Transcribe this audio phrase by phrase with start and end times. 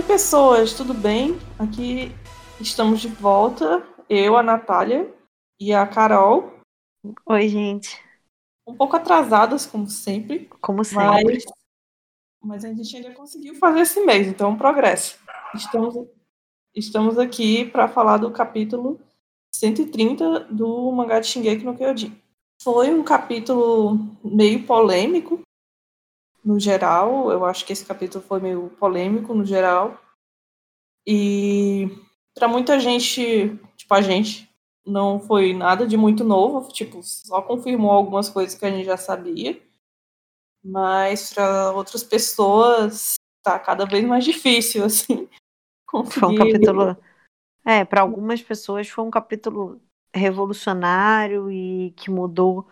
[0.00, 1.38] Oi, pessoas, tudo bem?
[1.58, 2.10] Aqui
[2.58, 5.14] estamos de volta, eu, a Natália
[5.60, 6.54] e a Carol.
[7.26, 8.02] Oi, gente.
[8.66, 10.48] Um pouco atrasadas, como sempre.
[10.58, 11.34] Como sempre.
[11.34, 11.44] Mas,
[12.42, 15.18] mas a gente ainda conseguiu fazer esse mês, então é um progresso.
[15.54, 15.94] Estamos,
[16.74, 18.98] estamos aqui para falar do capítulo
[19.54, 22.18] 130 do mangá de Shingeki no Kyojin.
[22.62, 25.42] Foi um capítulo meio polêmico,
[26.44, 27.30] no geral.
[27.30, 30.00] Eu acho que esse capítulo foi meio polêmico no geral.
[31.06, 31.88] E
[32.34, 34.48] para muita gente, tipo a gente,
[34.86, 38.96] não foi nada de muito novo, tipo, só confirmou algumas coisas que a gente já
[38.96, 39.60] sabia.
[40.62, 45.28] Mas para outras pessoas tá cada vez mais difícil assim.
[45.86, 46.20] Conseguir...
[46.20, 46.96] Foi um capítulo
[47.64, 49.80] É, para algumas pessoas foi um capítulo
[50.14, 52.66] revolucionário e que mudou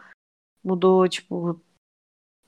[0.62, 1.60] mudou tipo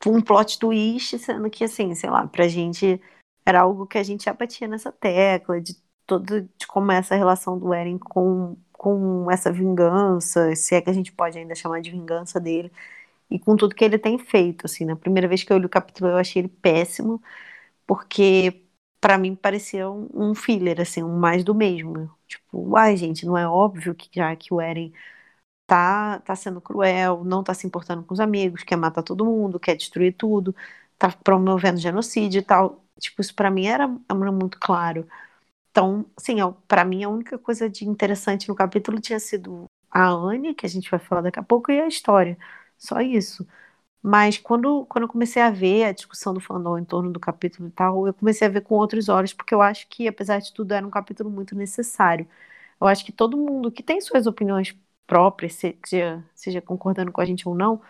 [0.06, 3.00] um plot twist, sendo que, assim, sei lá, pra gente
[3.44, 5.74] era algo que a gente já batia nessa tecla, de
[6.06, 10.90] todo de como é essa relação do Eren com, com essa vingança, se é que
[10.90, 12.72] a gente pode ainda chamar de vingança dele,
[13.30, 15.68] e com tudo que ele tem feito, assim, na primeira vez que eu li o
[15.68, 17.22] capítulo eu achei ele péssimo,
[17.86, 18.64] porque
[19.00, 23.36] para mim parecia um, um filler, assim, um mais do mesmo, tipo, ai gente, não
[23.38, 24.92] é óbvio que já que o Eren
[25.70, 29.60] tá, tá sendo cruel, não tá se importando com os amigos, quer matar todo mundo,
[29.60, 30.54] quer destruir tudo,
[30.98, 32.84] tá promovendo genocídio e tal.
[32.98, 35.08] Tipo, isso para mim era, era muito claro.
[35.70, 36.36] Então, sim,
[36.68, 40.68] para mim a única coisa de interessante no capítulo tinha sido a Anne, que a
[40.68, 42.36] gente vai falar daqui a pouco, e a história.
[42.78, 43.46] Só isso.
[44.02, 47.68] Mas quando, quando eu comecei a ver a discussão do fandom em torno do capítulo
[47.68, 50.52] e tal, eu comecei a ver com outros olhos, porque eu acho que, apesar de
[50.54, 52.26] tudo, era um capítulo muito necessário.
[52.80, 54.74] Eu acho que todo mundo que tem suas opiniões
[55.10, 57.80] própria, seja, seja concordando com a gente ou não,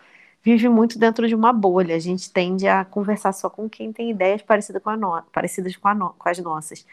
[0.41, 1.95] vive muito dentro de uma bolha.
[1.95, 5.75] A gente tende a conversar só com quem tem ideias parecidas com, a no, parecidas
[5.75, 6.83] com, no, com as nossas.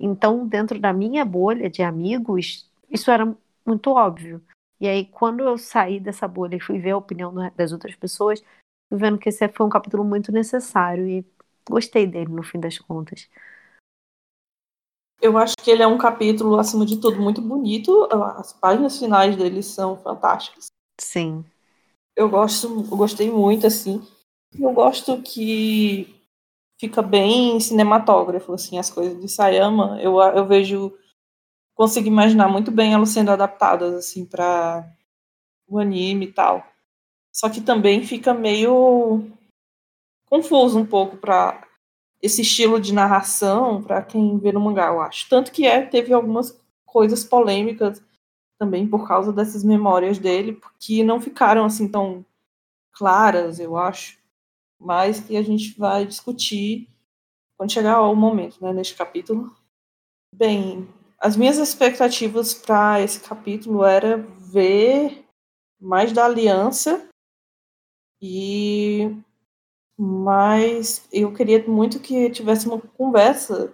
[0.00, 3.30] Então, dentro da minha bolha de amigos, isso era
[3.66, 4.42] muito óbvio.
[4.80, 8.42] E aí, quando eu saí dessa bolha e fui ver a opinião das outras pessoas,
[8.88, 11.24] fui vendo que esse foi um capítulo muito necessário e
[11.68, 13.28] gostei dele no fim das contas.
[15.20, 18.06] Eu acho que ele é um capítulo, acima de tudo, muito bonito.
[18.10, 20.66] As páginas finais dele são fantásticas.
[21.00, 21.44] Sim.
[22.14, 24.06] Eu gosto, eu gostei muito, assim.
[24.58, 26.14] Eu gosto que
[26.78, 30.00] fica bem cinematógrafo, assim, as coisas de Sayama.
[30.00, 30.96] Eu, eu vejo,
[31.74, 34.86] consigo imaginar muito bem elas sendo adaptadas, assim, para
[35.66, 36.64] o anime e tal.
[37.32, 39.30] Só que também fica meio
[40.26, 41.66] confuso um pouco para
[42.22, 45.28] esse estilo de narração para quem vê no mangá, eu acho.
[45.28, 48.02] Tanto que é, teve algumas coisas polêmicas
[48.58, 52.24] também por causa dessas memórias dele, que não ficaram assim tão
[52.92, 54.18] claras, eu acho,
[54.80, 56.88] mas que a gente vai discutir
[57.56, 59.54] quando chegar o momento, né, neste capítulo.
[60.34, 60.88] Bem,
[61.18, 65.24] as minhas expectativas para esse capítulo era ver
[65.80, 67.08] mais da aliança
[68.20, 69.14] e
[69.98, 73.72] mas eu queria muito que tivesse uma conversa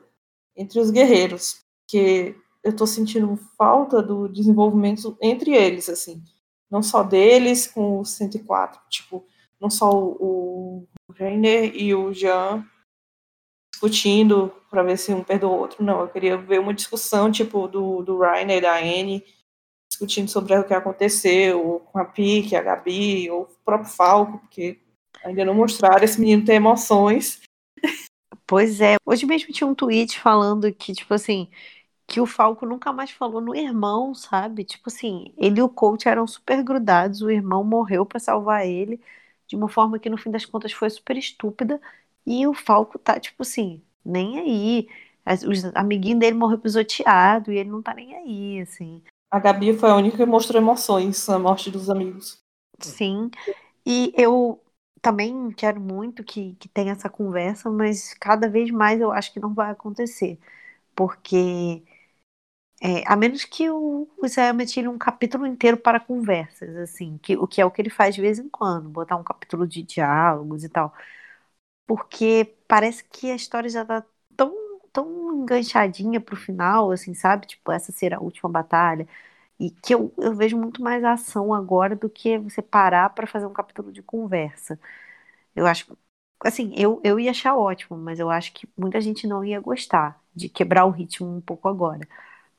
[0.56, 6.22] entre os guerreiros, porque eu estou sentindo falta do desenvolvimento entre eles, assim,
[6.70, 9.24] não só deles com o 104, tipo,
[9.60, 11.14] não só o, o
[11.74, 12.64] e o Jean
[13.72, 17.66] discutindo para ver se um perdoa o outro, não, eu queria ver uma discussão, tipo,
[17.66, 19.24] do, do Reiner e da Anne,
[19.88, 24.80] discutindo sobre o que aconteceu com a Pique, a Gabi, ou o próprio Falco, porque
[25.24, 27.40] Ainda não mostraram esse menino ter emoções.
[28.46, 28.96] Pois é.
[29.06, 31.48] Hoje mesmo tinha um tweet falando que, tipo assim,
[32.06, 34.64] que o Falco nunca mais falou no irmão, sabe?
[34.64, 39.00] Tipo assim, ele e o coach eram super grudados, o irmão morreu para salvar ele
[39.46, 41.80] de uma forma que no fim das contas foi super estúpida.
[42.26, 44.88] E o Falco tá, tipo assim, nem aí.
[45.46, 49.02] Os amiguinhos dele morreu pisoteado e ele não tá nem aí, assim.
[49.30, 52.38] A Gabi foi a única que mostrou emoções na morte dos amigos.
[52.80, 53.30] Sim.
[53.86, 54.61] E eu
[55.02, 59.40] também quero muito que, que tenha essa conversa, mas cada vez mais eu acho que
[59.40, 60.38] não vai acontecer.
[60.96, 61.82] Porque
[62.80, 67.36] é, a menos que o, o Isayama tire um capítulo inteiro para conversas, assim, que,
[67.36, 69.82] o que é o que ele faz de vez em quando, botar um capítulo de
[69.82, 70.92] diálogos e tal.
[71.86, 74.04] Porque parece que a história já tá
[74.36, 74.54] tão,
[74.92, 77.46] tão enganchadinha pro final, assim, sabe?
[77.46, 79.06] Tipo, essa ser a última batalha.
[79.62, 83.46] E que eu, eu vejo muito mais ação agora do que você parar para fazer
[83.46, 84.76] um capítulo de conversa.
[85.54, 85.96] Eu acho,
[86.44, 90.20] assim, eu, eu ia achar ótimo, mas eu acho que muita gente não ia gostar
[90.34, 92.08] de quebrar o ritmo um pouco agora.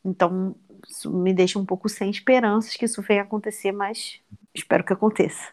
[0.06, 0.56] Então,
[0.88, 4.22] isso me deixa um pouco sem esperanças que isso venha acontecer, mas
[4.56, 5.52] espero que aconteça.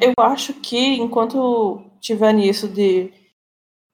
[0.00, 3.12] Eu acho que enquanto tiver nisso de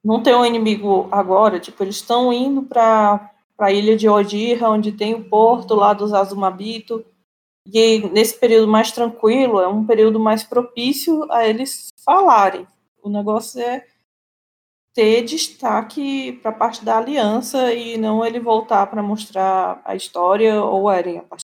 [0.02, 4.92] não ter um inimigo agora, tipo, eles estão indo para a ilha de Odira, onde
[4.92, 7.04] tem o porto lá dos Azumabito,
[7.66, 12.66] e nesse período mais tranquilo, é um período mais propício a eles falarem.
[13.02, 13.84] O negócio é
[14.94, 20.62] ter destaque para a parte da aliança e não ele voltar para mostrar a história
[20.62, 21.44] ou Eren, a parte,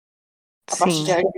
[0.71, 1.31] a parte de Eren.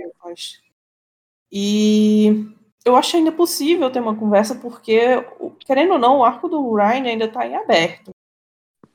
[1.52, 2.46] E
[2.84, 5.00] eu acho ainda possível ter uma conversa, porque,
[5.66, 8.10] querendo ou não, o arco do Ryan ainda está em aberto.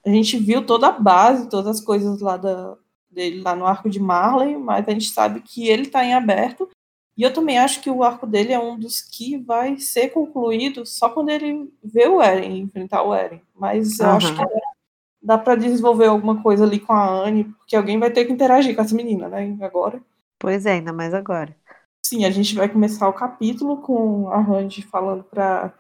[0.06, 2.78] A gente viu toda a base, todas as coisas lá da,
[3.10, 6.70] dele lá no arco de Marley, mas a gente sabe que ele está em aberto.
[7.18, 10.86] E eu também acho que o arco dele é um dos que vai ser concluído
[10.86, 13.42] só quando ele vê o Eren, enfrentar o Eren.
[13.56, 14.16] Mas eu uhum.
[14.18, 14.44] acho que
[15.26, 18.76] dá para desenvolver alguma coisa ali com a Anne, porque alguém vai ter que interagir
[18.76, 19.58] com essa menina, né?
[19.62, 20.00] Agora.
[20.38, 21.56] Pois é, ainda mais agora.
[22.06, 25.74] Sim, a gente vai começar o capítulo com a Randy falando para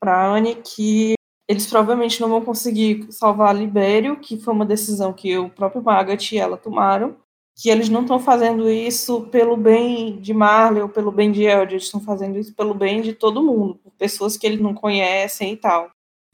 [0.00, 1.12] para Anne que
[1.50, 6.30] eles provavelmente não vão conseguir salvar Libério, que foi uma decisão que o próprio Magat
[6.30, 7.16] e ela tomaram,
[7.56, 11.72] que eles não estão fazendo isso pelo bem de Marley ou pelo bem de Eldred,
[11.72, 15.54] eles estão fazendo isso pelo bem de todo mundo, por pessoas que eles não conhecem
[15.54, 15.90] e tal.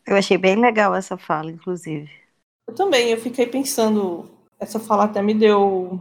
[0.06, 2.10] Eu achei bem legal essa fala, inclusive.
[2.68, 4.28] Eu também, eu fiquei pensando,
[4.60, 5.98] essa fala até me deu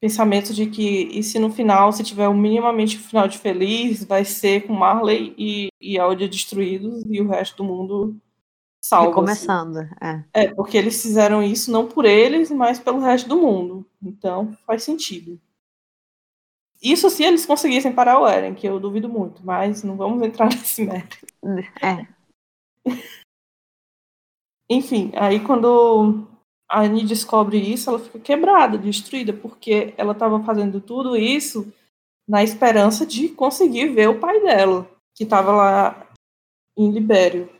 [0.00, 4.02] pensamento de que e se no final, se tiver um minimamente um final de feliz,
[4.02, 8.20] vai ser com Marley e, e Eldred destruídos e o resto do mundo
[8.88, 9.12] salvo.
[9.12, 10.24] Começando, assim.
[10.32, 10.44] é.
[10.44, 13.84] É, porque eles fizeram isso não por eles, mas pelo resto do mundo.
[14.02, 15.40] Então, faz sentido.
[16.82, 20.48] Isso se eles conseguissem parar o Eren, que eu duvido muito, mas não vamos entrar
[20.50, 21.26] nesse mérito.
[21.82, 22.06] É.
[24.68, 26.26] Enfim, aí quando
[26.68, 31.72] a Annie descobre isso, ela fica quebrada, destruída, porque ela estava fazendo tudo isso
[32.28, 36.08] na esperança de conseguir ver o pai dela, que estava lá
[36.76, 37.55] em Libério.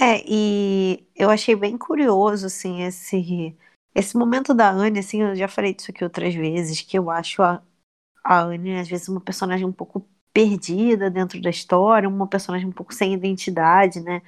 [0.00, 3.56] É, e eu achei bem curioso, assim, esse,
[3.94, 7.42] esse momento da Anne, assim, eu já falei disso aqui outras vezes, que eu acho
[7.42, 7.60] a,
[8.24, 12.72] a Anne, às vezes, uma personagem um pouco perdida dentro da história, uma personagem um
[12.72, 14.22] pouco sem identidade, né?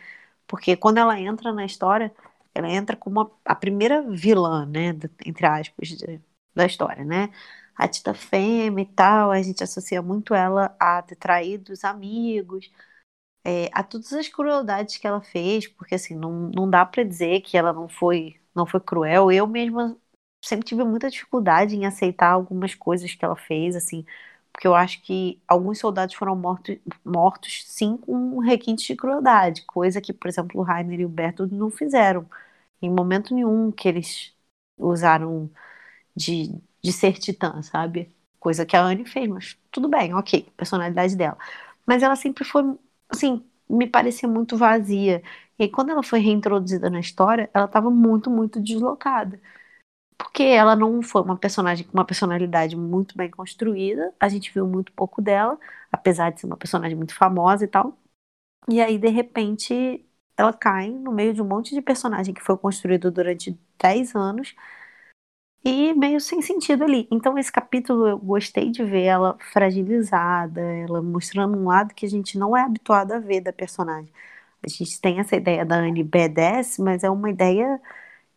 [0.46, 2.12] Porque quando ela entra na história,
[2.55, 4.90] ela entra como a, a primeira vilã, né,
[5.26, 6.20] entre aspas, de,
[6.55, 7.31] da história, né?
[7.76, 12.70] A Tita Fêmea e tal, a gente associa muito ela a ter traído os amigos,
[13.45, 17.41] é, a todas as crueldades que ela fez, porque assim, não, não dá para dizer
[17.43, 19.31] que ela não foi, não foi cruel.
[19.33, 19.97] Eu mesma
[20.45, 24.05] sempre tive muita dificuldade em aceitar algumas coisas que ela fez, assim,
[24.53, 30.01] porque eu acho que alguns soldados foram mortos, mortos sim com requinte de crueldade, coisa
[30.01, 32.29] que, por exemplo, o Rainer e o Bertold não fizeram
[32.83, 34.35] em momento nenhum que eles
[34.79, 35.51] usaram
[36.17, 36.49] de,
[36.83, 38.15] de ser titã, sabe?
[38.39, 41.39] Coisa que a Anne fez, mas tudo bem, ok, personalidade dela.
[41.87, 42.63] Mas ela sempre foi
[43.11, 45.23] assim, me parecia muito vazia.
[45.59, 49.41] E aí, quando ela foi reintroduzida na história, ela estava muito, muito deslocada.
[50.19, 54.67] Porque ela não foi uma personagem com uma personalidade muito bem construída, a gente viu
[54.67, 55.59] muito pouco dela,
[55.93, 57.99] apesar de ser uma personagem muito famosa e tal.
[58.69, 60.05] E aí, de repente,
[60.37, 64.55] ela cai no meio de um monte de personagem que foi construído durante 10 anos
[65.65, 67.09] e meio sem sentido ali.
[67.11, 72.08] Então, esse capítulo eu gostei de ver ela fragilizada, ela mostrando um lado que a
[72.08, 74.13] gente não é habituado a ver da personagem.
[74.65, 77.81] A gente tem essa ideia da Anne B10, mas é uma ideia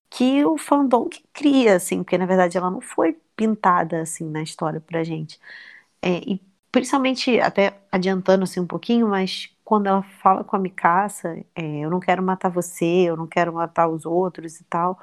[0.10, 4.42] que o fandom que cria, assim, porque na verdade ela não foi pintada assim na
[4.44, 5.40] história pra gente.
[6.02, 11.38] É, e principalmente, até adiantando assim um pouquinho, mas quando ela fala com a Mikasa,
[11.56, 15.00] é, eu não quero matar você, eu não quero matar os outros e tal,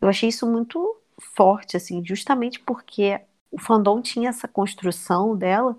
[0.00, 1.01] eu achei isso muito
[1.36, 5.76] forte, assim, justamente porque o fandom tinha essa construção dela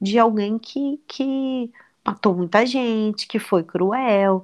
[0.00, 1.72] de alguém que, que
[2.06, 4.42] matou muita gente, que foi cruel,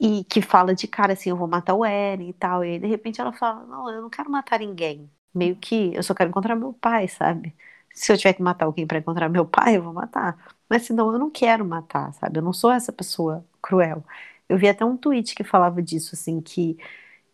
[0.00, 2.78] e que fala de cara assim, eu vou matar o Eren e tal, e aí
[2.78, 6.30] de repente ela fala, não, eu não quero matar ninguém, meio que eu só quero
[6.30, 7.54] encontrar meu pai, sabe?
[7.94, 10.38] Se eu tiver que matar alguém para encontrar meu pai, eu vou matar.
[10.68, 12.38] Mas senão eu não quero matar, sabe?
[12.38, 14.04] Eu não sou essa pessoa cruel.
[14.48, 16.76] Eu vi até um tweet que falava disso, assim, que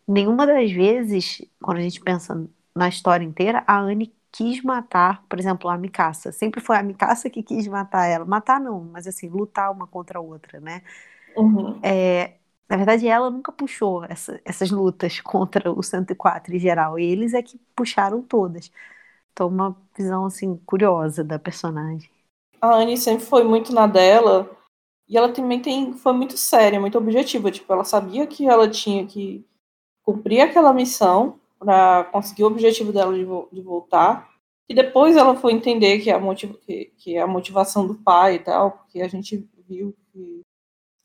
[0.07, 5.39] nenhuma das vezes, quando a gente pensa na história inteira, a Anne quis matar, por
[5.39, 6.31] exemplo, a Mikasa.
[6.31, 8.25] Sempre foi a Mikasa que quis matar ela.
[8.25, 10.81] Matar não, mas assim, lutar uma contra a outra, né?
[11.37, 11.79] Uhum.
[11.81, 12.33] É,
[12.67, 16.99] na verdade, ela nunca puxou essa, essas lutas contra o 104 em geral.
[16.99, 18.71] Eles é que puxaram todas.
[19.31, 22.09] Então, uma visão, assim, curiosa da personagem.
[22.61, 24.49] A Anne sempre foi muito na dela.
[25.07, 27.51] E ela também tem, foi muito séria, muito objetiva.
[27.51, 29.45] Tipo, ela sabia que ela tinha que
[30.05, 34.29] cumprir aquela missão para conseguir o objetivo dela de, de, voltar.
[34.69, 38.71] E depois ela foi entender que a, que, que a motivação do pai e tal,
[38.71, 40.41] porque a gente viu que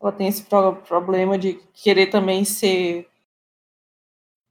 [0.00, 3.08] ela tem esse problema de querer também ser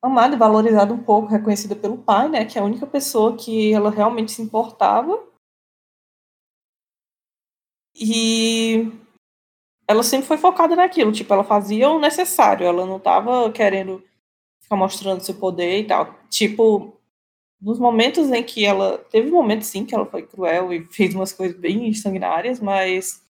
[0.01, 3.73] amada e valorizada um pouco, reconhecida pelo pai, né, que é a única pessoa que
[3.73, 5.27] ela realmente se importava.
[7.95, 8.91] E
[9.87, 14.03] ela sempre foi focada naquilo, tipo, ela fazia o necessário, ela não estava querendo
[14.69, 16.15] ficar mostrando seu poder e tal.
[16.29, 16.93] Tipo,
[17.59, 18.99] nos momentos em que ela.
[19.09, 23.27] Teve momentos sim que ela foi cruel e fez umas coisas bem sanguinárias, mas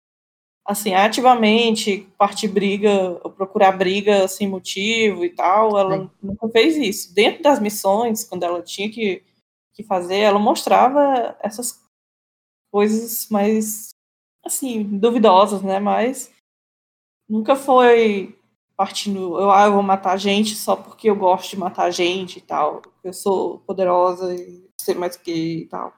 [0.65, 6.09] assim, ativamente partir briga, procurar briga sem motivo e tal, ela Sim.
[6.21, 7.15] nunca fez isso.
[7.15, 9.23] Dentro das missões, quando ela tinha que,
[9.73, 11.81] que fazer, ela mostrava essas
[12.69, 13.91] coisas mais,
[14.43, 15.79] assim, duvidosas, né?
[15.79, 16.33] Mas
[17.29, 18.36] nunca foi
[18.77, 22.41] partindo, eu, ah, eu vou matar gente só porque eu gosto de matar gente e
[22.41, 25.91] tal, eu sou poderosa e sei mais que e tal.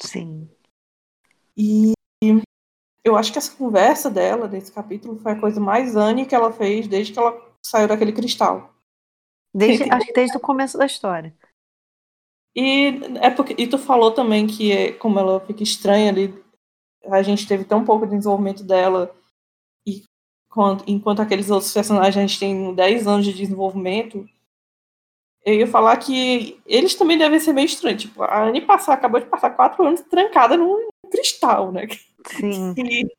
[0.00, 0.48] Sim.
[1.56, 1.92] E
[3.04, 6.52] eu acho que essa conversa dela, desse capítulo, foi a coisa mais Anne que ela
[6.52, 8.72] fez desde que ela saiu daquele cristal.
[9.52, 11.34] Desde, acho que desde o começo da história.
[12.54, 16.32] E, é porque, e tu falou também que é, como ela fica estranha ali,
[17.06, 19.14] a gente teve tão pouco desenvolvimento dela,
[20.86, 24.28] e enquanto, aqueles outros personagens a gente tem 10 anos de desenvolvimento,
[25.44, 28.02] eu ia falar que eles também devem ser meio estranhos.
[28.02, 31.86] Tipo, a passar, acabou de passar quatro anos trancada num cristal, né?
[32.26, 32.74] Sim.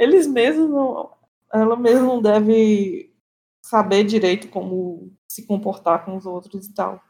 [0.00, 1.12] E eles mesmos não,
[1.52, 3.14] ela mesma não deve
[3.62, 7.02] saber direito como se comportar com os outros e tal.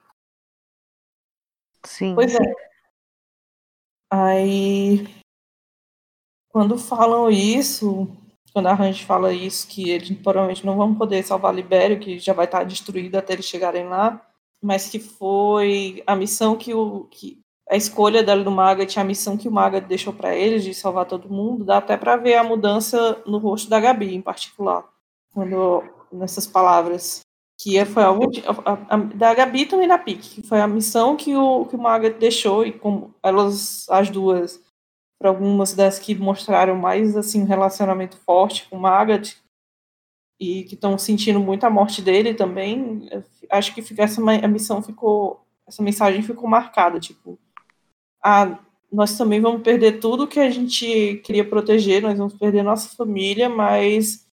[1.87, 2.15] Sim.
[2.15, 2.53] Pois é.
[4.11, 5.07] Aí
[6.51, 8.09] quando falam isso,
[8.53, 12.33] quando a Range fala isso, que eles provavelmente não vão poder salvar Libério, que já
[12.33, 14.21] vai estar destruído até eles chegarem lá,
[14.63, 17.41] mas que foi a missão que o que
[17.71, 21.07] a escolha dela do Magat, a missão que o Magat deixou para eles de salvar
[21.07, 24.85] todo mundo, dá até para ver a mudança no rosto da Gabi, em particular,
[25.33, 27.21] quando nessas palavras
[27.63, 31.37] que foi a, a, a, da Gabi também da Pique, que foi a missão que
[31.37, 34.61] o que o Magat deixou e como elas as duas
[35.21, 39.37] para algumas das que mostraram mais assim um relacionamento forte com Magat
[40.41, 43.07] e que estão sentindo muito a morte dele também,
[43.51, 47.39] acho que fica, essa a missão ficou essa mensagem ficou marcada, tipo,
[48.23, 48.59] ah,
[48.91, 53.49] nós também vamos perder tudo que a gente queria proteger, nós vamos perder nossa família,
[53.49, 54.27] mas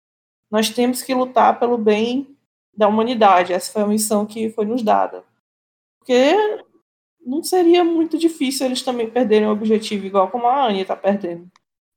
[0.50, 2.36] nós temos que lutar pelo bem
[2.76, 3.52] da humanidade.
[3.52, 5.22] Essa foi a missão que foi nos dada.
[6.00, 6.34] Porque
[7.28, 11.50] não seria muito difícil eles também perderem o objetivo, igual como a Anya está perdendo.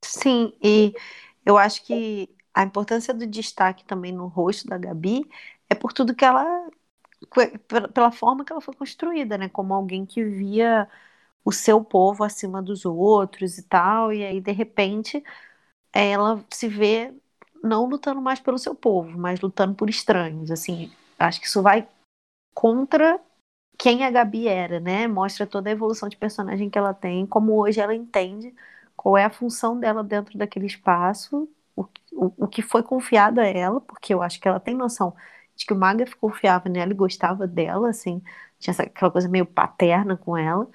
[0.03, 0.93] Sim, e
[1.45, 5.25] eu acho que a importância do destaque também no rosto da Gabi
[5.69, 6.45] é por tudo que ela.
[7.93, 9.50] pela forma que ela foi construída, né?
[9.50, 10.88] Como alguém que via
[11.45, 15.23] o seu povo acima dos outros e tal, e aí de repente
[15.93, 17.13] ela se vê
[17.63, 21.88] não lutando mais pelo seu povo, mas lutando por estranhos, assim, acho que isso vai
[22.53, 23.19] contra
[23.81, 25.07] quem a Gabi era, né?
[25.07, 28.53] Mostra toda a evolução de personagem que ela tem, como hoje ela entende
[28.95, 33.45] qual é a função dela dentro daquele espaço, o, o, o que foi confiado a
[33.47, 35.15] ela, porque eu acho que ela tem noção
[35.55, 38.21] de que o Maga confiava nela e gostava dela, assim,
[38.59, 40.69] tinha essa, aquela coisa meio paterna com ela,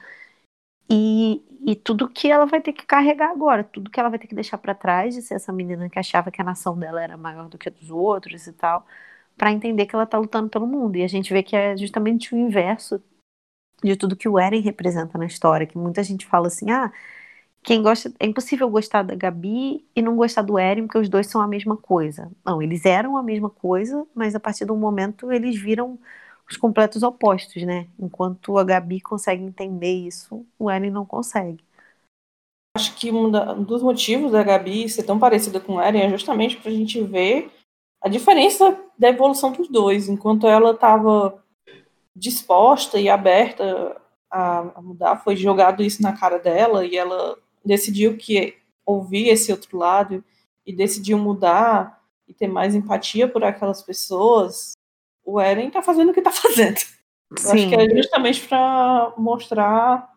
[0.91, 4.27] e, e tudo que ela vai ter que carregar agora, tudo que ela vai ter
[4.27, 7.17] que deixar para trás de ser essa menina que achava que a nação dela era
[7.17, 8.87] maior do que a dos outros e tal,
[9.37, 10.97] para entender que ela tá lutando pelo mundo.
[10.97, 13.03] E a gente vê que é justamente o inverso
[13.83, 16.93] de tudo que o Eren representa na história, que muita gente fala assim: "Ah,
[17.63, 21.27] quem gosta, é impossível gostar da Gabi e não gostar do Eren, porque os dois
[21.29, 22.31] são a mesma coisa".
[22.45, 25.99] Não, eles eram a mesma coisa, mas a partir de um momento eles viram
[26.51, 27.89] os completos opostos, né?
[27.99, 31.65] Enquanto a Gabi consegue entender isso, o Eren não consegue.
[32.77, 33.31] Acho que um,
[33.65, 37.03] dos motivos da Gabi ser tão parecida com o Eren é justamente para a gente
[37.03, 37.51] ver
[38.07, 40.09] a diferença da evolução dos dois.
[40.09, 41.43] Enquanto ela estava
[42.15, 48.57] disposta e aberta a, mudar, foi jogado isso na cara dela e ela decidiu que
[48.87, 50.25] ouvir esse outro lado
[50.65, 54.75] e decidiu mudar e ter mais empatia por aquelas pessoas
[55.25, 56.79] o Eren tá fazendo o que tá fazendo.
[57.29, 57.51] Eu Sim.
[57.51, 60.15] acho que é justamente para mostrar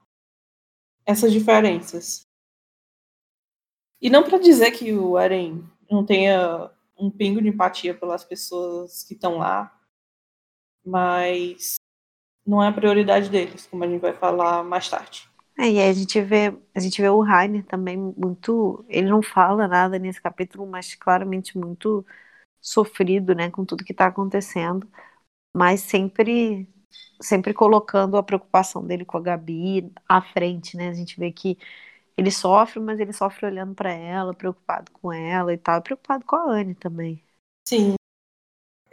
[1.03, 2.21] essas diferenças.
[3.99, 6.69] E não para dizer que o Eren não tenha
[6.99, 9.73] um pingo de empatia pelas pessoas que estão lá,
[10.85, 11.75] mas
[12.45, 15.29] não é a prioridade deles, como a gente vai falar mais tarde.
[15.57, 19.67] É, e a gente vê, a gente vê o Rainer também muito, ele não fala
[19.67, 22.05] nada nesse capítulo, mas claramente muito
[22.61, 24.89] sofrido, né, com tudo que está acontecendo,
[25.53, 26.67] mas sempre
[27.21, 30.89] sempre colocando a preocupação dele com a Gabi à frente, né?
[30.89, 31.57] A gente vê que
[32.19, 36.25] ele sofre, mas ele sofre olhando para ela, preocupado com ela e tal, e preocupado
[36.25, 37.23] com a Anne também.
[37.65, 37.95] Sim.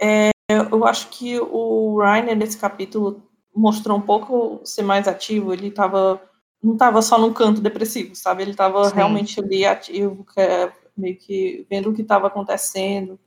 [0.01, 3.23] É, eu acho que o Ryan, nesse capítulo,
[3.55, 5.53] mostrou um pouco ser mais ativo.
[5.53, 6.21] Ele tava,
[6.63, 8.43] não estava só num canto depressivo, sabe?
[8.43, 13.19] Ele estava realmente ali ativo, é, meio que vendo o que estava acontecendo.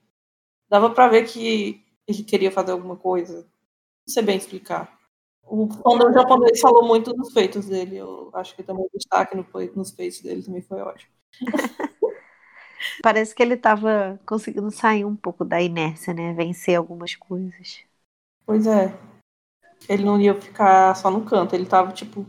[0.70, 3.40] Dava para ver que ele queria fazer alguma coisa.
[4.08, 4.99] Não sei bem explicar.
[5.50, 7.98] O fandom japonês falou muito dos feitos dele.
[7.98, 11.12] Eu acho que também o destaque no, nos feitos dele também foi ótimo.
[13.02, 16.34] Parece que ele estava conseguindo sair um pouco da inércia, né?
[16.34, 17.80] Vencer algumas coisas.
[18.46, 18.94] Pois é.
[19.88, 22.26] Ele não ia ficar só no canto, ele estava tipo.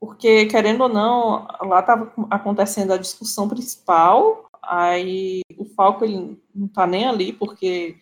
[0.00, 6.68] Porque, querendo ou não, lá estava acontecendo a discussão principal, aí o Falco ele não
[6.68, 7.98] tá nem ali, porque.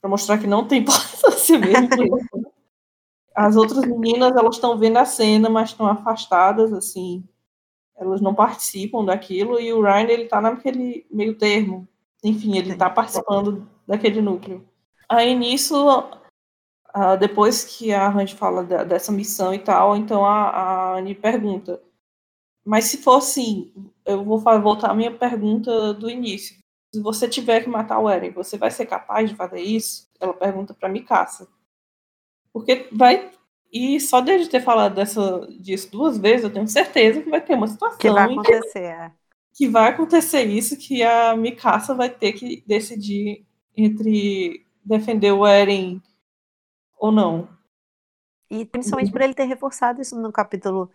[0.00, 1.88] para mostrar que não tem importância mesmo.
[3.34, 7.24] As outras meninas, elas estão vendo a cena, mas estão afastadas, assim,
[7.96, 11.88] elas não participam daquilo, e o Ryan, ele tá naquele meio termo.
[12.22, 14.66] Enfim, ele tá participando daquele núcleo.
[15.08, 15.74] Aí, nisso,
[17.18, 21.82] depois que a Randy fala dessa missão e tal, então a, a Annie pergunta,
[22.64, 23.72] mas se for assim,
[24.04, 26.56] eu vou voltar à minha pergunta do início.
[26.94, 30.06] Se você tiver que matar o Eren, você vai ser capaz de fazer isso?
[30.20, 31.48] Ela pergunta para Mikasa.
[32.52, 33.30] Porque vai.
[33.72, 37.54] E só desde ter falado dessa, disso duas vezes, eu tenho certeza que vai ter
[37.54, 37.98] uma situação.
[37.98, 39.12] Que vai acontecer, que, é.
[39.54, 46.02] que vai acontecer isso, que a Mikasa vai ter que decidir entre defender o Eren
[46.98, 47.48] ou não.
[48.50, 49.12] E principalmente uhum.
[49.12, 50.90] por ele ter reforçado isso no capítulo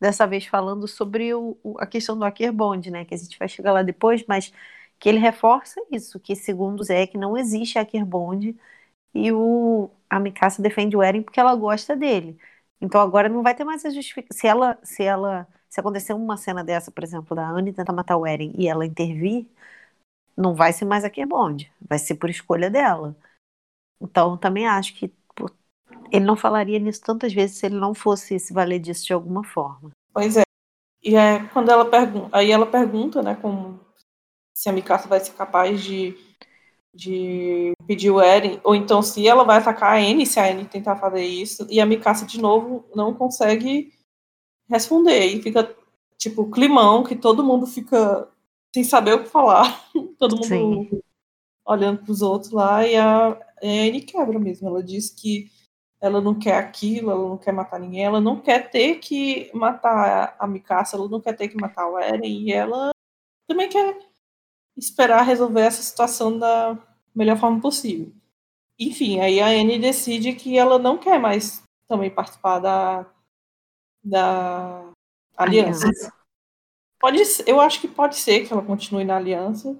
[0.00, 3.04] dessa vez falando sobre o, o, a questão do Akerbond, né?
[3.04, 4.52] Que a gente vai chegar lá depois, mas
[4.98, 8.56] que ele reforça isso, que segundo o Zé, não existe Akerbond
[9.14, 12.38] e o, a Mikasa defende o Eren porque ela gosta dele.
[12.80, 14.38] Então agora não vai ter mais a justificação.
[14.38, 18.16] Se ela, se ela, se acontecer uma cena dessa, por exemplo, da Anne tentar matar
[18.16, 19.46] o Eren e ela intervir,
[20.36, 23.16] não vai ser mais a Bond, vai ser por escolha dela.
[24.00, 25.50] Então também acho que pô,
[26.12, 29.42] ele não falaria nisso tantas vezes se ele não fosse se valer disso de alguma
[29.42, 29.90] forma.
[30.12, 30.42] Pois é.
[31.02, 33.80] E é quando ela pergunta, aí ela pergunta, né, como
[34.54, 36.25] se a Mikasa vai ser capaz de
[36.96, 40.64] de pedir o Eren, ou então se ela vai atacar a Anne, se a Anne
[40.64, 43.92] tentar fazer isso, e a Mikasa de novo não consegue
[44.68, 45.76] responder, e fica
[46.16, 48.28] tipo climão, que todo mundo fica
[48.74, 49.86] sem saber o que falar,
[50.18, 51.02] todo mundo Sim.
[51.66, 55.50] olhando para os outros lá, e a Anne quebra mesmo, ela diz que
[56.00, 60.34] ela não quer aquilo, ela não quer matar ninguém, ela não quer ter que matar
[60.38, 62.90] a Mikasa, ela não quer ter que matar o Eren, e ela
[63.46, 63.98] também quer
[64.76, 66.78] esperar resolver essa situação da
[67.14, 68.12] melhor forma possível.
[68.78, 73.06] Enfim, aí a Anne decide que ela não quer mais também participar da,
[74.04, 74.92] da
[75.36, 75.86] aliança.
[75.86, 76.12] aliança.
[77.00, 79.78] Pode, eu acho que pode ser que ela continue na aliança,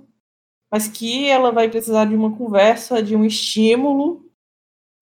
[0.70, 4.24] mas que ela vai precisar de uma conversa, de um estímulo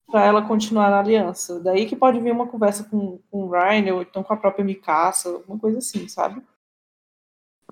[0.07, 1.61] para ela continuar na aliança.
[1.61, 4.65] Daí que pode vir uma conversa com, com o Ryan ou então com a própria
[4.65, 6.43] Mikasa, alguma coisa assim, sabe?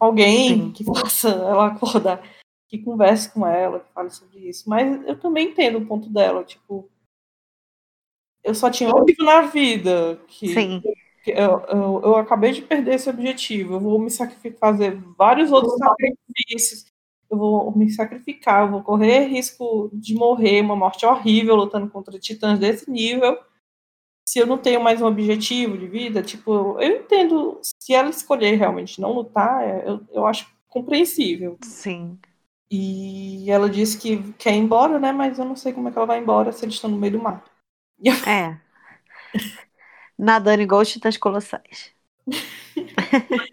[0.03, 2.23] Alguém que faça ela acordar,
[2.69, 4.69] que converse com ela, que fale sobre isso.
[4.69, 6.91] Mas eu também entendo o ponto dela, tipo,
[8.43, 10.83] eu só tinha um objetivo na vida que, Sim.
[11.23, 13.75] que eu, eu, eu, acabei de perder esse objetivo.
[13.75, 16.87] Eu vou me sacrificar, fazer vários outros sacrifícios.
[17.31, 22.19] Eu vou me sacrificar, eu vou correr risco de morrer, uma morte horrível lutando contra
[22.19, 23.39] titãs desse nível
[24.25, 28.57] se eu não tenho mais um objetivo de vida, tipo, eu entendo, se ela escolher
[28.57, 31.59] realmente não lutar, é, eu, eu acho compreensível.
[31.63, 32.19] Sim.
[32.71, 35.13] E ela disse que quer ir embora, né?
[35.13, 37.13] Mas eu não sei como é que ela vai embora se eles estão no meio
[37.13, 37.45] do mar.
[38.27, 38.59] É.
[40.19, 41.93] Nadando igual os titãs colossais.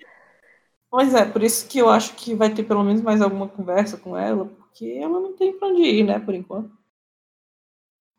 [0.89, 3.97] pois é, por isso que eu acho que vai ter pelo menos mais alguma conversa
[3.97, 6.78] com ela, porque ela não tem pra onde ir, né, por enquanto.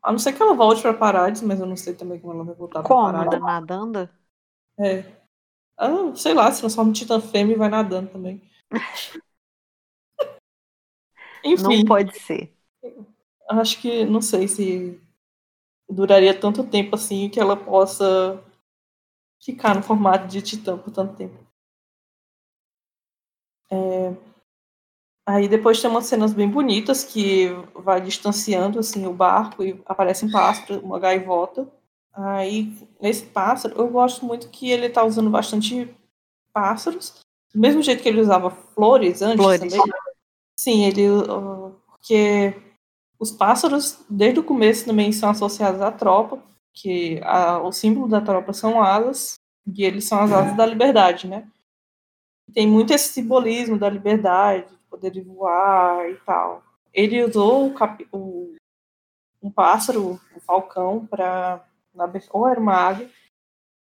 [0.02, 2.44] A não ser que ela volte para Parades, mas eu não sei também como ela
[2.44, 3.34] vai voltar para Parades.
[3.34, 3.46] Como?
[3.46, 4.08] Nadando?
[4.78, 5.04] É.
[5.76, 8.42] Ah, sei lá, se transforma em Titã Fêmea e vai nadando também.
[11.44, 11.62] Enfim.
[11.62, 12.54] Não pode ser.
[13.48, 15.00] Acho que, não sei se
[15.88, 18.42] duraria tanto tempo assim que ela possa
[19.42, 21.36] ficar no formato de Titã por tanto tempo.
[23.70, 24.14] É,
[25.30, 30.24] Aí depois tem umas cenas bem bonitas que vai distanciando assim o barco e aparece
[30.24, 31.68] um pássaro, uma gaivota.
[32.12, 35.88] Aí nesse pássaro, eu gosto muito que ele tá usando bastante
[36.52, 37.20] pássaros,
[37.54, 39.60] do mesmo jeito que ele usava flores antes flores.
[39.60, 39.80] também.
[40.58, 41.06] Sim, ele
[41.86, 42.60] porque
[43.16, 46.42] os pássaros desde o começo também são associados à tropa,
[46.74, 51.28] que a, o símbolo da tropa são asas e eles são as asas da liberdade,
[51.28, 51.46] né?
[52.52, 56.62] Tem muito esse simbolismo da liberdade, poder voar e tal.
[56.92, 58.54] ele usou o, cap, o
[59.42, 61.64] um pássaro, um falcão, para.
[62.30, 63.10] Ou era uma águia.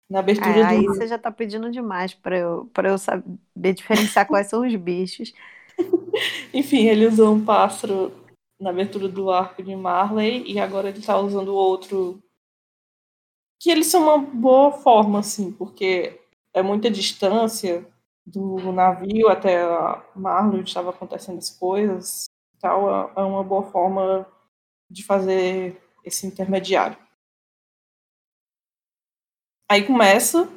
[0.10, 0.66] Na abertura é, do.
[0.66, 4.76] Aí você já tá pedindo demais para eu, pra eu saber diferenciar quais são os
[4.76, 5.34] bichos.
[6.54, 8.14] Enfim, ele usou um pássaro
[8.60, 12.22] na abertura do arco de Marley e agora ele tá usando outro.
[13.60, 16.20] Que eles são uma boa forma, assim, porque
[16.54, 17.86] é muita distância
[18.28, 22.28] do navio até a Marley, onde estava acontecendo as coisas
[22.60, 24.28] tal, é, é uma boa forma
[24.90, 26.98] de fazer esse intermediário.
[29.70, 30.50] Aí começa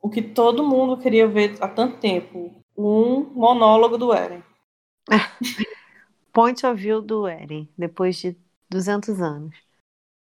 [0.00, 4.42] o que todo mundo queria ver há tanto tempo, um monólogo do Eren.
[6.32, 8.36] Point of view do Eren, depois de
[8.68, 9.56] 200 anos.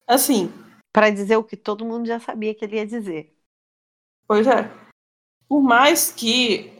[0.06, 0.52] Assim.
[0.92, 3.36] Para dizer o que todo mundo já sabia que ele ia dizer.
[4.28, 4.70] Pois é.
[5.54, 6.72] Por mais que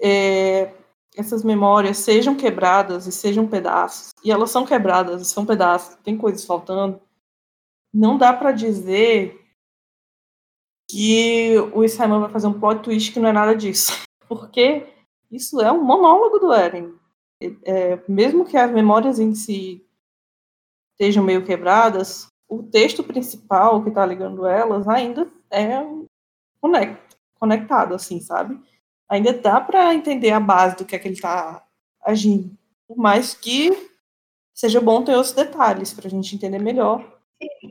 [0.00, 0.74] é,
[1.16, 6.44] essas memórias sejam quebradas e sejam pedaços, e elas são quebradas são pedaços, tem coisas
[6.44, 7.00] faltando,
[7.94, 9.40] não dá para dizer
[10.90, 13.92] que o Simon vai fazer um plot twist que não é nada disso.
[14.28, 14.92] Porque
[15.30, 16.92] isso é um monólogo do Eren.
[17.62, 19.86] É, mesmo que as memórias em si
[20.90, 25.84] estejam meio quebradas, o texto principal que está ligando elas ainda é
[27.38, 28.60] conectado, assim, sabe?
[29.08, 31.64] ainda dá para entender a base do que é que ele está
[32.04, 32.56] agindo.
[32.86, 33.70] Por mais que
[34.54, 37.18] seja bom ter os detalhes para a gente entender melhor.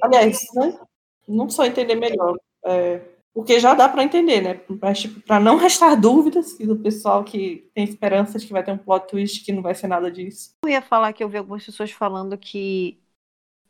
[0.02, 0.80] Aliás, né?
[1.28, 3.02] não só entender melhor, é,
[3.34, 4.62] porque já dá para entender, né?
[4.82, 8.72] Mas, tipo, para não restar dúvidas do pessoal que tem esperança de que vai ter
[8.72, 10.52] um plot twist que não vai ser nada disso.
[10.64, 13.00] Eu ia falar que eu vi algumas pessoas falando que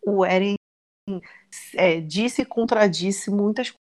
[0.05, 0.55] o Eren
[1.75, 3.73] é, disse e contradisse muitas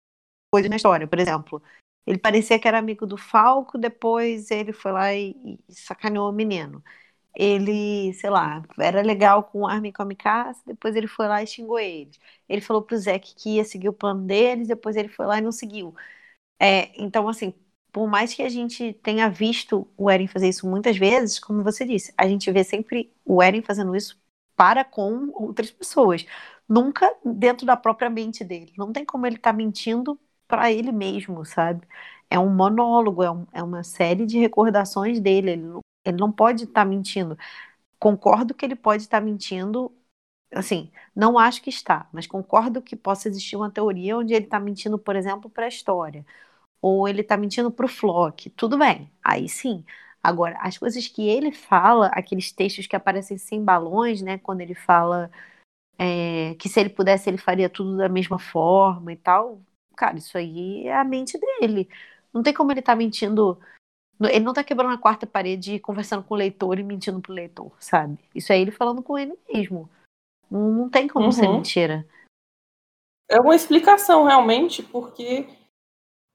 [0.54, 1.08] coisas na história.
[1.08, 1.62] Por exemplo,
[2.06, 5.36] ele parecia que era amigo do Falco, depois ele foi lá e,
[5.70, 6.84] e sacaneou o menino.
[7.36, 11.42] Ele, sei lá, era legal com o Armin e com a depois ele foi lá
[11.44, 12.20] e xingou eles.
[12.48, 15.42] Ele falou pro Zeke que ia seguir o plano deles, depois ele foi lá e
[15.42, 15.96] não seguiu.
[16.60, 17.54] É, então, assim,
[17.92, 21.86] por mais que a gente tenha visto o Eren fazer isso muitas vezes, como você
[21.86, 24.22] disse, a gente vê sempre o Eren fazendo isso
[24.56, 26.26] para com outras pessoas.
[26.68, 28.74] Nunca dentro da própria mente dele.
[28.78, 30.20] Não tem como ele estar tá mentindo
[30.54, 31.88] para ele mesmo, sabe?
[32.30, 35.52] É um monólogo, é, um, é, uma série de recordações dele.
[35.54, 37.36] Ele não, ele não pode estar tá mentindo.
[38.00, 39.92] Concordo que ele pode estar tá mentindo,
[40.54, 44.60] assim, não acho que está, mas concordo que possa existir uma teoria onde ele está
[44.60, 46.26] mentindo, por exemplo, para a história,
[46.82, 48.50] ou ele está mentindo para o Flock.
[48.52, 49.86] Tudo bem, aí sim.
[50.24, 54.76] Agora, as coisas que ele fala, aqueles textos que aparecem sem balões, né, quando ele
[54.76, 55.32] fala
[55.98, 59.62] é, que se ele pudesse ele faria tudo da mesma forma e tal,
[59.96, 61.90] cara, isso aí é a mente dele.
[62.34, 63.60] Não tem como ele estar tá mentindo.
[64.22, 67.72] Ele não tá quebrando a quarta parede conversando com o leitor e mentindo pro leitor,
[67.80, 68.18] sabe?
[68.34, 69.90] Isso é ele falando com ele mesmo.
[70.50, 71.32] Não, não tem como uhum.
[71.32, 72.08] ser mentira.
[73.30, 75.48] É uma explicação, realmente, porque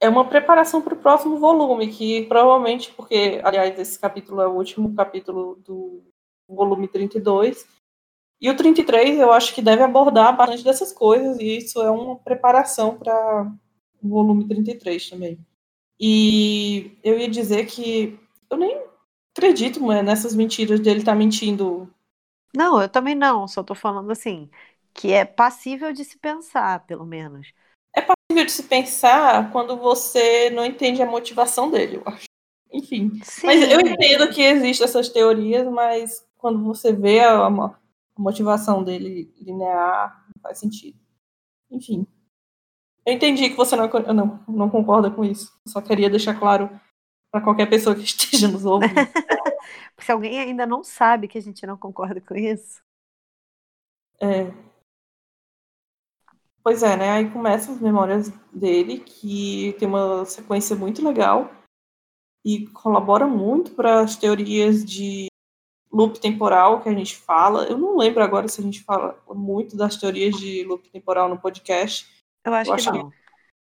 [0.01, 4.53] é uma preparação para o próximo volume, que provavelmente, porque, aliás, esse capítulo é o
[4.55, 6.03] último capítulo do
[6.49, 7.67] volume 32,
[8.41, 12.17] e o 33 eu acho que deve abordar bastante dessas coisas, e isso é uma
[12.17, 13.53] preparação para
[14.03, 15.39] o volume 33 também.
[16.01, 18.81] E eu ia dizer que eu nem
[19.37, 21.93] acredito mãe, nessas mentiras dele estar tá mentindo.
[22.55, 24.49] Não, eu também não, só tô falando assim,
[24.95, 27.53] que é passível de se pensar, pelo menos.
[27.95, 32.27] É passível de se pensar quando você não entende a motivação dele, eu acho.
[32.73, 33.19] Enfim.
[33.25, 33.47] Sim.
[33.47, 37.51] Mas eu entendo que existem essas teorias, mas quando você vê a, a
[38.19, 40.99] motivação dele linear não faz sentido.
[41.71, 42.07] Enfim.
[43.07, 45.53] Eu entendi que você não, não, não concorda com isso.
[45.65, 46.69] Eu só queria deixar claro
[47.31, 48.95] para qualquer pessoa que esteja nos ouvindo.
[50.01, 52.81] Se alguém ainda não sabe que a gente não concorda com isso.
[54.21, 54.53] É.
[56.63, 57.11] Pois é, né?
[57.11, 61.51] Aí começam as memórias dele, que tem uma sequência muito legal
[62.45, 65.29] e colabora muito para as teorias de
[65.91, 67.65] loop temporal que a gente fala.
[67.65, 71.39] Eu não lembro agora se a gente fala muito das teorias de loop temporal no
[71.39, 72.07] podcast.
[72.45, 73.11] Eu acho, eu que acho não.
[73.11, 73.17] Que,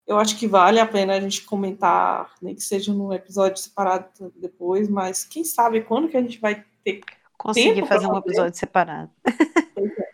[0.07, 4.33] eu acho que vale a pena a gente comentar, nem que seja num episódio separado
[4.37, 7.01] depois, mas quem sabe quando que a gente vai ter
[7.37, 9.11] conseguir fazer um episódio separado.
[9.25, 9.31] É.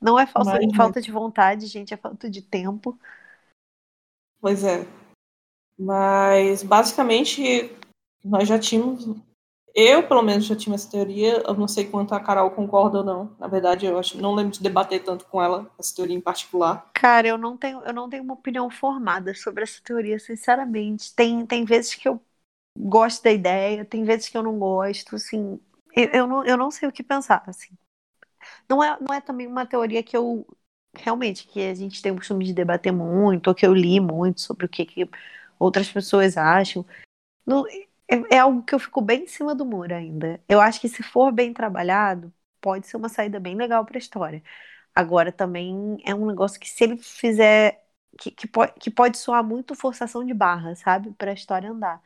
[0.00, 2.98] Não é falta, mas, falta de vontade, gente, é falta de tempo.
[4.38, 4.86] Pois é.
[5.78, 7.74] Mas basicamente
[8.22, 9.06] nós já tínhamos
[9.74, 11.42] eu, pelo menos, já tinha essa teoria.
[11.46, 13.36] Eu não sei quanto a Carol concorda ou não.
[13.38, 16.90] Na verdade, eu acho, não lembro de debater tanto com ela essa teoria em particular.
[16.94, 21.14] Cara, eu não tenho, eu não tenho uma opinião formada sobre essa teoria, sinceramente.
[21.14, 22.20] Tem, tem vezes que eu
[22.78, 25.16] gosto da ideia, tem vezes que eu não gosto.
[25.16, 25.60] Assim,
[25.96, 27.76] eu, eu, não, eu não sei o que pensar, assim.
[28.68, 30.46] Não é, não é também uma teoria que eu
[30.96, 34.40] realmente que a gente tem o costume de debater muito, ou que eu li muito
[34.40, 35.08] sobre o que, que
[35.58, 36.86] outras pessoas acham.
[37.46, 37.64] Não,
[38.08, 40.42] é, é, algo que eu fico bem em cima do muro ainda.
[40.48, 43.98] Eu acho que se for bem trabalhado, pode ser uma saída bem legal para a
[43.98, 44.42] história.
[44.94, 47.84] Agora também é um negócio que se ele fizer
[48.18, 52.02] que, que, pode, que pode soar muito forçação de barra, sabe, para a história andar.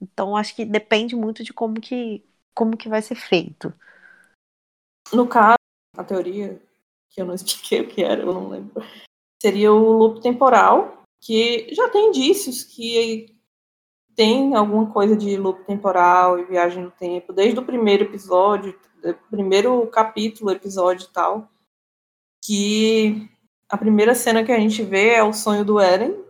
[0.00, 3.72] Então acho que depende muito de como que como que vai ser feito.
[5.12, 5.56] No caso,
[5.96, 6.60] a teoria
[7.08, 8.82] que eu não expliquei o que era, eu não lembro,
[9.40, 13.39] seria o loop temporal, que já tem indícios que
[14.20, 18.78] tem alguma coisa de loop temporal e viagem no tempo, desde o primeiro episódio,
[19.30, 21.48] primeiro capítulo, episódio e tal,
[22.44, 23.30] que
[23.66, 26.22] a primeira cena que a gente vê é o sonho do Eren,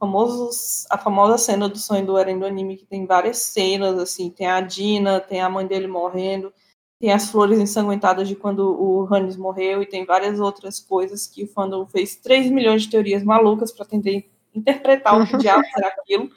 [0.00, 4.28] famosos, a famosa cena do sonho do Eren do anime, que tem várias cenas, assim,
[4.28, 6.52] tem a Dina, tem a mãe dele morrendo,
[6.98, 11.44] tem as flores ensanguentadas de quando o Hannes morreu, e tem várias outras coisas que
[11.44, 15.86] o fandom fez 3 milhões de teorias malucas para tentar interpretar o que diabo será
[15.86, 16.28] aquilo.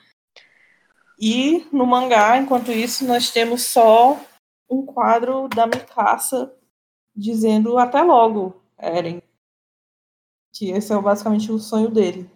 [1.20, 4.20] E no mangá, enquanto isso, nós temos só
[4.70, 6.54] um quadro da Mikasa
[7.16, 9.22] dizendo até logo, Eren.
[10.54, 12.30] Que esse é basicamente o sonho dele.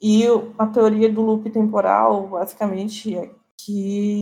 [0.00, 0.24] E
[0.58, 4.20] a teoria do loop temporal, basicamente, é que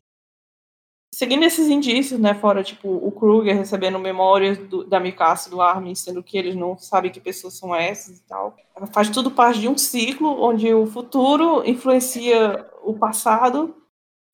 [1.17, 5.63] seguindo esses indícios, né, fora tipo o Kruger recebendo memórias do, da Mikasa e do
[5.63, 8.55] Armin, sendo que eles não sabem que pessoas são essas e tal,
[8.93, 13.75] faz tudo parte de um ciclo onde o futuro influencia o passado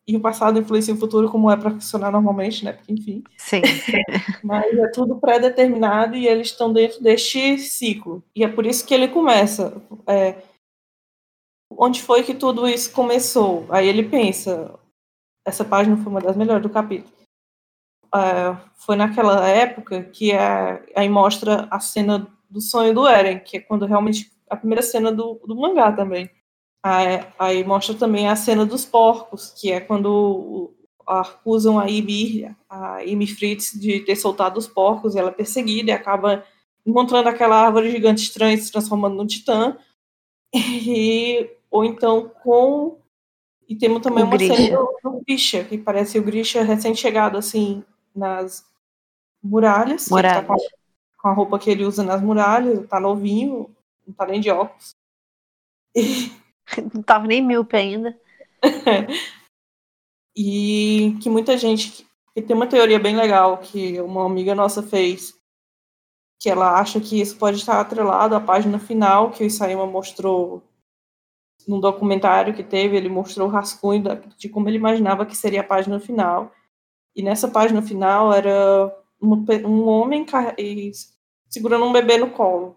[0.09, 2.73] e o passado influencia o futuro como é para funcionar normalmente, né?
[2.73, 3.23] Porque enfim.
[3.39, 3.63] Sim.
[4.43, 8.25] Mas é tudo pré-determinado e eles estão dentro deste ciclo.
[8.35, 9.81] E é por isso que ele começa.
[10.05, 10.43] É,
[11.71, 13.65] onde foi que tudo isso começou?
[13.69, 14.77] Aí ele pensa,
[15.45, 17.13] essa página foi uma das melhores do capítulo.
[18.15, 23.57] Uh, foi naquela época que é, aí mostra a cena do sonho do Eren, que
[23.57, 26.31] é quando realmente a primeira cena do, do mangá também.
[26.85, 30.75] Aí, aí, mostra também a cena dos porcos, que é quando
[31.07, 35.91] acusam a Ymir, a Ymir Fritz de ter soltado os porcos, e ela é perseguida
[35.91, 36.45] e acaba
[36.85, 39.77] encontrando aquela árvore gigante estranha se transformando num titã.
[40.55, 42.99] E, ou então com
[43.73, 44.55] e temos também o uma Grisha.
[44.55, 47.83] cena do, do Grisha, que parece o Grisha recém-chegado, assim,
[48.15, 48.67] nas
[49.43, 50.05] muralhas.
[50.05, 50.47] Tá muralhas.
[50.47, 50.55] Tá
[51.17, 53.75] com, a, roupa que ele usa nas muralhas, tá novinho,
[54.07, 54.95] não tá nem de óculos.
[55.97, 56.31] E...
[56.95, 58.19] Não tava nem míope ainda.
[60.35, 62.07] e que muita gente.
[62.33, 65.35] Que tem uma teoria bem legal que uma amiga nossa fez,
[66.41, 70.63] que ela acha que isso pode estar atrelado à página final que o Isaima mostrou
[71.67, 74.03] num documentário que teve, ele mostrou o rascunho
[74.37, 76.53] de como ele imaginava que seria a página final.
[77.15, 80.27] E nessa página final era um, homem
[81.49, 82.77] segurando um bebê no colo.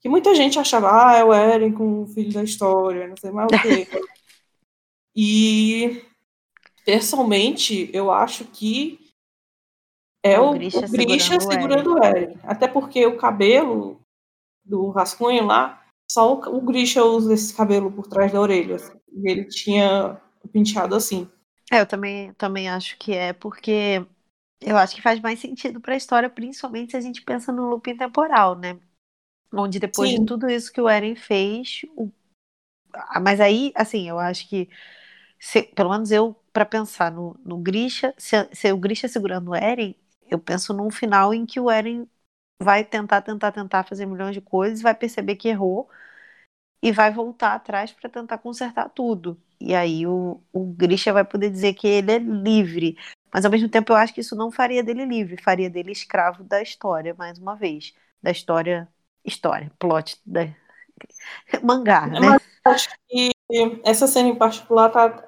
[0.00, 3.30] Que muita gente achava, ah, é o Eren com o filho da história, não sei
[3.30, 3.86] mais o quê.
[5.14, 6.02] e,
[6.84, 9.00] pessoalmente, eu acho que
[10.22, 12.38] é o, o Grisha segurando, segurando o Eren.
[12.42, 14.00] Até porque o cabelo
[14.64, 15.85] do rascunho lá
[16.16, 18.76] só o, o Grisha usa esse cabelo por trás da orelha.
[18.76, 20.18] Assim, e ele tinha
[20.50, 21.30] penteado assim.
[21.70, 24.02] É, eu também, também acho que é, porque
[24.62, 27.68] eu acho que faz mais sentido para a história, principalmente se a gente pensa no
[27.68, 28.78] looping temporal, né?
[29.52, 30.20] Onde depois Sim.
[30.20, 31.82] de tudo isso que o Eren fez.
[31.94, 32.10] O...
[33.20, 34.70] Mas aí, assim, eu acho que.
[35.38, 39.54] Se, pelo menos eu, para pensar no, no Grisha, se, se o Grisha segurando o
[39.54, 39.94] Eren,
[40.30, 42.08] eu penso num final em que o Eren
[42.58, 45.90] vai tentar, tentar, tentar fazer milhões de coisas, vai perceber que errou
[46.82, 49.40] e vai voltar atrás para tentar consertar tudo.
[49.60, 52.96] E aí o, o Grisha vai poder dizer que ele é livre.
[53.32, 56.44] Mas ao mesmo tempo eu acho que isso não faria dele livre, faria dele escravo
[56.44, 57.94] da história, mais uma vez.
[58.22, 58.88] Da história.
[59.24, 60.48] História, plot, da...
[61.62, 62.20] mangá, né?
[62.20, 63.30] Mas acho que
[63.84, 65.24] essa cena em particular tá.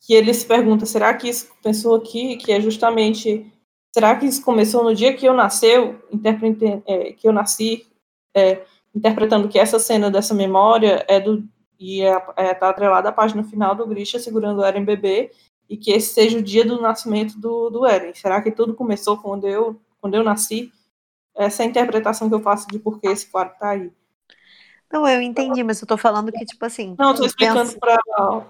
[0.00, 3.52] Que ele se pergunta, será que isso pensou aqui, que é justamente
[3.94, 6.00] Será que isso começou no dia que eu nasceu,
[6.86, 7.86] é, que eu nasci,
[8.36, 8.64] é,
[8.98, 11.44] interpretando que essa cena dessa memória é do
[11.80, 15.30] e está é, é, tá atrelada à página final do Grisha segurando o Eren bebê
[15.70, 18.12] e que esse seja o dia do nascimento do, do Eren.
[18.14, 20.72] Será que tudo começou quando eu quando eu nasci?
[21.36, 23.92] Essa é a interpretação que eu faço de por que esse quadro está aí.
[24.92, 26.96] Não, eu entendi, mas eu estou falando que, tipo assim.
[26.98, 27.78] Não, eu tô explicando pensa...
[27.78, 28.46] para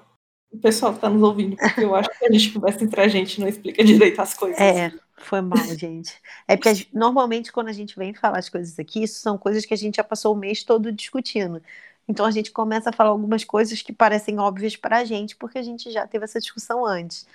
[0.50, 3.08] o pessoal que está nos ouvindo, porque eu acho que a gente conversa entre a
[3.08, 4.58] gente não explica direito as coisas.
[4.58, 6.20] É, foi mal, gente.
[6.46, 9.74] É porque normalmente quando a gente vem falar as coisas aqui, isso são coisas que
[9.74, 11.62] a gente já passou o mês todo discutindo.
[12.06, 15.58] Então a gente começa a falar algumas coisas que parecem óbvias para a gente, porque
[15.58, 17.26] a gente já teve essa discussão antes.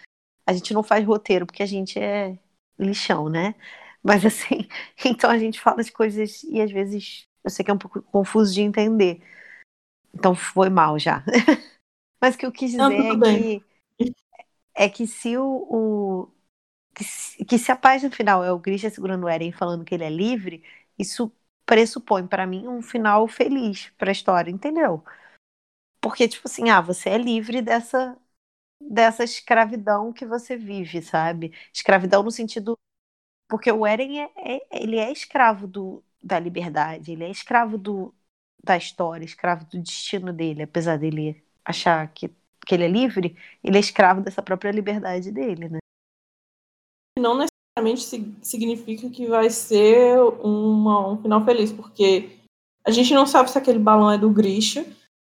[0.45, 2.37] a gente não faz roteiro porque a gente é
[2.77, 3.55] lixão, né?
[4.01, 4.67] Mas assim,
[5.05, 8.01] então a gente fala as coisas e às vezes eu sei que é um pouco
[8.01, 9.21] confuso de entender.
[10.13, 11.23] Então foi mal já.
[12.19, 12.91] Mas o que eu quis dizer não,
[13.25, 13.63] é que
[14.75, 16.29] é que se o, o
[16.95, 19.93] que, se, que se a página final é o Grisha segurando o Eren falando que
[19.95, 20.63] ele é livre,
[20.97, 21.31] isso
[21.65, 25.03] pressupõe para mim um final feliz para a história, entendeu?
[26.01, 28.17] Porque tipo assim, ah, você é livre dessa
[28.81, 31.53] dessa escravidão que você vive, sabe?
[31.73, 32.77] Escravidão no sentido
[33.49, 38.13] porque o Eren é, é, ele é escravo do, da liberdade, ele é escravo do,
[38.63, 42.29] da história, escravo do destino dele, apesar dele achar que,
[42.65, 45.79] que ele é livre, ele é escravo dessa própria liberdade dele, né?
[47.17, 52.39] Não necessariamente significa que vai ser uma, um final feliz, porque
[52.85, 54.85] a gente não sabe se aquele balão é do Grisha,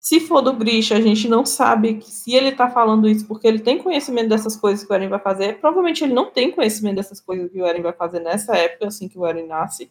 [0.00, 3.58] se for do Grisha, a gente não sabe se ele está falando isso porque ele
[3.58, 5.58] tem conhecimento dessas coisas que o Eren vai fazer.
[5.60, 9.08] Provavelmente ele não tem conhecimento dessas coisas que o Eren vai fazer nessa época, assim
[9.08, 9.90] que o Eren nasce.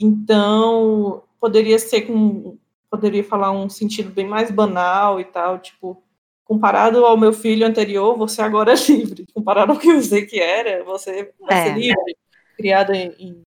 [0.00, 2.58] Então, poderia ser com.
[2.90, 6.02] Poderia falar um sentido bem mais banal e tal, tipo,
[6.52, 9.24] comparado ao meu filho anterior, você agora é livre.
[9.32, 11.64] Comparado ao que eu sei que era, você vai é.
[11.64, 12.16] ser livre,
[12.56, 13.42] criada em, em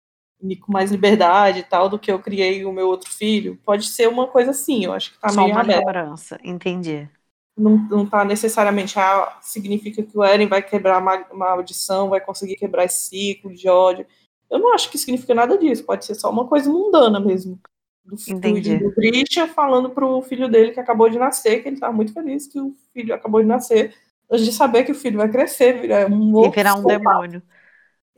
[0.56, 3.58] com mais liberdade e tal do que eu criei o meu outro filho.
[3.64, 5.78] Pode ser uma coisa assim, eu acho que tá Só meio uma aberto.
[5.78, 7.08] lembrança, entendi.
[7.56, 12.56] Não, não tá necessariamente, ah, significa que o Eren vai quebrar uma maldição, vai conseguir
[12.56, 14.06] quebrar esse ciclo de ódio.
[14.50, 17.60] Eu não acho que significa nada disso, pode ser só uma coisa mundana mesmo.
[18.04, 18.78] Do, Entendi.
[18.78, 22.46] do, Grisha falando pro filho dele que acabou de nascer, que ele tá muito feliz
[22.46, 23.94] que o filho acabou de nascer,
[24.30, 27.42] antes de saber que o filho vai crescer, virar um E virar um demônio.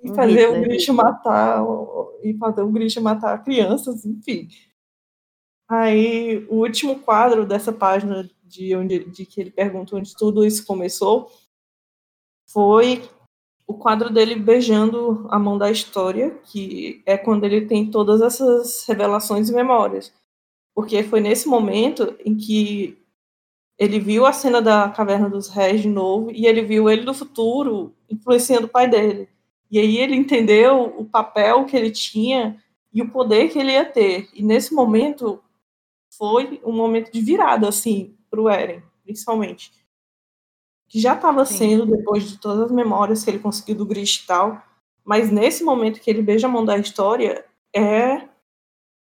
[0.02, 1.62] E fazer o Grisha matar,
[2.22, 4.48] e fazer o Grisha matar crianças, enfim.
[5.68, 10.66] Aí, o último quadro dessa página de, onde, de que ele pergunta onde tudo isso
[10.66, 11.30] começou
[12.46, 13.02] foi
[13.72, 18.84] o quadro dele beijando a mão da história, que é quando ele tem todas essas
[18.86, 20.12] revelações e memórias.
[20.74, 22.98] Porque foi nesse momento em que
[23.78, 27.14] ele viu a cena da Caverna dos Réis de novo e ele viu ele do
[27.14, 29.28] futuro influenciando o pai dele.
[29.70, 33.86] E aí ele entendeu o papel que ele tinha e o poder que ele ia
[33.86, 34.28] ter.
[34.34, 35.42] E nesse momento
[36.18, 39.72] foi um momento de virada, assim, para o Eren, principalmente.
[40.92, 44.26] Que já estava sendo, depois de todas as memórias que ele conseguiu do Grish e
[44.26, 44.62] tal,
[45.02, 48.28] mas nesse momento que ele beija a mão da história, é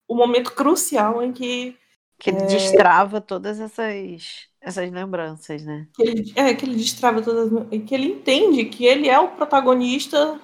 [0.07, 1.75] o momento crucial em que.
[2.19, 5.87] Que ele é, destrava todas essas, essas lembranças, né?
[5.95, 7.49] Que ele, é, que ele destrava todas.
[7.87, 10.39] Que ele entende que ele é o protagonista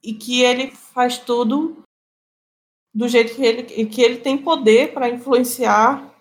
[0.00, 1.82] e que ele faz tudo
[2.94, 6.14] do jeito que ele, que ele tem poder para influenciar,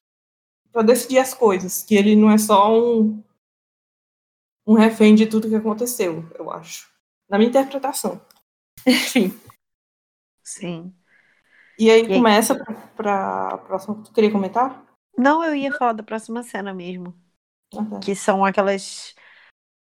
[0.74, 3.24] para decidir as coisas, que ele não é só um,
[4.66, 6.90] um refém de tudo que aconteceu, eu acho.
[7.30, 8.22] Na minha interpretação.
[8.86, 9.40] Enfim.
[10.44, 10.94] Sim.
[11.78, 12.56] E aí e começa
[12.96, 14.02] para a próxima.
[14.04, 14.86] Tu queria comentar?
[15.18, 17.14] Não, eu ia falar da próxima cena mesmo.
[17.74, 18.00] Okay.
[18.00, 19.16] Que são aquelas.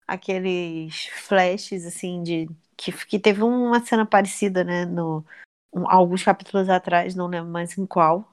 [0.08, 5.26] aqueles flashes, assim, de que, que teve uma cena parecida, né, no,
[5.74, 8.28] um, alguns capítulos atrás, não lembro mais em qual.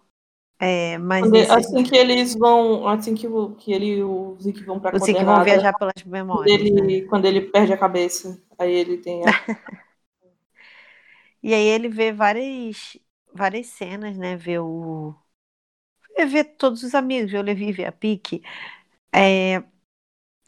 [0.58, 1.50] É, mas nesse...
[1.50, 3.26] assim que eles vão, assim que,
[3.58, 6.56] que ele o Zeke vão para Zeke vão viajar pelas memórias.
[6.56, 7.06] Quando ele, né?
[7.08, 9.22] quando ele perde a cabeça, aí ele tem.
[9.22, 9.26] A...
[11.42, 12.96] e aí ele vê várias
[13.34, 14.36] várias cenas, né?
[14.36, 15.14] Vê o
[16.28, 18.42] vê todos os amigos, vê o Levi, vê a Pique.
[19.14, 19.62] É,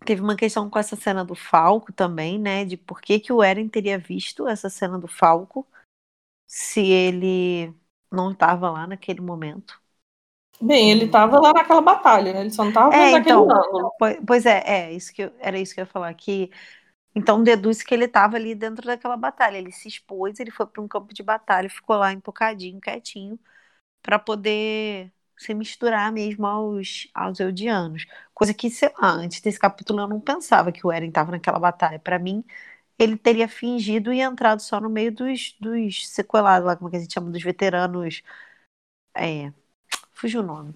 [0.05, 2.65] Teve uma questão com essa cena do Falco também, né?
[2.65, 5.67] De por que, que o Eren teria visto essa cena do Falco
[6.47, 7.75] se ele
[8.11, 9.81] não estava lá naquele momento.
[10.61, 12.41] Bem, ele estava lá naquela batalha, né?
[12.41, 13.93] Ele só não estava é, então, ângulo.
[14.27, 16.13] Pois é, é isso que eu, era isso que eu ia falar.
[16.15, 16.51] Que,
[17.15, 19.57] então deduz que ele estava ali dentro daquela batalha.
[19.59, 23.39] Ele se expôs, ele foi para um campo de batalha, ficou lá empocadinho, quietinho,
[24.03, 28.07] para poder se misturar mesmo aos, aos Eldianos.
[28.35, 31.59] Coisa que, sei lá, antes desse capítulo eu não pensava que o Eren estava naquela
[31.59, 31.99] batalha.
[31.99, 32.45] Para mim,
[32.99, 36.97] ele teria fingido e entrado só no meio dos, dos sequelados, lá, como é que
[36.99, 38.23] a gente chama, dos veteranos.
[39.17, 39.53] É,
[40.19, 40.75] fugiu o nome.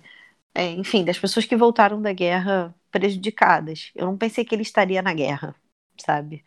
[0.55, 3.91] É, enfim, das pessoas que voltaram da guerra prejudicadas.
[3.95, 5.55] Eu não pensei que ele estaria na guerra,
[5.99, 6.45] sabe?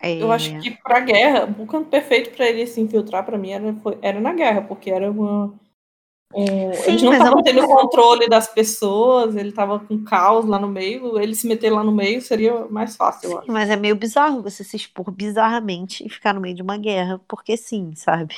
[0.00, 0.22] É...
[0.22, 3.74] Eu acho que pra guerra, o canto perfeito para ele se infiltrar para mim era,
[3.76, 5.54] foi, era na guerra, porque era uma
[6.34, 7.68] é, Sim, eles não estavam tendo não...
[7.68, 11.92] controle das pessoas, ele estava com caos lá no meio, ele se meter lá no
[11.92, 16.34] meio seria mais fácil, sim, Mas é meio bizarro você se expor bizarramente e ficar
[16.34, 18.34] no meio de uma guerra, porque sim, sabe?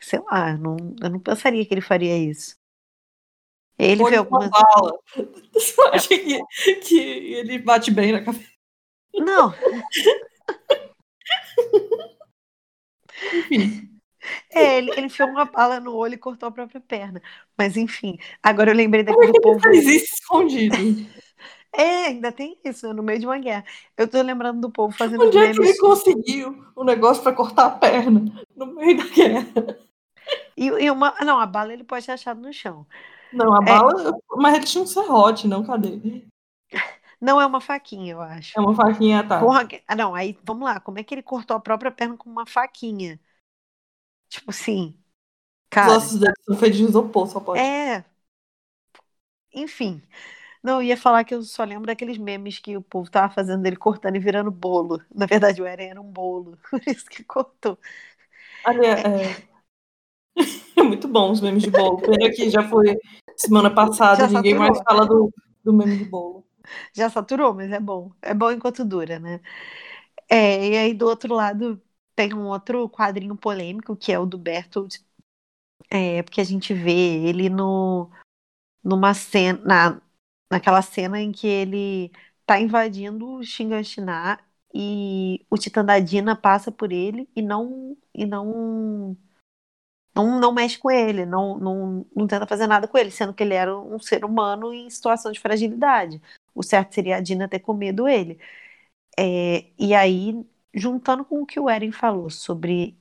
[0.00, 2.56] Sei lá, não, eu não pensaria que ele faria isso.
[3.78, 4.50] Ele vê algumas.
[4.50, 4.98] Bala.
[5.52, 8.50] Você acha que, que ele bate bem na cabeça?
[9.14, 9.54] Não.
[13.32, 13.90] Enfim.
[14.52, 17.22] É, ele, ele enfiou uma bala no olho e cortou a própria perna.
[17.56, 19.60] Mas enfim, agora eu lembrei Como é daquele que ele povo.
[19.60, 20.76] faz isso escondido?
[21.72, 23.64] É, ainda tem isso, né, no meio de uma guerra.
[23.96, 27.66] Eu tô lembrando do povo fazendo Onde é que ele conseguiu o negócio pra cortar
[27.66, 29.78] a perna no meio da guerra?
[30.56, 31.14] E, e uma.
[31.24, 32.86] Não, a bala ele pode ter achado no chão.
[33.32, 33.80] Não, a É.
[33.80, 34.18] bala.
[34.36, 35.64] Mas ele tinha um serrote, não?
[35.64, 36.26] Cadê?
[37.20, 38.56] Não é uma faquinha, eu acho.
[38.56, 39.38] É uma faquinha, tá?
[39.38, 40.80] Porra, ah, não, aí vamos lá.
[40.80, 43.20] Como é que ele cortou a própria perna com uma faquinha?
[44.28, 44.96] Tipo assim.
[45.80, 47.62] Os Cara, ossos dele são feitos de isopor, só pode.
[47.62, 48.04] é.
[49.54, 50.02] Enfim.
[50.62, 53.62] Não, eu ia falar que eu só lembro daqueles memes que o povo tava fazendo
[53.62, 55.02] dele cortando e virando bolo.
[55.14, 56.58] Na verdade, o Eren era um bolo.
[56.70, 57.78] Por isso que cortou.
[58.64, 59.55] Ali é, é...
[60.76, 61.98] Muito bom os memes de bolo.
[61.98, 62.96] Pena que já foi
[63.36, 64.58] semana passada, Já ninguém saturou.
[64.58, 65.32] mais fala do,
[65.64, 66.44] do meme de bolo.
[66.92, 68.12] Já saturou, mas é bom.
[68.20, 69.40] É bom enquanto dura, né?
[70.28, 71.80] É, e aí do outro lado
[72.14, 75.00] tem um outro quadrinho polêmico, que é o do Bertold.
[75.90, 76.90] É, porque a gente vê
[77.28, 78.10] ele no,
[78.82, 80.02] numa cena, na,
[80.50, 82.12] naquela cena em que ele
[82.44, 84.40] tá invadindo o Shinganshina
[84.74, 89.16] e o Titã da Dina passa por ele e não e não
[90.16, 93.42] não, não mexe com ele, não, não, não tenta fazer nada com ele, sendo que
[93.42, 96.22] ele era um ser humano em situação de fragilidade.
[96.54, 98.38] O certo seria a Dina ter comido ele.
[99.18, 102.96] É, e aí, juntando com o que o Eren falou sobre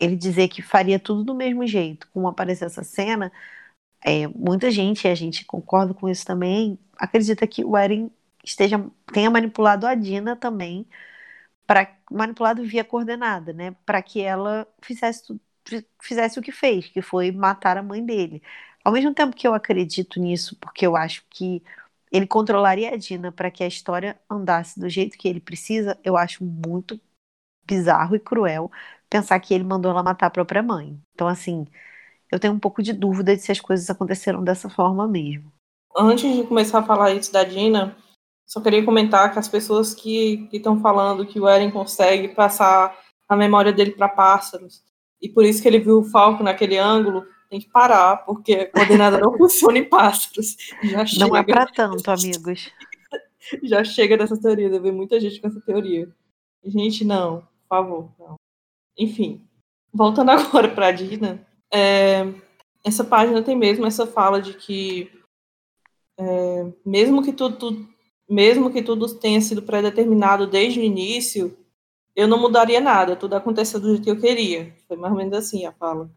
[0.00, 3.32] ele dizer que faria tudo do mesmo jeito, como apareceu essa cena,
[4.02, 8.10] é, muita gente, e a gente concorda com isso também, acredita que o Eren
[8.44, 8.78] esteja,
[9.12, 10.86] tenha manipulado a Dina também,
[11.66, 13.76] para manipulado via coordenada, né?
[13.86, 15.40] Para que ela fizesse, tudo,
[16.00, 18.42] fizesse o que fez, que foi matar a mãe dele.
[18.84, 21.62] Ao mesmo tempo que eu acredito nisso, porque eu acho que
[22.12, 26.16] ele controlaria a Dina para que a história andasse do jeito que ele precisa, eu
[26.16, 27.00] acho muito
[27.66, 28.70] bizarro e cruel
[29.08, 30.98] pensar que ele mandou ela matar a própria mãe.
[31.14, 31.66] Então, assim,
[32.30, 35.52] eu tenho um pouco de dúvida de se as coisas aconteceram dessa forma mesmo.
[35.96, 37.96] Antes de começar a falar isso da Dina,
[38.46, 42.98] só queria comentar que as pessoas que estão falando que o Eren consegue passar
[43.28, 44.82] a memória dele para pássaros,
[45.24, 48.70] e por isso que ele viu o Falco naquele ângulo, tem que parar, porque a
[48.70, 50.54] coordenada não funciona em pássaros.
[50.82, 52.70] Já chega, Não é para tanto, amigos.
[53.64, 56.14] já chega dessa teoria, deve muita gente com essa teoria.
[56.62, 58.34] Gente, não, por favor, não.
[58.98, 59.42] Enfim,
[59.90, 62.30] voltando agora para a Dina, é,
[62.84, 65.10] essa página tem mesmo essa fala de que
[66.20, 67.88] é, mesmo que tudo, tudo,
[68.28, 71.56] mesmo que tudo tenha sido pré-determinado desde o início,
[72.16, 74.74] eu não mudaria nada, tudo aconteceu do jeito que eu queria.
[74.86, 76.10] Foi mais ou menos assim a fala.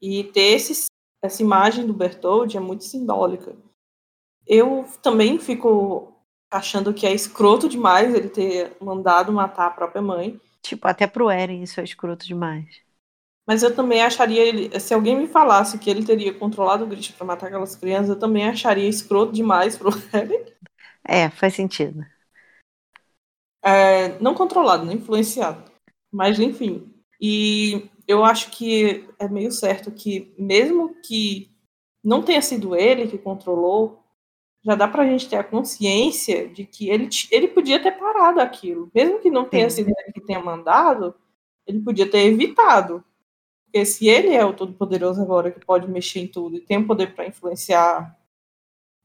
[0.00, 0.86] E ter esse,
[1.22, 3.56] essa imagem do Bertold é muito simbólica.
[4.46, 6.14] Eu também fico
[6.50, 10.40] achando que é escroto demais ele ter mandado matar a própria mãe.
[10.62, 12.80] Tipo, até pro Eren isso é escroto demais.
[13.46, 14.78] Mas eu também acharia ele.
[14.78, 18.18] Se alguém me falasse que ele teria controlado o Grit para matar aquelas crianças, eu
[18.18, 20.44] também acharia escroto demais pro Eren.
[21.04, 22.04] É, faz sentido.
[23.68, 25.62] É, não controlado, nem influenciado.
[26.10, 26.90] Mas, enfim.
[27.20, 31.50] E eu acho que é meio certo que, mesmo que
[32.02, 34.02] não tenha sido ele que controlou,
[34.64, 38.90] já dá pra gente ter a consciência de que ele, ele podia ter parado aquilo.
[38.94, 41.14] Mesmo que não tenha sido ele que tenha mandado,
[41.66, 43.04] ele podia ter evitado.
[43.64, 46.86] Porque se ele é o Todo-Poderoso agora, que pode mexer em tudo e tem o
[46.86, 48.16] poder para influenciar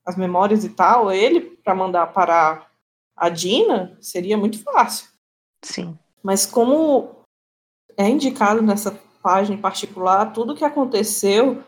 [0.05, 2.72] as memórias e tal, ele, para mandar parar
[3.15, 5.07] a Dina, seria muito fácil.
[5.63, 5.97] Sim.
[6.21, 7.23] Mas como
[7.97, 8.91] é indicado nessa
[9.21, 11.63] página em particular, tudo que aconteceu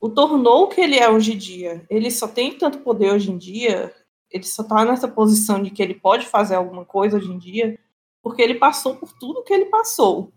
[0.00, 1.84] o tornou o que ele é hoje em dia.
[1.90, 3.92] Ele só tem tanto poder hoje em dia,
[4.30, 7.78] ele só está nessa posição de que ele pode fazer alguma coisa hoje em dia,
[8.22, 10.32] porque ele passou por tudo que ele passou.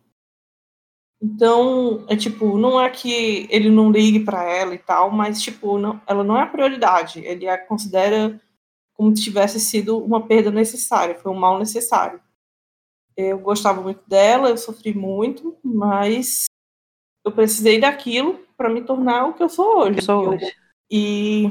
[1.22, 5.78] Então, é tipo, não é que ele não ligue para ela e tal, mas tipo,
[5.78, 7.20] não, ela não é a prioridade.
[7.20, 8.42] Ele a considera
[9.02, 12.22] como se tivesse sido uma perda necessária, foi um mal necessário.
[13.18, 16.46] Eu gostava muito dela, eu sofri muito, mas
[17.26, 19.98] eu precisei daquilo para me tornar o que eu sou hoje.
[19.98, 20.56] Eu sou Eu- hoje.
[20.92, 21.46] e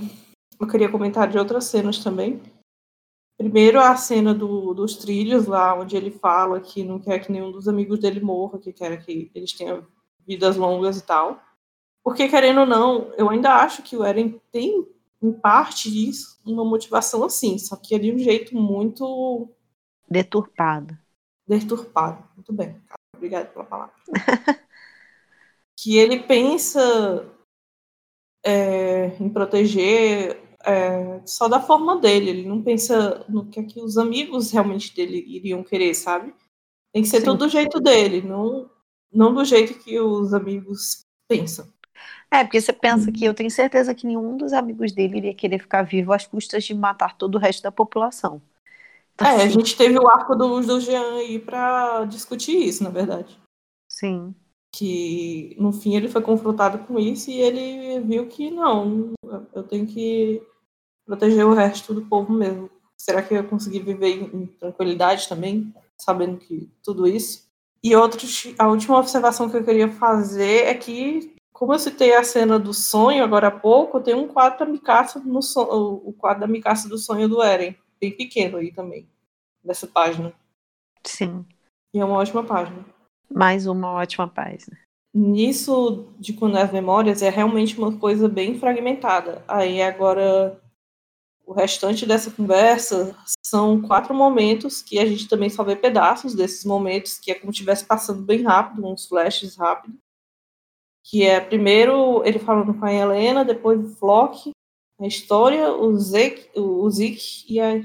[0.60, 2.40] eu queria comentar de outras cenas também.
[3.36, 7.50] Primeiro, a cena do, dos trilhos, lá onde ele fala que não quer que nenhum
[7.50, 9.84] dos amigos dele morra, que quer que eles tenham
[10.24, 11.42] vidas longas e tal.
[12.04, 14.86] Porque, querendo ou não, eu ainda acho que o Eren tem,
[15.22, 19.48] em parte disso, uma motivação assim, só que é de um jeito muito
[20.08, 20.98] Deturpado.
[21.46, 22.24] deturpado.
[22.34, 22.76] Muito bem,
[23.14, 23.94] obrigada pela palavra.
[25.76, 27.26] que ele pensa
[28.44, 33.80] é, em proteger é, só da forma dele, ele não pensa no que, é que
[33.80, 36.34] os amigos realmente dele iriam querer, sabe?
[36.92, 37.26] Tem que ser Sim.
[37.26, 38.70] tudo do jeito dele, não,
[39.12, 41.66] não do jeito que os amigos pensam.
[42.30, 45.58] É, porque você pensa que eu tenho certeza que nenhum dos amigos dele iria querer
[45.58, 48.40] ficar vivo às custas de matar todo o resto da população.
[49.14, 52.84] Então, é, assim, a gente teve o arco do, do Jean aí pra discutir isso,
[52.84, 53.36] na verdade.
[53.90, 54.34] Sim.
[54.72, 59.12] Que no fim ele foi confrontado com isso e ele viu que não,
[59.52, 60.40] eu tenho que
[61.04, 62.70] proteger o resto do povo mesmo.
[62.96, 67.48] Será que eu consegui viver em tranquilidade também, sabendo que tudo isso?
[67.82, 68.20] E outro,
[68.58, 72.72] a última observação que eu queria fazer é que, como eu citei a cena do
[72.72, 75.40] sonho agora há pouco, tem um quadro da Mikasa no
[76.02, 79.06] o quadro da Mikasa do sonho do Eren, bem pequeno aí também,
[79.62, 80.32] nessa página.
[81.04, 81.44] Sim.
[81.92, 82.82] E é uma ótima página.
[83.30, 84.74] Mais uma ótima página.
[85.12, 89.44] Nisso de quando as memórias é realmente uma coisa bem fragmentada.
[89.46, 90.58] Aí agora
[91.44, 96.64] o restante dessa conversa são quatro momentos que a gente também só vê pedaços desses
[96.64, 99.98] momentos, que é como se estivesse passando bem rápido, uns flashes rápidos.
[101.10, 104.52] Que é primeiro ele falando com a Helena, depois o Flock,
[105.00, 107.82] a história, o Zeke, o Zeke e, a,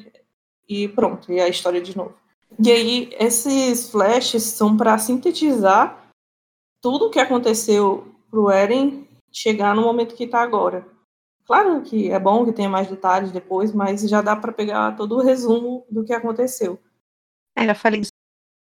[0.68, 2.14] e pronto, e a história de novo.
[2.64, 6.06] E aí, esses flashes são para sintetizar
[6.82, 10.88] tudo o que aconteceu pro Eren chegar no momento que está agora.
[11.46, 15.16] Claro que é bom que tenha mais detalhes depois, mas já dá para pegar todo
[15.16, 16.80] o resumo do que aconteceu.
[17.56, 18.02] É, já falei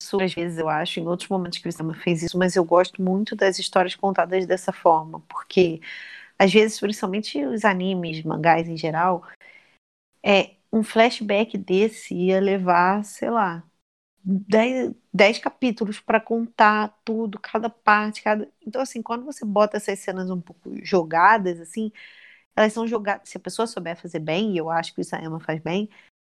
[0.04, 2.64] isso às vezes, eu acho, em outros momentos que o Sama fez isso, mas eu
[2.66, 5.82] gosto muito das histórias contadas dessa forma, porque
[6.39, 9.24] às vezes, principalmente os animes, mangás em geral,
[10.24, 13.64] é um flashback desse ia levar, sei lá,
[14.24, 18.49] dez, dez capítulos para contar tudo, cada parte, cada.
[18.66, 21.91] Então, assim, quando você bota essas cenas um pouco jogadas, assim,
[22.56, 25.39] elas são jogadas, se a pessoa souber fazer bem, e eu acho que o Isayama
[25.39, 25.89] faz bem,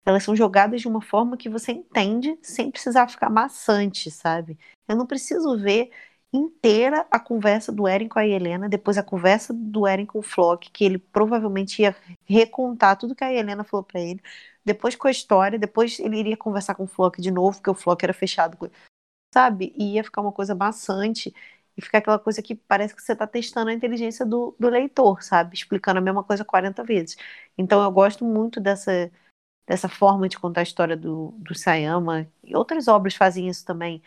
[0.06, 4.58] elas são jogadas de uma forma que você entende sem precisar ficar maçante, sabe?
[4.88, 5.92] Eu não preciso ver
[6.32, 10.24] inteira a conversa do Eren com a Helena, depois a conversa do Eren com o
[10.24, 11.96] Flock, que ele provavelmente ia
[12.26, 14.22] recontar tudo que a Helena falou para ele,
[14.64, 17.76] depois com a história, depois ele iria conversar com o Flock de novo, porque o
[17.76, 18.70] Flock era fechado com
[19.34, 19.74] sabe?
[19.78, 21.34] E ia ficar uma coisa maçante
[21.78, 25.24] e fica aquela coisa que parece que você está testando a inteligência do, do, leitor,
[25.24, 25.56] sabe?
[25.56, 27.18] Explicando a mesma coisa 40 vezes.
[27.58, 29.12] Então eu gosto muito dessa,
[29.70, 34.02] dessa forma de contar a história do, do Sayama, e outras obras fazem isso também,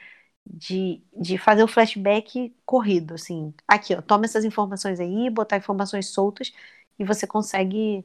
[0.45, 3.55] de, de fazer o flashback corrido, assim.
[3.69, 6.53] Aqui, ó, toma essas informações aí, botar informações soltas,
[6.99, 8.05] e você consegue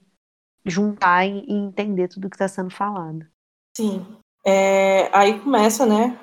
[0.63, 3.25] juntar e, e entender tudo que está sendo falado.
[3.75, 4.05] Sim.
[4.45, 6.15] É, aí começa, né?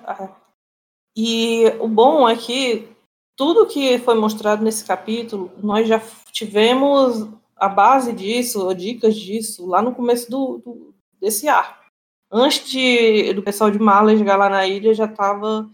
[1.16, 2.97] E o bom é que
[3.37, 9.66] tudo que foi mostrado nesse capítulo, nós já tivemos a base disso, ou dicas disso,
[9.66, 11.85] lá no começo do, do desse ar.
[12.31, 15.71] Antes de, do pessoal de Marley chegar lá na ilha, já estava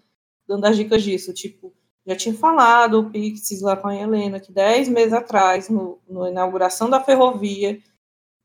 [0.46, 1.32] dando as dicas disso.
[1.32, 1.72] Tipo,
[2.06, 6.30] já tinha falado o Pixies lá com a Helena, que dez meses atrás, no, na
[6.30, 7.80] inauguração da ferrovia,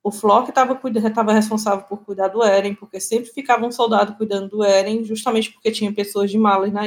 [0.06, 4.64] o Flock estava responsável por cuidar do Eren, porque sempre ficava um soldado cuidando do
[4.64, 6.84] Eren, justamente porque tinha pessoas de Marley na,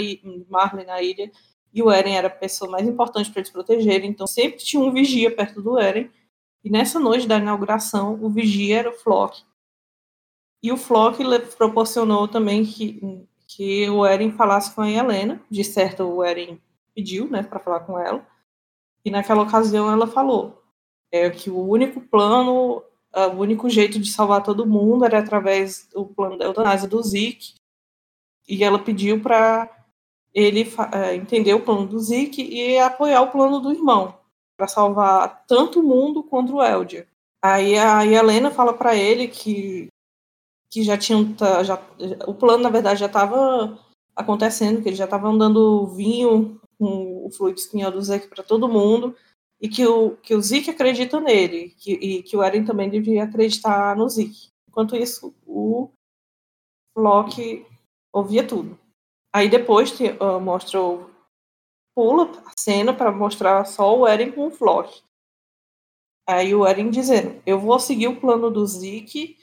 [0.48, 1.28] Marley na ilha,
[1.74, 4.92] e o Eren era a pessoa mais importante para eles protegerem, então sempre tinha um
[4.92, 6.08] vigia perto do Eren.
[6.62, 9.42] E nessa noite da inauguração, o vigia era o Flock.
[10.62, 11.22] E o Flock
[11.56, 16.60] proporcionou também que, que o Eren falasse com a Helena, de certo o Eren
[16.94, 18.26] pediu, né, para falar com ela.
[19.04, 20.62] E naquela ocasião ela falou
[21.12, 22.82] é, que o único plano,
[23.14, 27.54] o único jeito de salvar todo mundo era através do plano da eutanásia do Zeke.
[28.48, 29.70] E ela pediu para
[30.34, 34.14] ele é, entender o plano do Zeke e apoiar o plano do irmão,
[34.56, 37.06] para salvar tanto o mundo quanto o Eldia.
[37.40, 39.88] Aí a Helena fala para ele que,
[40.70, 41.34] que já tinha.
[41.64, 41.80] Já,
[42.26, 43.78] o plano, na verdade, já estava
[44.14, 48.68] acontecendo, que ele já estava dando vinho com o fluido espinhal do Zeke para todo
[48.68, 49.16] mundo,
[49.60, 53.24] e que o, que o Zeke acredita nele, que, e que o Eren também devia
[53.24, 54.48] acreditar no Zeke.
[54.68, 55.90] Enquanto isso, o
[56.96, 57.66] Loki
[58.12, 58.78] ouvia tudo.
[59.34, 61.10] Aí depois te, uh, mostra o,
[61.94, 65.02] pula a cena para mostrar só o Eren com o Flock.
[66.28, 69.36] Aí o Eren dizendo: Eu vou seguir o plano do Zeke,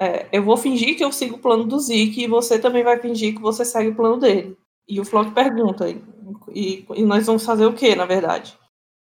[0.00, 2.98] é, eu vou fingir que eu sigo o plano do Zeke e você também vai
[3.00, 4.56] fingir que você segue o plano dele.
[4.88, 8.58] E o Flock pergunta: e, e nós vamos fazer o que, na verdade?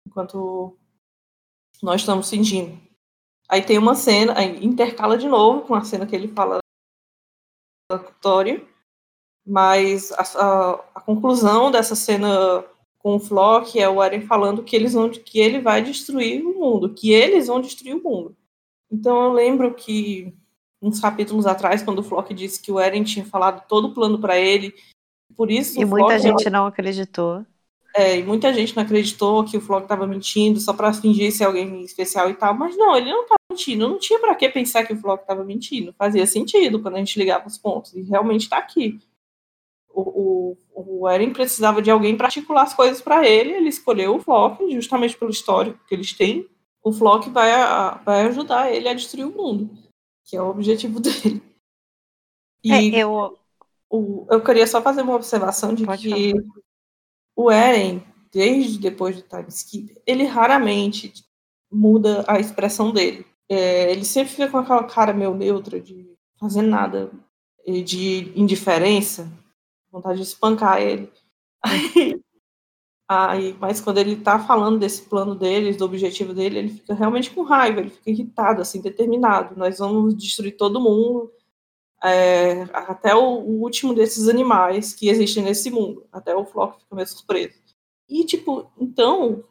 [0.06, 0.76] Enquanto
[1.82, 2.78] nós estamos fingindo.
[3.48, 6.58] Aí tem uma cena, aí intercala de novo com a cena que ele fala
[7.90, 8.66] da Vitória
[9.48, 12.62] mas a, a, a, conclusão dessa cena
[12.98, 16.52] com o Flock é o Eren falando que eles vão que ele vai destruir o
[16.52, 18.36] mundo, que eles vão destruir o mundo.
[18.92, 20.36] Então eu lembro que
[20.80, 24.18] uns capítulos atrás, quando o Flock disse que o Eren tinha falado todo o plano
[24.18, 24.74] para ele,
[25.36, 27.44] por isso e muita gente não acreditou.
[27.94, 31.44] É, e muita gente não acreditou que o Flock estava mentindo só para fingir ser
[31.44, 34.84] alguém especial e tal, mas não, ele não estava mentindo, não tinha para que pensar
[34.84, 38.42] que o Flock estava mentindo, fazia sentido quando a gente ligava os pontos, e realmente
[38.42, 39.00] está aqui.
[39.90, 44.14] O, o, o, Eren precisava de alguém para articular as coisas para ele, ele escolheu
[44.14, 46.48] o Flock, justamente pelo histórico que eles têm.
[46.84, 47.50] O Flock vai,
[48.04, 49.70] vai ajudar ele a destruir o mundo,
[50.28, 51.42] que é o objetivo dele.
[52.62, 53.36] E é, eu...
[53.90, 56.44] O, eu queria só fazer uma observação de Pode que falar.
[57.34, 61.10] o Eren, desde depois do time skip, ele raramente
[61.72, 63.26] muda a expressão dele.
[63.48, 67.10] É, ele sempre fica com aquela cara meio neutra de fazer nada,
[67.66, 69.32] de indiferença,
[69.90, 71.10] vontade de espancar ele.
[71.64, 72.20] Aí,
[73.08, 77.30] aí, mas quando ele tá falando desse plano deles, do objetivo dele, ele fica realmente
[77.30, 79.56] com raiva, ele fica irritado, assim, determinado.
[79.56, 81.32] Nós vamos destruir todo mundo,
[82.04, 86.06] é, até o, o, último desses animais que existem nesse mundo.
[86.12, 87.54] Até o Flock fica meio surpreso.
[88.08, 89.42] E, tipo, então,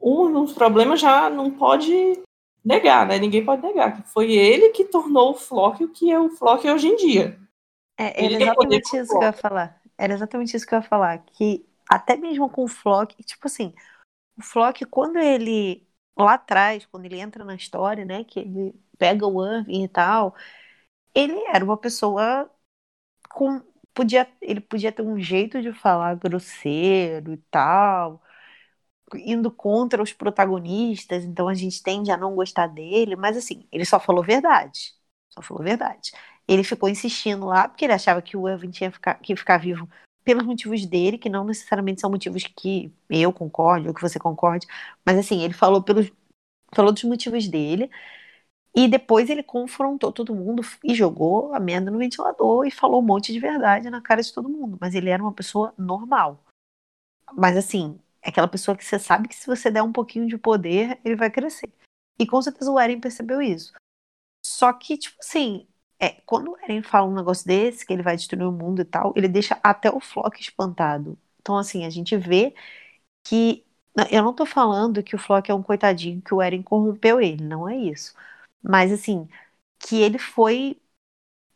[0.00, 2.20] um dos problemas já não pode
[2.64, 3.18] negar, né?
[3.18, 6.68] Ninguém pode negar que foi ele que tornou o Flock o que é o Flock
[6.68, 7.38] hoje em dia.
[7.98, 9.82] É, era exatamente isso que eu ia falar.
[9.98, 11.18] Era exatamente isso que eu ia falar.
[11.18, 13.74] Que até mesmo com o Flock, tipo assim,
[14.38, 15.86] o Flock, quando ele.
[16.16, 18.24] Lá atrás, quando ele entra na história, né?
[18.24, 20.36] Que ele pega o Irving e tal,
[21.14, 22.50] ele era uma pessoa
[23.30, 23.62] com.
[23.94, 28.22] Podia, ele podia ter um jeito de falar grosseiro e tal,
[29.16, 33.84] indo contra os protagonistas, então a gente tende a não gostar dele, mas assim, ele
[33.84, 34.94] só falou verdade.
[35.30, 36.12] Só falou verdade.
[36.48, 39.88] Ele ficou insistindo lá porque ele achava que o Evan tinha ficar, que ficar vivo
[40.24, 44.66] pelos motivos dele, que não necessariamente são motivos que eu concorde ou que você concorde,
[45.04, 46.10] mas assim, ele falou pelos
[46.74, 47.90] falou dos motivos dele.
[48.74, 53.04] E depois ele confrontou todo mundo e jogou a merda no ventilador e falou um
[53.04, 54.78] monte de verdade na cara de todo mundo.
[54.80, 56.42] Mas ele era uma pessoa normal.
[57.34, 60.38] Mas assim, é aquela pessoa que você sabe que se você der um pouquinho de
[60.38, 61.70] poder, ele vai crescer.
[62.18, 63.74] E com certeza o Eren percebeu isso.
[64.44, 65.66] Só que, tipo assim,
[66.02, 68.84] é, quando o Eren fala um negócio desse, que ele vai destruir o mundo e
[68.84, 71.16] tal, ele deixa até o Flock espantado.
[71.40, 72.52] Então, assim, a gente vê
[73.24, 73.64] que.
[74.10, 77.44] Eu não tô falando que o Flock é um coitadinho, que o Eren corrompeu ele,
[77.44, 78.14] não é isso.
[78.62, 79.28] Mas, assim,
[79.78, 80.76] que ele foi.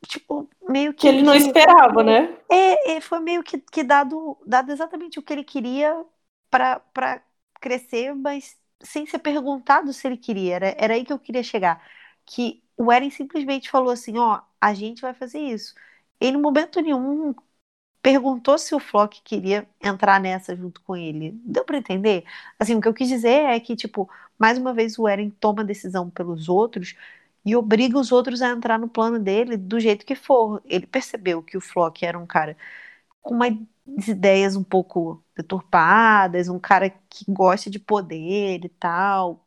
[0.06, 1.00] Tipo, meio que.
[1.00, 2.36] Que ele não esperava, né?
[2.48, 6.04] É, é, foi meio que, que dado, dado exatamente o que ele queria
[6.50, 7.20] para
[7.60, 10.54] crescer, mas sem ser perguntado se ele queria.
[10.56, 11.82] Era, era aí que eu queria chegar.
[12.24, 15.74] Que o Eren simplesmente falou assim: ó, a gente vai fazer isso.
[16.20, 17.34] Ele, em momento nenhum,
[18.02, 21.32] perguntou se o Flock queria entrar nessa junto com ele.
[21.44, 22.24] Deu para entender?
[22.58, 24.08] Assim, o que eu quis dizer é que, tipo,
[24.38, 26.94] mais uma vez o Eren toma decisão pelos outros
[27.44, 30.62] e obriga os outros a entrar no plano dele do jeito que for.
[30.66, 32.56] Ele percebeu que o Flock era um cara
[33.22, 33.52] com umas
[34.08, 39.45] ideias um pouco deturpadas, um cara que gosta de poder e tal,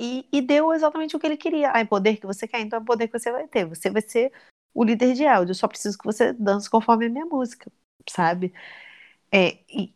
[0.00, 1.72] e, e, deu exatamente o que ele queria.
[1.74, 3.66] Ah, é poder que você quer, então é poder que você vai ter.
[3.66, 4.32] Você vai ser
[4.74, 5.50] o líder de áudio.
[5.52, 7.70] Eu só preciso que você dance conforme a minha música,
[8.08, 8.54] sabe?
[9.32, 9.94] É, e,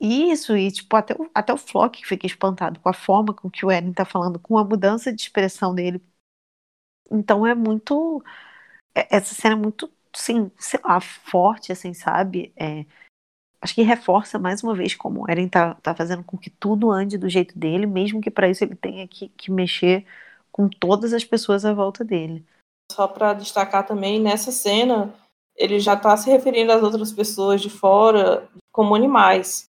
[0.00, 3.50] e, isso, e tipo, até o, até o Flock fica espantado com a forma com
[3.50, 6.02] que o Eren tá falando, com a mudança de expressão dele.
[7.10, 8.22] Então é muito.
[8.94, 12.52] É, essa cena é muito, sim, sei lá, forte, assim, sabe?
[12.56, 12.86] É,
[13.60, 16.90] acho que reforça mais uma vez como o Eren tá, tá fazendo com que tudo
[16.90, 20.06] ande do jeito dele, mesmo que para isso ele tenha que, que mexer
[20.50, 22.44] com todas as pessoas à volta dele.
[22.90, 25.14] Só para destacar também, nessa cena,
[25.54, 29.64] ele já está se referindo às outras pessoas de fora como animais.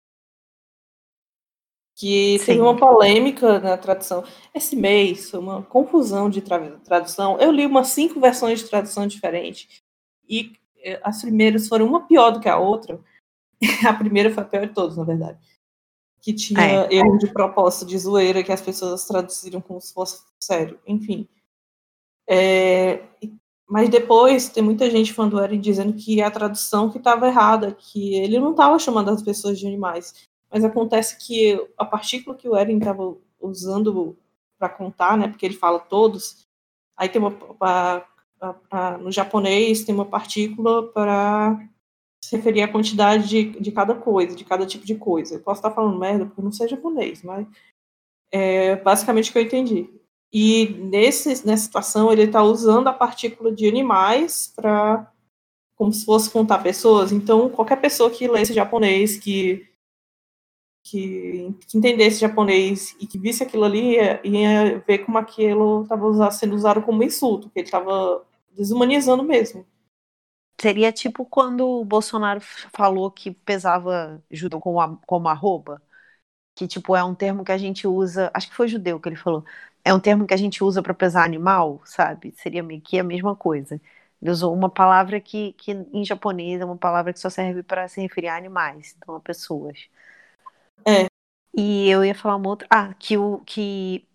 [1.96, 2.46] Que Sim.
[2.46, 4.24] teve uma polêmica na tradução.
[4.56, 7.38] Esse mês foi uma confusão de tra tradução.
[7.40, 9.84] Eu li umas cinco versões de tradução diferentes.
[10.28, 13.00] E eh, as primeiras foram uma pior do que a outra
[13.88, 15.40] a primeira foi a pior de todos, na verdade.
[16.20, 16.96] Que tinha é.
[16.96, 20.80] erro de propósito, de zoeira, que as pessoas traduziram como se fosse sério.
[20.86, 21.28] Enfim.
[22.30, 23.04] É,
[23.72, 27.28] mas depois tem muita gente falando do Eren dizendo que é a tradução que estava
[27.28, 30.30] errada, que ele não estava chamando as pessoas de animais.
[30.52, 34.18] Mas acontece que a partícula que o Eren estava usando
[34.60, 36.46] para contar, né, porque ele fala todos,
[36.98, 37.34] aí tem uma.
[37.62, 38.06] A,
[38.42, 41.58] a, a, no japonês tem uma partícula para
[42.24, 45.36] se referir à quantidade de, de cada coisa, de cada tipo de coisa.
[45.36, 47.48] Eu posso estar falando merda porque eu não sei japonês, mas
[48.32, 49.90] é basicamente o que eu entendi.
[50.34, 55.12] E nesse, nessa situação ele está usando a partícula de animais para
[55.76, 57.12] como se fosse contar pessoas.
[57.12, 59.68] Então qualquer pessoa que lesse japonês, que
[60.84, 66.32] que, que entendesse japonês e que visse aquilo ali ia, ia ver como aquilo estava
[66.32, 69.66] sendo usado como insulto, que ele estava desumanizando mesmo.
[70.62, 75.82] Seria tipo quando o Bolsonaro falou que pesava judeu como, a, como arroba,
[76.56, 79.16] que tipo é um termo que a gente usa, acho que foi judeu que ele
[79.18, 79.46] falou,
[79.86, 82.34] é um termo que a gente usa para pesar animal, sabe?
[82.38, 83.82] Seria meio que a mesma coisa.
[84.22, 87.88] Ele usou uma palavra que, que em japonês é uma palavra que só serve para
[87.88, 89.90] se referir a animais, então a pessoas.
[90.88, 91.08] É.
[91.56, 92.68] E eu ia falar uma outra.
[92.70, 93.40] Ah, que o.
[93.46, 94.08] Que,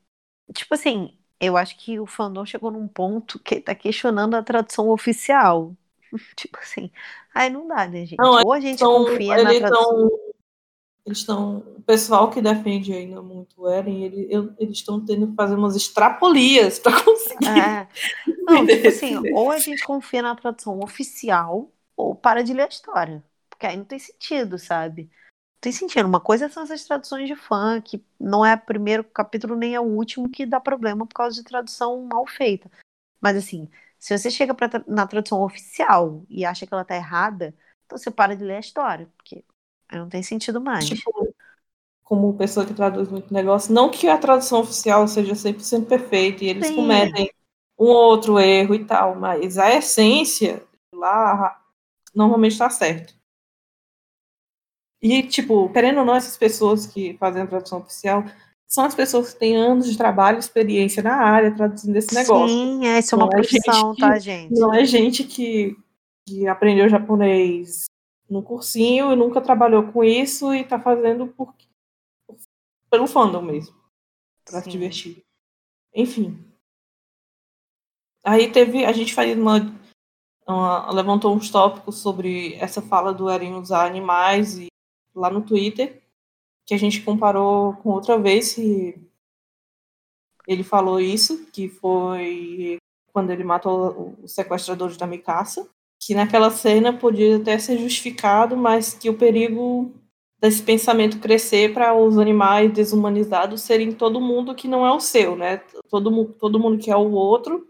[0.55, 4.89] tipo assim, eu acho que o fandom chegou num ponto que tá questionando a tradução
[4.91, 5.77] oficial.
[6.37, 6.91] tipo assim.
[7.35, 8.19] Aí não dá, né, gente?
[8.19, 9.85] Não, Ou a gente tão, confia na tradução.
[9.85, 10.21] Tão,
[11.05, 11.59] eles estão.
[11.59, 15.55] O pessoal que defende ainda muito o Eren, ele, eu, eles estão tendo que fazer
[15.55, 17.49] umas extrapolias para conseguir.
[17.49, 17.89] É.
[18.43, 22.69] Não, tipo assim, ou a gente confia na tradução oficial, ou para de ler a
[22.69, 23.25] história.
[23.49, 25.09] Porque aí não tem sentido, sabe?
[25.67, 26.07] tem sentido.
[26.07, 29.81] Uma coisa são essas traduções de fã, que não é o primeiro capítulo nem é
[29.81, 32.71] o último que dá problema por causa de tradução mal feita.
[33.21, 33.69] Mas assim,
[33.99, 38.11] se você chega pra, na tradução oficial e acha que ela tá errada, então você
[38.11, 39.45] para de ler a história, porque
[39.93, 40.87] não tem sentido mais.
[40.87, 41.35] Tipo,
[42.03, 46.49] como pessoa que traduz muito negócio, não que a tradução oficial seja 100% perfeita e
[46.49, 46.77] eles Sim.
[46.77, 47.31] cometem
[47.79, 51.61] um outro erro e tal, mas a essência lá
[52.15, 53.15] normalmente está certo.
[55.03, 58.25] E, tipo, querendo ou não, essas pessoas que fazem a tradução oficial
[58.69, 62.49] são as pessoas que têm anos de trabalho, experiência na área, traduzindo esse negócio.
[62.49, 64.53] Sim, essa é uma não profissão, é tá, gente?
[64.53, 65.77] Não é gente que,
[66.27, 67.85] que aprendeu japonês
[68.29, 71.55] no cursinho e nunca trabalhou com isso e tá fazendo por,
[72.91, 73.75] pelo fandom mesmo.
[74.45, 75.23] Pra se divertir.
[75.95, 76.39] Enfim.
[78.25, 78.85] Aí teve.
[78.85, 79.73] A gente faz uma,
[80.47, 84.67] uma, levantou uns tópicos sobre essa fala do Eren usar animais e
[85.15, 86.03] lá no Twitter,
[86.67, 89.01] que a gente comparou com outra vez que
[90.47, 92.79] ele falou isso, que foi
[93.13, 98.93] quando ele matou os sequestradores da Mikasa, que naquela cena podia até ser justificado, mas
[98.93, 99.95] que o perigo
[100.39, 105.35] desse pensamento crescer para os animais desumanizados serem todo mundo que não é o seu,
[105.35, 105.59] né?
[105.89, 107.67] Todo, todo mundo que é o outro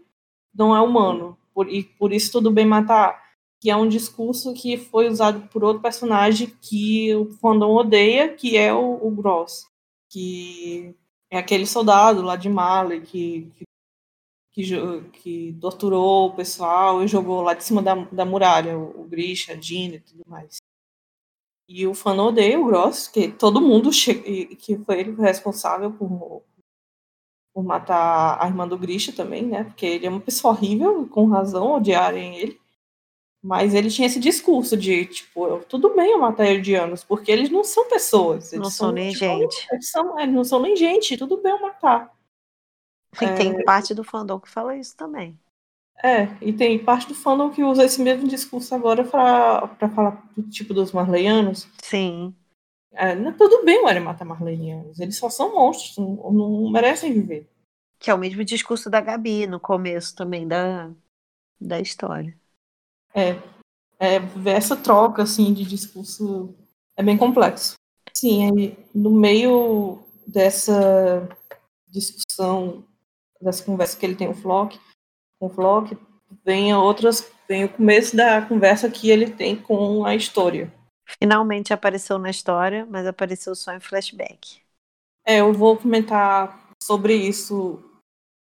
[0.53, 1.37] não é humano.
[1.53, 3.26] Por, e por isso tudo bem matar
[3.59, 8.55] que é um discurso que foi usado por outro personagem que o fandom odeia, que
[8.55, 9.65] é o, o Gross,
[10.09, 10.95] que
[11.29, 13.51] é aquele soldado lá de Mali que,
[14.51, 14.63] que,
[15.13, 19.53] que, torturou o pessoal e jogou lá de cima da, da muralha, o, o Grisha,
[19.53, 20.57] a Jean e tudo mais.
[21.67, 26.43] E o fandom odeia o Gross, que todo mundo que foi ele responsável por,
[27.53, 29.65] por matar a irmã do Grisha também, né?
[29.65, 32.61] Porque ele é uma pessoa horrível, com razão odiarem ele.
[33.47, 37.63] Mas ele tinha esse discurso de, tipo, tudo bem eu matar eldianos, porque eles não
[37.63, 38.51] são pessoas.
[38.51, 39.67] Não são, nem tipo, gente.
[39.71, 42.13] Eles, são, eles não são nem gente, tudo bem eu matar.
[43.21, 43.35] E é...
[43.35, 45.39] tem parte do fandom que fala isso também.
[46.03, 50.29] É, e tem parte do fandom que usa esse mesmo discurso agora pra, pra falar
[50.35, 51.69] do tipo dos marleianos.
[51.81, 52.35] Sim.
[52.91, 57.13] É, não, tudo bem o Eren matar marleianos, eles só são monstros, não, não merecem
[57.13, 57.49] viver.
[57.97, 60.91] Que é o mesmo discurso da Gabi no começo também da,
[61.61, 62.37] da história.
[63.13, 63.31] É,
[63.99, 66.53] é, essa troca assim de discurso
[66.95, 67.75] é bem complexo.
[68.13, 71.27] Sim, aí, no meio dessa
[71.87, 72.83] discussão,
[73.41, 74.79] dessa conversa que ele tem com o Flock,
[75.39, 75.97] com o Flock,
[76.43, 80.73] vem outras, vem o começo da conversa que ele tem com a história.
[81.21, 84.61] Finalmente apareceu na história, mas apareceu só em flashback.
[85.25, 87.83] É, eu vou comentar sobre isso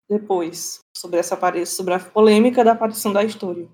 [0.10, 3.68] depois, sobre essa sobre a polêmica da aparição da história.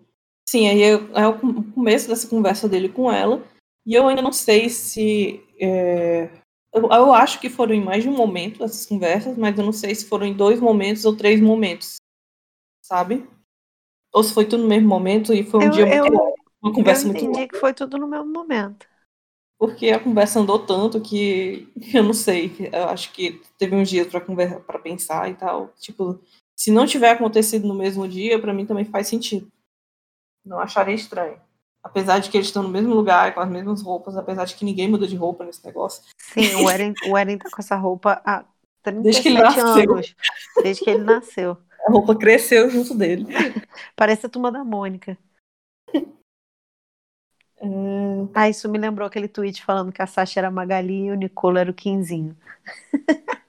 [0.47, 0.95] Sim, aí é,
[1.27, 3.43] o começo dessa conversa dele com ela.
[3.85, 5.43] E eu ainda não sei se.
[5.59, 6.29] É,
[6.73, 9.73] eu, eu, acho que foram em mais de um momento essas conversas, mas eu não
[9.73, 11.95] sei se foram em dois momentos ou três momentos.
[12.81, 13.27] Sabe?
[14.13, 16.73] Ou se foi tudo no mesmo momento e foi um eu, dia muito eu, uma
[16.73, 18.87] conversa eu muito entendi que foi tudo no mesmo momento.
[19.57, 22.69] Porque a conversa andou tanto que eu não sei.
[22.71, 25.73] Eu acho que teve uns dias para conversar, para pensar e tal.
[25.79, 26.19] Tipo,
[26.55, 29.51] se não tiver acontecido no mesmo dia, para mim também faz sentido.
[30.45, 31.39] Não acharia estranho.
[31.83, 34.63] Apesar de que eles estão no mesmo lugar, com as mesmas roupas, apesar de que
[34.63, 36.03] ninguém muda de roupa nesse negócio.
[36.17, 38.45] Sim, o Eren, o Eren tá com essa roupa há
[38.83, 39.91] 37 desde que ele nasceu.
[39.91, 40.15] anos.
[40.61, 41.57] Desde que ele nasceu.
[41.85, 43.25] A roupa cresceu junto dele.
[43.95, 45.17] Parece a turma da Mônica.
[47.57, 47.67] É...
[48.33, 51.15] Ah, isso me lembrou aquele tweet falando que a Sasha era a Magali e o
[51.15, 52.35] Nicolo era o Quinzinho.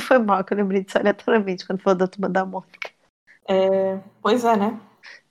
[0.00, 2.90] Foi mal que eu lembrei disso aleatoriamente quando falou da turma da Mônica.
[3.48, 3.98] É...
[4.22, 4.80] Pois é, né?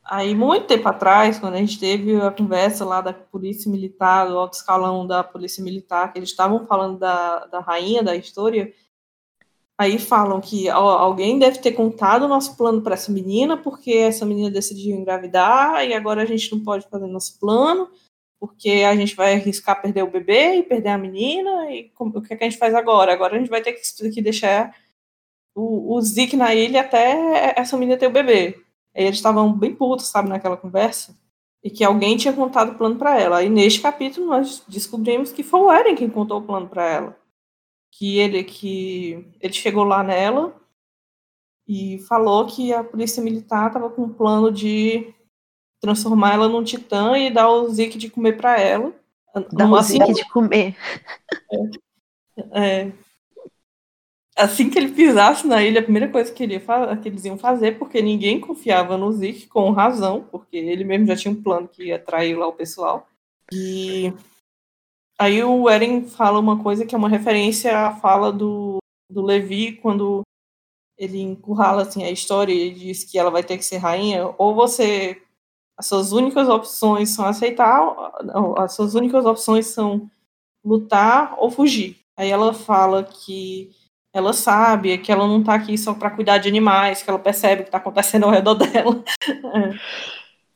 [0.03, 4.37] Aí, muito tempo atrás, quando a gente teve a conversa lá da polícia militar, do
[4.37, 8.73] alto escalão da polícia militar, que eles estavam falando da, da rainha da história,
[9.79, 13.91] aí falam que ó, alguém deve ter contado o nosso plano para essa menina, porque
[13.93, 17.89] essa menina decidiu engravidar e agora a gente não pode fazer nosso plano,
[18.39, 22.21] porque a gente vai arriscar perder o bebê e perder a menina, e como, o
[22.21, 23.13] que, é que a gente faz agora?
[23.13, 24.75] Agora a gente vai ter que, que deixar
[25.55, 28.59] o, o Zeke na ilha até essa menina ter o bebê.
[28.95, 31.15] Aí eles estavam bem putos, sabe, naquela conversa.
[31.63, 33.43] E que alguém tinha contado o plano para ela.
[33.43, 37.17] E neste capítulo nós descobrimos que foi o Eren quem contou o plano para ela.
[37.91, 40.55] Que ele que ele chegou lá nela
[41.67, 45.13] e falou que a polícia militar estava com um plano de
[45.79, 48.93] transformar ela num titã e dar o Zeke de comer para ela.
[49.51, 50.75] Dar o assim, Zeke de comer.
[52.53, 52.91] É, é,
[54.41, 56.59] assim que ele pisasse na ilha, a primeira coisa que, ele
[57.01, 61.15] que eles iam fazer, porque ninguém confiava no Zeke, com razão, porque ele mesmo já
[61.15, 63.07] tinha um plano que ia atrair lá o pessoal.
[63.53, 64.13] E
[65.19, 68.77] aí o Eren fala uma coisa que é uma referência à fala do,
[69.09, 70.21] do Levi, quando
[70.97, 74.53] ele encurrala assim, a história e diz que ela vai ter que ser rainha, ou
[74.53, 75.21] você.
[75.77, 77.81] As suas únicas opções são aceitar,
[78.57, 80.11] as suas únicas opções são
[80.63, 81.97] lutar ou fugir.
[82.15, 83.71] Aí ela fala que
[84.13, 87.61] ela sabe que ela não está aqui só para cuidar de animais, que ela percebe
[87.61, 89.03] o que está acontecendo ao redor dela.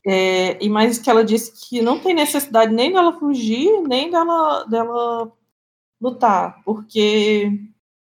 [0.06, 4.64] É, e mais que ela disse que não tem necessidade nem dela fugir, nem dela,
[4.66, 5.32] dela
[6.00, 7.52] lutar, porque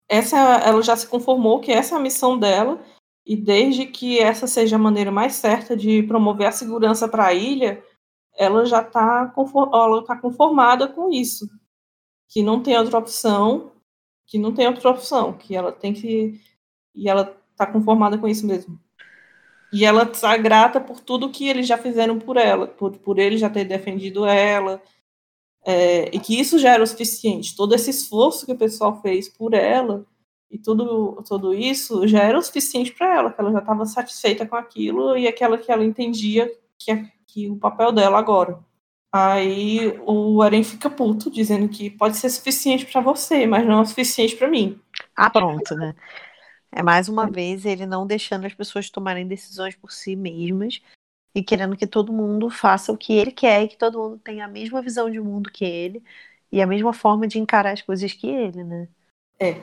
[0.07, 2.81] essa ela já se conformou que essa é a missão dela,
[3.25, 7.33] e desde que essa seja a maneira mais certa de promover a segurança para a
[7.33, 7.83] ilha,
[8.35, 11.47] ela já está tá conformada com isso,
[12.29, 13.70] que não tem outra opção
[14.31, 16.39] que não tem outra opção, que ela tem que.
[16.95, 18.79] E ela está conformada com isso mesmo.
[19.73, 23.37] E ela está grata por tudo que eles já fizeram por ela, por, por ele
[23.37, 24.81] já ter defendido ela,
[25.65, 27.55] é, e que isso já era o suficiente.
[27.57, 30.05] Todo esse esforço que o pessoal fez por ela,
[30.49, 34.45] e tudo, tudo isso já era o suficiente para ela, que ela já estava satisfeita
[34.45, 38.59] com aquilo e aquela que ela entendia que, é, que o papel dela agora.
[39.13, 43.85] Aí o Eren fica puto, dizendo que pode ser suficiente para você, mas não é
[43.85, 44.79] suficiente para mim.
[45.15, 45.93] Ah, pronto, né?
[46.71, 50.81] É mais uma vez ele não deixando as pessoas tomarem decisões por si mesmas
[51.35, 54.45] e querendo que todo mundo faça o que ele quer e que todo mundo tenha
[54.45, 56.01] a mesma visão de mundo que ele
[56.49, 58.87] e a mesma forma de encarar as coisas que ele, né?
[59.37, 59.55] É.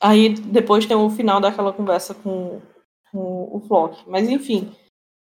[0.00, 2.60] Aí depois tem o final daquela conversa com,
[3.12, 4.08] com o Flock.
[4.08, 4.74] Mas enfim,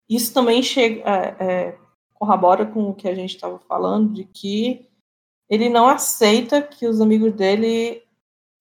[0.09, 1.03] isso também chega.
[1.09, 1.84] É, é,
[2.25, 4.87] corrobora com o que a gente estava falando, de que
[5.49, 8.03] ele não aceita que os amigos dele.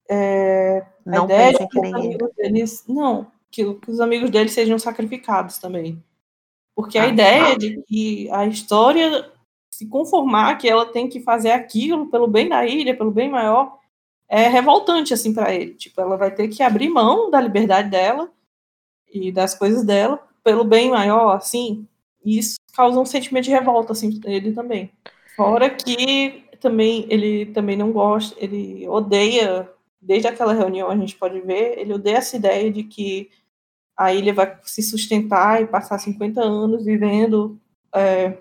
[0.08, 2.84] É, não ideia que, que os amigos deles.
[2.86, 6.02] Não, que, que, os amigos dele sejam sacrificados também.
[6.76, 7.56] Porque ah, a ideia ah.
[7.56, 9.32] de que a história
[9.72, 13.78] se conformar que ela tem que fazer aquilo pelo bem da ilha, pelo bem maior,
[14.28, 15.74] é revoltante assim para ele.
[15.74, 18.30] Tipo, ela vai ter que abrir mão da liberdade dela
[19.08, 21.88] e das coisas dela pelo bem maior, assim.
[22.24, 24.90] E isso causa um sentimento de revolta, assim, ele também.
[25.36, 29.70] Fora que também ele também não gosta, ele odeia,
[30.00, 33.30] desde aquela reunião a gente pode ver, ele odeia essa ideia de que
[33.96, 37.60] a ilha vai se sustentar e passar 50 anos vivendo
[37.94, 38.38] é,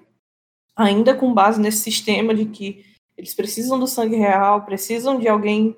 [0.76, 2.86] ainda com base nesse sistema de que
[3.18, 5.76] eles precisam do sangue real, precisam de alguém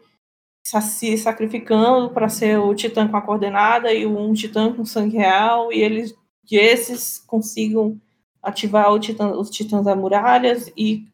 [0.66, 5.72] se sacrificando para ser o titã com a coordenada e um titã com sangue real,
[5.72, 8.00] e eles que esses consigam
[8.42, 11.08] ativar titã, os titãs da muralhas e,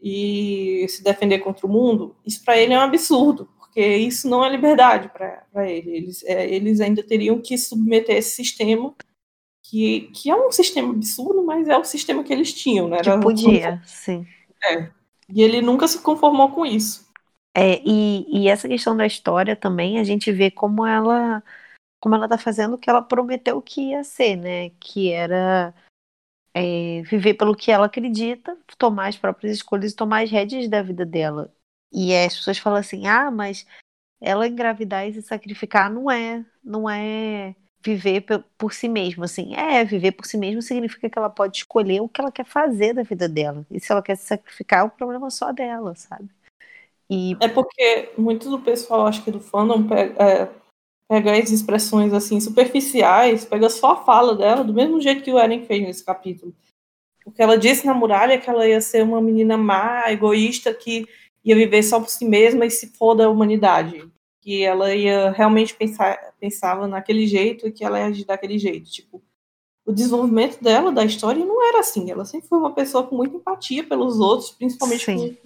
[0.00, 4.44] e se defender contra o mundo, isso para ele é um absurdo, porque isso não
[4.44, 5.90] é liberdade para ele.
[5.90, 8.94] Eles, é, eles ainda teriam que submeter esse sistema,
[9.62, 12.98] que, que é um sistema absurdo, mas é o sistema que eles tinham, né?
[12.98, 14.26] Era que podia, sim.
[14.70, 14.90] É.
[15.28, 17.04] E ele nunca se conformou com isso.
[17.54, 21.42] É, e, e essa questão da história também, a gente vê como ela
[22.04, 24.68] como ela tá fazendo o que ela prometeu que ia ser, né?
[24.78, 25.72] Que era
[26.52, 30.82] é, viver pelo que ela acredita, tomar as próprias escolhas e tomar as rédeas da
[30.82, 31.50] vida dela.
[31.90, 33.66] E as pessoas falam assim: ah, mas
[34.20, 38.22] ela engravidar e se sacrificar não é, não é viver
[38.58, 39.54] por si mesmo, assim.
[39.54, 42.92] É, viver por si mesmo significa que ela pode escolher o que ela quer fazer
[42.92, 43.64] da vida dela.
[43.70, 46.28] E se ela quer se sacrificar, o problema é só dela, sabe?
[47.08, 47.34] E...
[47.40, 50.63] É porque muito do pessoal, acho que do fandom, é,
[51.08, 55.38] pega as expressões assim superficiais, pega só a fala dela, do mesmo jeito que o
[55.38, 56.54] Eren fez nesse capítulo.
[57.24, 61.06] Porque ela disse na muralha que ela ia ser uma menina má, egoísta, que
[61.44, 64.06] ia viver só por si mesma e se for da humanidade.
[64.40, 68.90] Que ela ia realmente pensar, pensava naquele jeito e que ela ia agir daquele jeito.
[68.90, 69.22] Tipo,
[69.86, 72.10] o desenvolvimento dela, da história, não era assim.
[72.10, 75.38] Ela sempre foi uma pessoa com muita empatia pelos outros, principalmente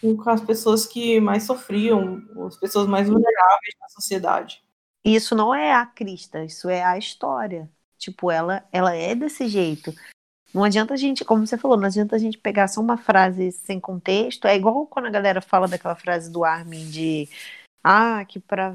[0.00, 4.62] com, com, as pessoas que mais sofriam, as pessoas mais vulneráveis na sociedade.
[5.06, 7.70] Isso não é a Crista, isso é a história.
[7.96, 9.94] Tipo, ela, ela é desse jeito.
[10.52, 13.52] Não adianta a gente, como você falou, não adianta a gente pegar só uma frase
[13.52, 14.46] sem contexto.
[14.48, 17.28] É igual quando a galera fala daquela frase do Armin de
[17.84, 18.74] ah, que para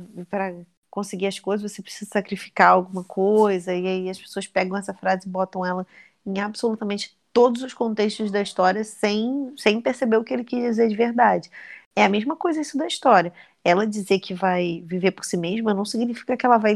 [0.90, 5.28] conseguir as coisas você precisa sacrificar alguma coisa, e aí as pessoas pegam essa frase
[5.28, 5.86] e botam ela
[6.26, 10.90] em absolutamente todos os contextos da história sem, sem perceber o que ele quis dizer
[10.90, 11.50] de verdade.
[11.96, 13.34] É a mesma coisa isso da história.
[13.64, 16.76] Ela dizer que vai viver por si mesma não significa que ela vai,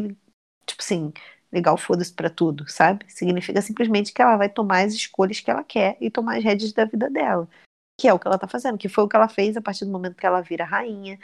[0.65, 1.13] tipo assim,
[1.51, 3.05] legal, foda-se pra tudo, sabe?
[3.11, 6.73] Significa simplesmente que ela vai tomar as escolhas que ela quer e tomar as rédeas
[6.73, 7.47] da vida dela.
[7.99, 9.85] Que é o que ela tá fazendo, que foi o que ela fez a partir
[9.85, 11.19] do momento que ela vira rainha,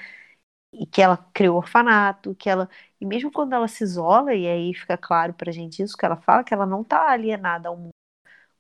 [0.74, 2.70] e que ela criou orfanato, que ela.
[3.00, 6.18] E mesmo quando ela se isola, e aí fica claro pra gente isso, que ela
[6.18, 7.92] fala que ela não tá alienada ao mundo.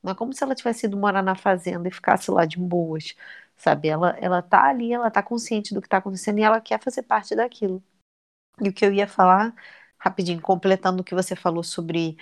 [0.03, 3.15] Não é como se ela tivesse ido morar na fazenda e ficasse lá de boas,
[3.62, 3.88] sabe?
[3.89, 7.03] Ela, ela tá ali, ela tá consciente do que tá acontecendo e ela quer fazer
[7.03, 7.84] parte daquilo.
[8.62, 9.55] E o que eu ia falar
[9.97, 12.18] rapidinho, completando o que você falou sobre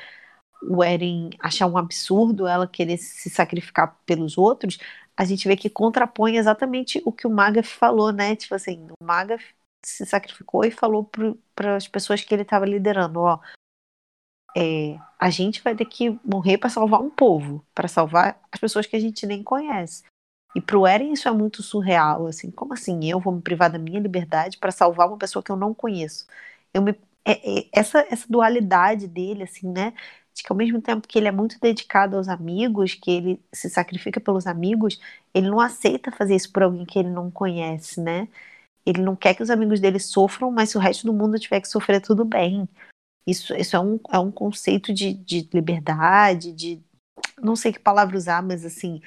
[0.64, 4.78] o Eren achar um absurdo ela querer se sacrificar pelos outros,
[5.16, 8.36] a gente vê que contrapõe exatamente o que o Maga falou, né?
[8.36, 9.38] Tipo assim, o Maga
[9.86, 11.10] se sacrificou e falou
[11.56, 13.40] para as pessoas que ele estava liderando, ó,
[14.58, 18.86] é, a gente vai ter que morrer para salvar um povo, para salvar as pessoas
[18.86, 20.04] que a gente nem conhece.
[20.56, 23.78] E pro Eren isso é muito surreal, assim, como assim eu vou me privar da
[23.80, 26.26] minha liberdade para salvar uma pessoa que eu não conheço?
[26.74, 26.96] Eu me
[27.26, 29.94] é, é, essa, essa dualidade dele, assim, né?
[30.34, 33.70] De que ao mesmo tempo que ele é muito dedicado aos amigos, que ele se
[33.70, 35.00] sacrifica pelos amigos,
[35.34, 38.28] ele não aceita fazer isso por alguém que ele não conhece, né?
[38.86, 41.62] Ele não quer que os amigos dele sofram, mas se o resto do mundo tiver
[41.62, 42.68] que sofrer, tudo bem.
[43.28, 46.82] Isso, isso é, um, é um conceito de, de liberdade, de.
[47.42, 49.02] Não sei que palavra usar, mas assim.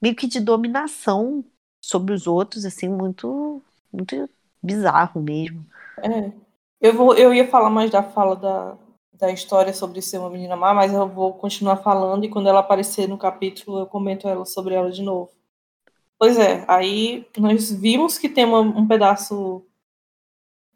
[0.00, 1.44] Meio que de dominação
[1.80, 3.62] sobre os outros, assim, muito.
[3.92, 4.28] Muito
[4.62, 5.64] bizarro mesmo.
[6.02, 6.32] É.
[6.80, 8.76] Eu, vou, eu ia falar mais da fala da,
[9.14, 12.60] da história sobre ser uma menina má, mas eu vou continuar falando e quando ela
[12.60, 15.30] aparecer no capítulo eu comento ela sobre ela de novo.
[16.18, 19.62] Pois é, aí nós vimos que tem uma, um pedaço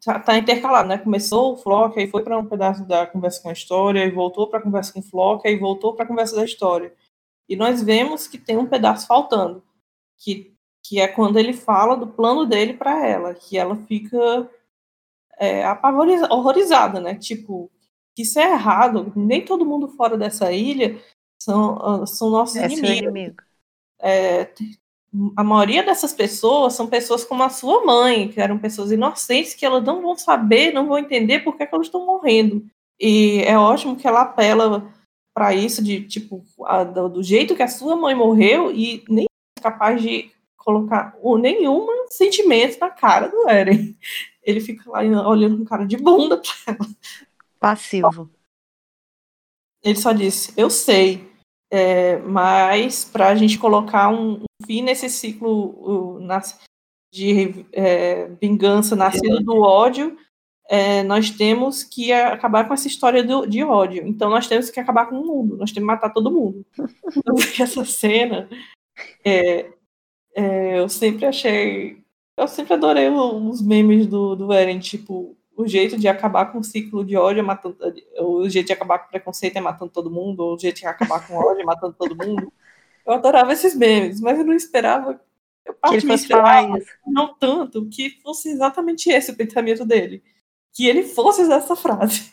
[0.03, 0.97] tá, tá, intercalado, né?
[0.97, 4.47] Começou o Flock, aí foi para um pedaço da conversa com a história, e voltou
[4.47, 6.93] para a conversa com o Flock, aí voltou para a conversa da história.
[7.51, 9.61] E nós vemos que tem um pedaço faltando,
[10.17, 14.49] que, que é quando ele fala do plano dele para ela, que ela fica
[15.37, 15.65] é,
[16.29, 17.15] horrorizada, né?
[17.15, 17.69] Tipo,
[18.17, 20.97] isso é errado, nem todo mundo fora dessa ilha
[21.37, 22.89] são, ah, são nossos é inimigos.
[22.99, 23.43] Inimigo.
[23.99, 24.49] É,
[25.35, 29.65] a maioria dessas pessoas são pessoas como a sua mãe, que eram pessoas inocentes, que
[29.65, 32.65] elas não vão saber, não vão entender por que, é que elas estão morrendo.
[32.97, 34.89] E é ótimo que ela apela
[35.33, 39.25] para isso, de tipo, a, do, do, jeito que a sua mãe morreu, e nem
[39.57, 43.95] é capaz de colocar nenhum sentimento na cara do Eren.
[44.43, 46.89] Ele fica lá olhando com cara de bunda pra ela.
[47.59, 48.29] Passivo.
[49.83, 51.31] Ele só disse, eu sei,
[51.71, 56.19] é, mas para a gente colocar um, fim nesse ciclo
[57.11, 60.17] de é, vingança nascido do ódio,
[60.71, 64.07] é, nós temos que acabar com essa história do, de ódio.
[64.07, 66.65] Então nós temos que acabar com o mundo, nós temos que matar todo mundo.
[67.35, 68.47] Vi essa cena,
[69.25, 69.69] é,
[70.33, 71.97] é, eu sempre achei,
[72.37, 76.63] eu sempre adorei os memes do, do Eren, tipo, o jeito de acabar com o
[76.63, 77.75] ciclo de ódio é matando,
[78.19, 80.85] o jeito de acabar com o preconceito é matando todo mundo, ou o jeito de
[80.85, 82.49] acabar com o ódio é matando todo mundo.
[83.05, 85.19] Eu adorava esses memes, mas eu não esperava.
[85.65, 86.87] Eu que ele fosse falar isso.
[87.05, 90.23] Não tanto, que fosse exatamente esse o pensamento dele.
[90.73, 92.31] Que ele fosse essa frase.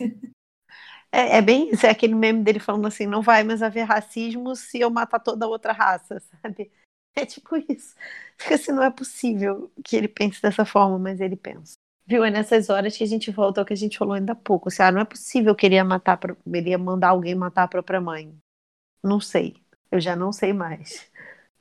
[1.11, 4.55] É, é, bem isso, é aquele meme dele falando assim, não vai mais haver racismo
[4.55, 6.70] se eu matar toda a outra raça, sabe?
[7.16, 7.95] É tipo isso.
[8.36, 11.74] Porque assim, não é possível que ele pense dessa forma, mas ele pensa.
[12.07, 12.24] Viu?
[12.24, 14.68] É nessas horas que a gente volta ao que a gente falou ainda há pouco.
[14.68, 17.68] Assim, ah, não é possível que ele ia matar, ele ia mandar alguém matar a
[17.68, 18.34] própria mãe.
[19.03, 19.57] Não sei.
[19.91, 21.11] Eu já não sei mais.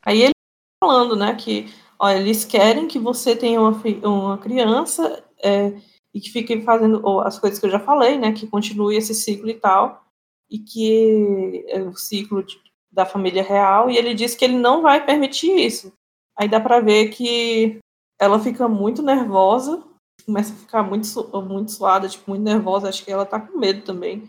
[0.05, 1.65] Aí ele tá falando, né, que
[1.99, 3.71] olha, eles querem que você tenha uma,
[4.03, 5.73] uma criança é,
[6.17, 9.47] e que fique fazendo as coisas que eu já falei, né, que continue esse ciclo
[9.51, 10.03] e tal,
[10.49, 12.59] e que é o ciclo de,
[12.91, 15.93] da família real, e ele diz que ele não vai permitir isso.
[16.35, 17.77] Aí dá para ver que
[18.19, 19.83] ela fica muito nervosa,
[20.25, 21.07] começa a ficar muito,
[21.43, 24.27] muito suada, tipo, muito nervosa, acho que ela tá com medo também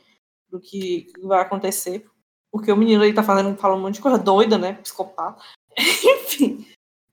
[0.50, 2.04] do que vai acontecer,
[2.52, 4.74] porque o menino aí tá fazendo, falando um monte de coisa doida, né?
[4.74, 5.42] Psicopata.
[5.78, 6.66] Enfim.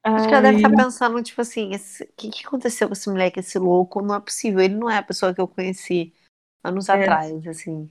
[0.05, 1.79] Acho que ela deve estar tá pensando, tipo assim, o
[2.15, 4.03] que, que aconteceu com esse moleque, esse louco?
[4.03, 6.13] Não é possível, ele não é a pessoa que eu conheci
[6.63, 6.93] anos é.
[6.93, 7.89] atrás, assim.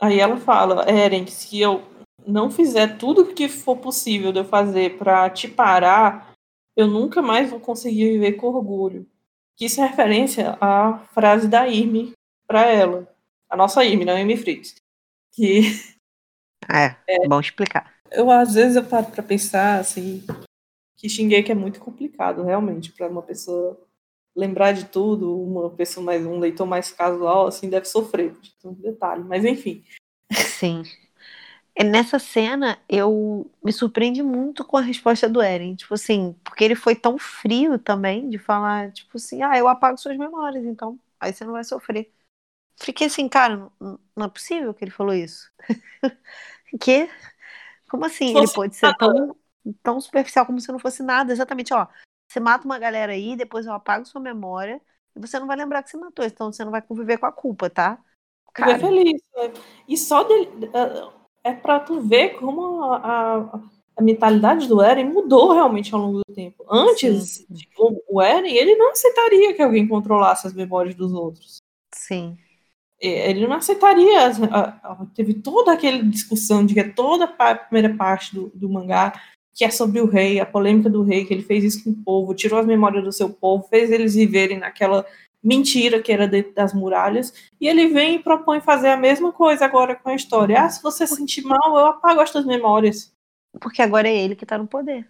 [0.00, 1.82] aí ela fala, Eren, se eu
[2.26, 6.32] não fizer tudo que for possível de eu fazer para te parar,
[6.74, 9.06] eu nunca mais vou conseguir viver com orgulho.
[9.54, 12.12] Que isso é referência à frase da Irme
[12.46, 13.06] para ela.
[13.50, 14.76] A nossa Irme, não a Irme Fritz.
[15.34, 15.60] Que
[16.70, 17.92] é, é bom explicar.
[18.10, 20.24] Eu às vezes eu paro para pensar assim,
[21.02, 23.76] que Shingeki é muito complicado realmente para uma pessoa
[24.36, 28.80] lembrar de tudo, uma pessoa mais um leitor mais casual assim deve sofrer de tanto
[28.80, 29.82] detalhe, mas enfim.
[30.32, 30.84] Sim.
[31.84, 35.74] Nessa cena, eu me surpreendi muito com a resposta do Eren.
[35.74, 39.98] Tipo assim, porque ele foi tão frio também de falar, tipo assim, ah, eu apago
[39.98, 42.12] suas memórias, então aí você não vai sofrer.
[42.76, 45.50] Fiquei assim, cara, não, não é possível que ele falou isso.
[46.80, 47.10] que?
[47.90, 48.36] Como assim?
[48.36, 49.34] Ele pode ser tão,
[49.82, 51.32] tão superficial como se não fosse nada.
[51.32, 51.86] Exatamente, ó.
[52.28, 54.80] Você mata uma galera aí, depois eu apago sua memória
[55.14, 57.32] e você não vai lembrar que você matou, então você não vai conviver com a
[57.32, 57.98] culpa, tá?
[58.54, 58.78] Cara.
[58.78, 59.20] feliz.
[59.34, 59.52] Né?
[59.88, 60.70] E só dele
[61.42, 63.60] é para tu ver como a, a,
[63.96, 66.64] a, mentalidade do Eren mudou realmente ao longo do tempo.
[66.70, 71.58] Antes, tipo, o Eren, ele não aceitaria que alguém controlasse as memórias dos outros.
[71.94, 72.36] Sim.
[73.00, 74.30] Ele não aceitaria.
[75.14, 79.12] Teve toda aquela discussão de que é toda a primeira parte do, do mangá
[79.54, 82.04] que é sobre o rei, a polêmica do rei, que ele fez isso com o
[82.04, 85.06] povo, tirou as memórias do seu povo, fez eles viverem naquela
[85.42, 89.64] mentira que era dentro das muralhas, e ele vem e propõe fazer a mesma coisa
[89.64, 90.62] agora com a história.
[90.62, 93.12] Ah, se você se sentir mal, eu apago as suas memórias.
[93.60, 95.06] Porque agora é ele que tá no poder.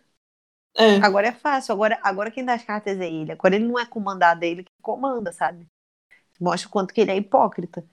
[0.74, 0.96] É.
[0.96, 3.32] Agora é fácil, agora, agora quem dá as cartas é ele.
[3.32, 5.66] Agora ele não é comandado, é ele que comanda, sabe?
[6.40, 7.84] Mostra o quanto que ele é hipócrita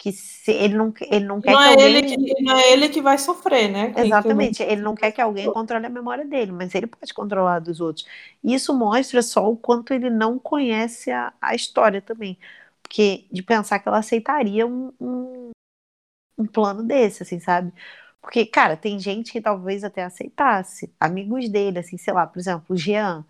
[0.00, 1.84] que se ele não, ele não quer não que é alguém...
[1.84, 3.92] Ele que, não é ele que vai sofrer, né?
[3.94, 7.82] Exatamente, ele não quer que alguém controle a memória dele, mas ele pode controlar dos
[7.82, 8.06] outros.
[8.42, 12.38] Isso mostra só o quanto ele não conhece a, a história também.
[12.82, 15.50] Porque de pensar que ela aceitaria um, um,
[16.38, 17.70] um plano desse, assim, sabe?
[18.22, 20.90] Porque, cara, tem gente que talvez até aceitasse.
[20.98, 23.22] Amigos dele, assim, sei lá, por exemplo, o Jean.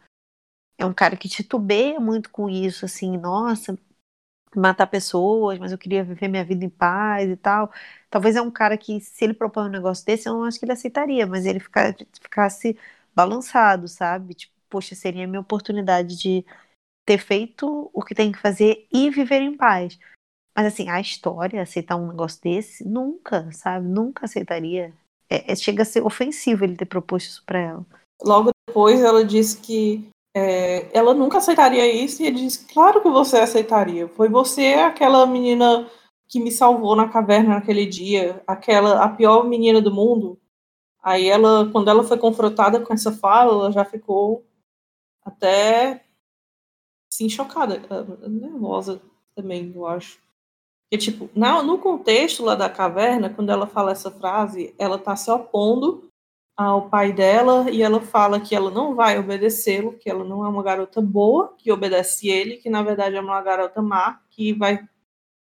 [0.79, 3.77] É um cara que titubeia muito com isso, assim, nossa,
[4.55, 7.73] matar pessoas, mas eu queria viver minha vida em paz e tal.
[8.09, 10.65] Talvez é um cara que, se ele propõe um negócio desse, eu não acho que
[10.65, 12.77] ele aceitaria, mas ele fica, ficasse
[13.15, 14.35] balançado, sabe?
[14.35, 16.45] Tipo, poxa, seria a minha oportunidade de
[17.07, 19.99] ter feito o que tem que fazer e viver em paz.
[20.57, 23.87] Mas assim, a história, aceitar um negócio desse, nunca, sabe?
[23.87, 24.93] Nunca aceitaria.
[25.29, 27.87] É, é, chega a ser ofensivo ele ter proposto isso pra ela.
[28.23, 33.09] Logo depois ela disse que é, ela nunca aceitaria isso e ele disse: Claro que
[33.09, 34.09] você aceitaria.
[34.09, 35.89] Foi você aquela menina
[36.29, 40.39] que me salvou na caverna naquele dia, aquela a pior menina do mundo.
[41.03, 44.45] Aí ela, quando ela foi confrontada com essa fala, ela já ficou
[45.25, 46.05] até
[47.13, 47.83] sim chocada,
[48.29, 49.01] nervosa
[49.35, 50.21] também, eu acho.
[50.91, 55.31] Que tipo, no contexto lá da caverna, quando ela fala essa frase, ela tá se
[55.31, 56.10] opondo
[56.63, 60.49] ao pai dela e ela fala que ela não vai obedecê-lo, que ela não é
[60.49, 64.87] uma garota boa, que obedece ele, que na verdade é uma garota má, que vai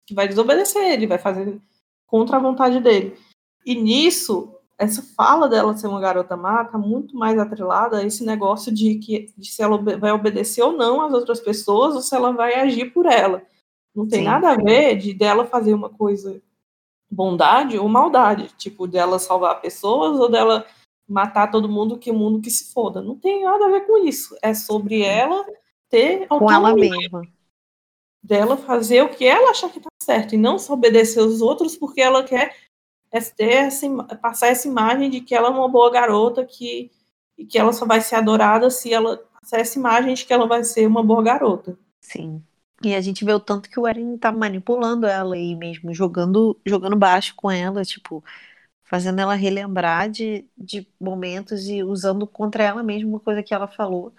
[0.07, 1.59] que vai desobedecer ele, vai fazer
[2.07, 3.17] contra a vontade dele.
[3.65, 8.25] E nisso, essa fala dela ser uma garota má tá muito mais atrelada a esse
[8.25, 12.15] negócio de que de se ela vai obedecer ou não às outras pessoas ou se
[12.15, 13.43] ela vai agir por ela.
[13.95, 14.25] Não tem Sim.
[14.25, 16.41] nada a ver de dela fazer uma coisa
[17.11, 20.65] bondade ou maldade, tipo dela salvar pessoas ou dela
[21.07, 23.01] matar todo mundo, que o mundo que se foda.
[23.01, 24.35] Não tem nada a ver com isso.
[24.41, 25.45] É sobre ela
[25.89, 27.21] ter com ela mesma.
[28.21, 31.75] Dela fazer o que ela achar que tá certo e não só obedecer os outros
[31.75, 32.55] porque ela quer
[33.37, 33.87] ter essa,
[34.21, 36.91] passar essa imagem de que ela é uma boa garota que,
[37.37, 40.47] e que ela só vai ser adorada se ela passar essa imagem de que ela
[40.47, 41.77] vai ser uma boa garota.
[42.01, 42.43] Sim.
[42.83, 46.59] E a gente vê o tanto que o Eren tá manipulando ela aí mesmo, jogando,
[46.65, 48.23] jogando baixo com ela, tipo,
[48.85, 53.67] fazendo ela relembrar de, de momentos e usando contra ela mesma uma coisa que ela
[53.67, 54.13] falou,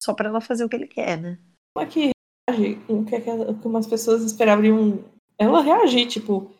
[0.00, 1.38] só para ela fazer o que ele quer, né?
[1.74, 2.10] Como é que
[2.48, 2.78] reage?
[2.88, 3.30] O que, é que
[3.66, 5.04] umas pessoas esperavam
[5.38, 6.52] ela reagir, tipo,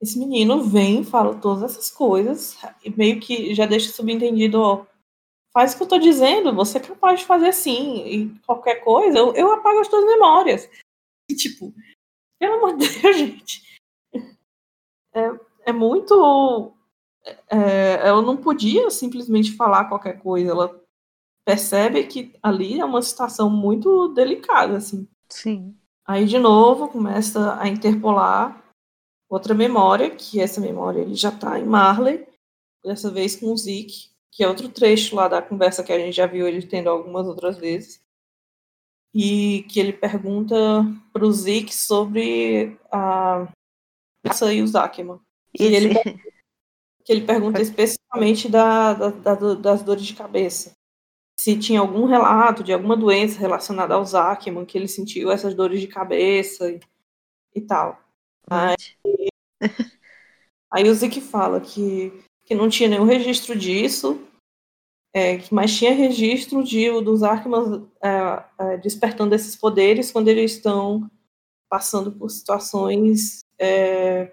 [0.00, 4.86] esse menino vem, fala todas essas coisas, e meio que já deixa subentendido, ó,
[5.52, 9.18] faz o que eu tô dizendo, você é capaz de fazer assim, e qualquer coisa,
[9.18, 10.68] eu, eu apago as tuas memórias.
[11.30, 11.74] E, tipo,
[12.38, 13.62] pelo amor de Deus, gente.
[15.14, 16.72] É, é muito.
[17.50, 20.50] É, ela não podia simplesmente falar qualquer coisa.
[20.50, 20.82] Ela
[21.44, 25.06] percebe que ali é uma situação muito delicada, assim.
[25.28, 25.76] Sim.
[26.06, 28.64] Aí, de novo, começa a interpolar
[29.28, 32.26] outra memória, que essa memória ele já está em Marley,
[32.82, 36.16] dessa vez com o Zeke, que é outro trecho lá da conversa que a gente
[36.16, 38.02] já viu ele tendo algumas outras vezes.
[39.14, 40.56] E que ele pergunta
[41.12, 43.46] para o Zeke sobre a
[44.24, 45.20] Essa e o Zakema
[45.54, 45.74] Que, Esse...
[45.74, 45.94] ele,
[47.04, 50.72] que ele pergunta especificamente da, da, da, das dores de cabeça.
[51.38, 55.80] Se tinha algum relato de alguma doença relacionada ao Zackman, que ele sentiu essas dores
[55.80, 56.80] de cabeça e,
[57.54, 58.00] e tal.
[58.50, 58.76] Aí,
[60.70, 62.12] aí o Zick fala que,
[62.44, 64.20] que não tinha nenhum registro disso,
[65.14, 71.10] é, mas tinha registro de, dos Arkman é, é, despertando esses poderes quando eles estão
[71.68, 74.32] passando por situações é,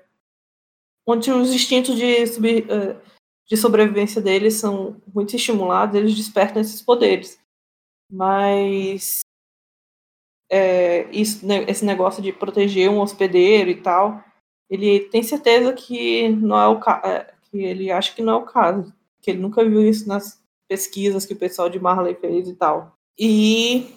[1.05, 2.95] onde os instintos de, é,
[3.47, 7.39] de sobrevivência deles são muito estimulados, eles despertam esses poderes.
[8.11, 9.21] Mas
[10.49, 14.23] é, isso, né, esse negócio de proteger um hospedeiro e tal,
[14.69, 18.93] ele tem certeza que não é o que ele acha que não é o caso,
[19.21, 22.97] que ele nunca viu isso nas pesquisas que o pessoal de Marley fez e tal.
[23.17, 23.93] E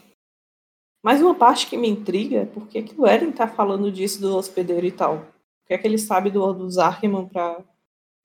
[1.03, 4.21] mais uma parte que me intriga é por que, que o Eren tá falando disso
[4.21, 5.27] do hospedeiro e tal.
[5.69, 7.63] O que é que ele sabe do, Zarkman pra,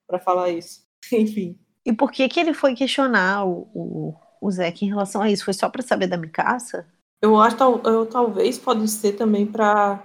[0.07, 0.85] pra falar isso?
[1.11, 1.59] Enfim.
[1.85, 5.43] E por que que ele foi questionar o, o, o Zeke em relação a isso?
[5.43, 6.87] Foi só para saber da Mikasa?
[7.21, 10.01] Eu acho que eu, talvez pode ser também para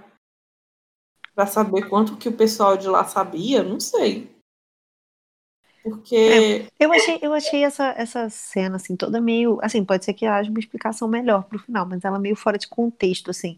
[1.33, 4.29] para saber quanto que o pessoal de lá sabia, não sei.
[5.81, 6.15] Porque.
[6.15, 9.57] É, eu achei, eu achei essa, essa cena, assim, toda meio.
[9.61, 12.67] Assim, pode ser que haja uma explicação melhor pro final, mas ela meio fora de
[12.67, 13.57] contexto, assim.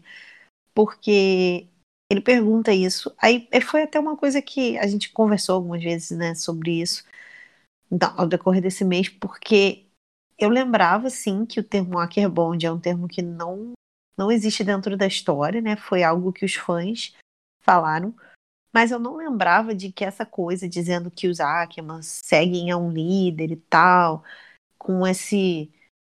[0.72, 1.66] Porque
[2.12, 3.14] ele pergunta isso.
[3.18, 7.04] Aí foi até uma coisa que a gente conversou algumas vezes, né, sobre isso
[8.16, 9.84] ao decorrer desse mês, porque
[10.38, 13.72] eu lembrava, sim, que o termo Ackerbond é um termo que não,
[14.16, 15.76] não existe dentro da história, né?
[15.76, 17.14] Foi algo que os fãs
[17.60, 18.14] falaram
[18.72, 22.90] mas eu não lembrava de que essa coisa dizendo que os Ackermans seguem a um
[22.90, 24.24] líder e tal,
[24.78, 25.70] com esse.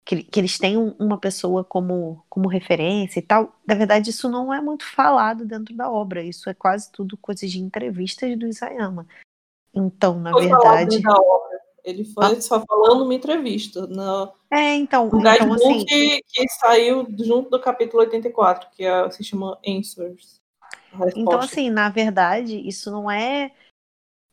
[0.09, 3.55] Que, que eles têm uma pessoa como, como referência e tal.
[3.67, 7.51] Na verdade, isso não é muito falado dentro da obra, isso é quase tudo coisas
[7.51, 9.07] de entrevistas do Isayama.
[9.75, 11.03] Então, na foi verdade.
[11.03, 11.59] Da obra.
[11.85, 12.41] Ele foi ah.
[12.41, 13.87] só falando numa entrevista.
[13.87, 15.11] No, é, então.
[15.11, 20.41] No então assim, que, que saiu junto do capítulo 84, que é, se chama Answers.
[21.15, 23.53] Então, assim, na verdade, isso não é,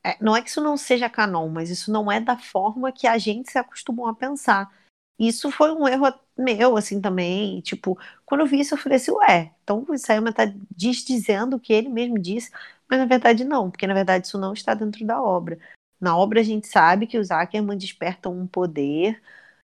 [0.01, 0.15] é.
[0.21, 3.17] Não é que isso não seja canon, mas isso não é da forma que a
[3.17, 4.71] gente se acostumou a pensar.
[5.17, 7.61] Isso foi um erro meu, assim, também.
[7.61, 11.59] Tipo, quando eu vi isso, eu falei assim, ué, então o Isayama tá desdizendo o
[11.59, 12.51] que ele mesmo disse,
[12.89, 15.57] mas na verdade não, porque na verdade isso não está dentro da obra.
[15.99, 19.21] Na obra a gente sabe que os Ackerman despertam um poder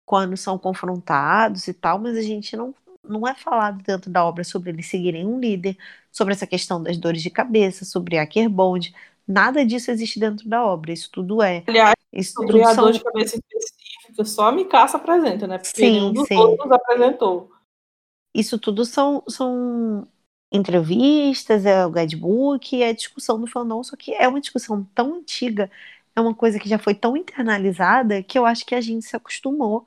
[0.04, 4.44] quando são confrontados e tal, mas a gente não, não é falado dentro da obra
[4.44, 5.76] sobre eles seguirem um líder,
[6.10, 8.94] sobre essa questão das dores de cabeça, sobre Akerbond.
[9.28, 11.62] Nada disso existe dentro da obra, isso tudo é.
[11.66, 12.84] Aliás, isso sobre a são...
[12.84, 13.38] dor de cabeça
[14.16, 15.58] específica, só a Mikasa apresenta, né?
[15.58, 16.36] Porque sim, nenhum dos sim.
[16.36, 17.50] outros apresentou.
[18.34, 20.06] Isso tudo são, são
[20.52, 25.14] entrevistas, é o guidebook, é a discussão do fandom, só que é uma discussão tão
[25.14, 25.70] antiga,
[26.14, 29.16] é uma coisa que já foi tão internalizada que eu acho que a gente se
[29.16, 29.86] acostumou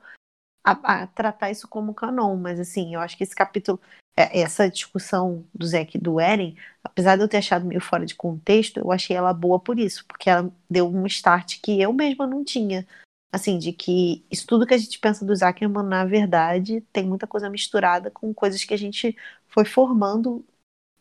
[0.64, 3.80] a, a, tratar isso como canon, mas assim, eu acho que esse capítulo,
[4.16, 8.04] é, essa discussão do Zack e do Eren, apesar de eu ter achado meio fora
[8.04, 11.92] de contexto, eu achei ela boa por isso, porque ela deu um start que eu
[11.92, 12.86] mesma não tinha.
[13.32, 17.26] Assim, de que isso tudo que a gente pensa do Zuckerman, na verdade, tem muita
[17.26, 19.16] coisa misturada com coisas que a gente
[19.46, 20.44] foi formando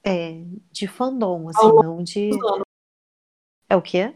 [0.03, 2.29] é, de fandom, assim, não de.
[3.67, 4.15] É o quê?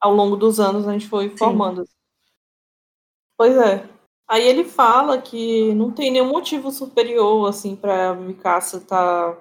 [0.00, 1.86] Ao longo dos anos a gente foi formando.
[1.86, 1.92] Sim.
[3.36, 3.88] Pois é.
[4.28, 9.36] Aí ele fala que não tem nenhum motivo superior, assim, pra Mikasa tá,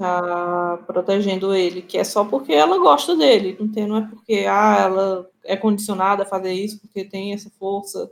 [0.00, 3.54] tá protegendo ele, que é só porque ela gosta dele.
[3.60, 7.50] Não, tem, não é porque ah, ela é condicionada a fazer isso, porque tem essa
[7.50, 8.10] força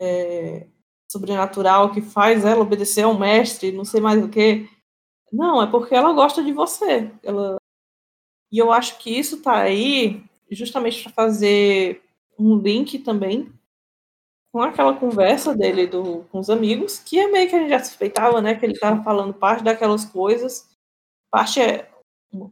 [0.00, 0.66] é,
[1.08, 4.68] sobrenatural que faz ela obedecer ao mestre, não sei mais o que.
[5.32, 7.10] Não, é porque ela gosta de você.
[7.22, 7.56] Ela...
[8.50, 12.02] E eu acho que isso tá aí justamente para fazer
[12.38, 13.52] um link também
[14.52, 17.78] com aquela conversa dele do, com os amigos, que é meio que a gente já
[17.78, 18.56] suspeitava, né?
[18.56, 20.69] Que ele estava falando parte daquelas coisas.
[21.30, 21.88] Parte é.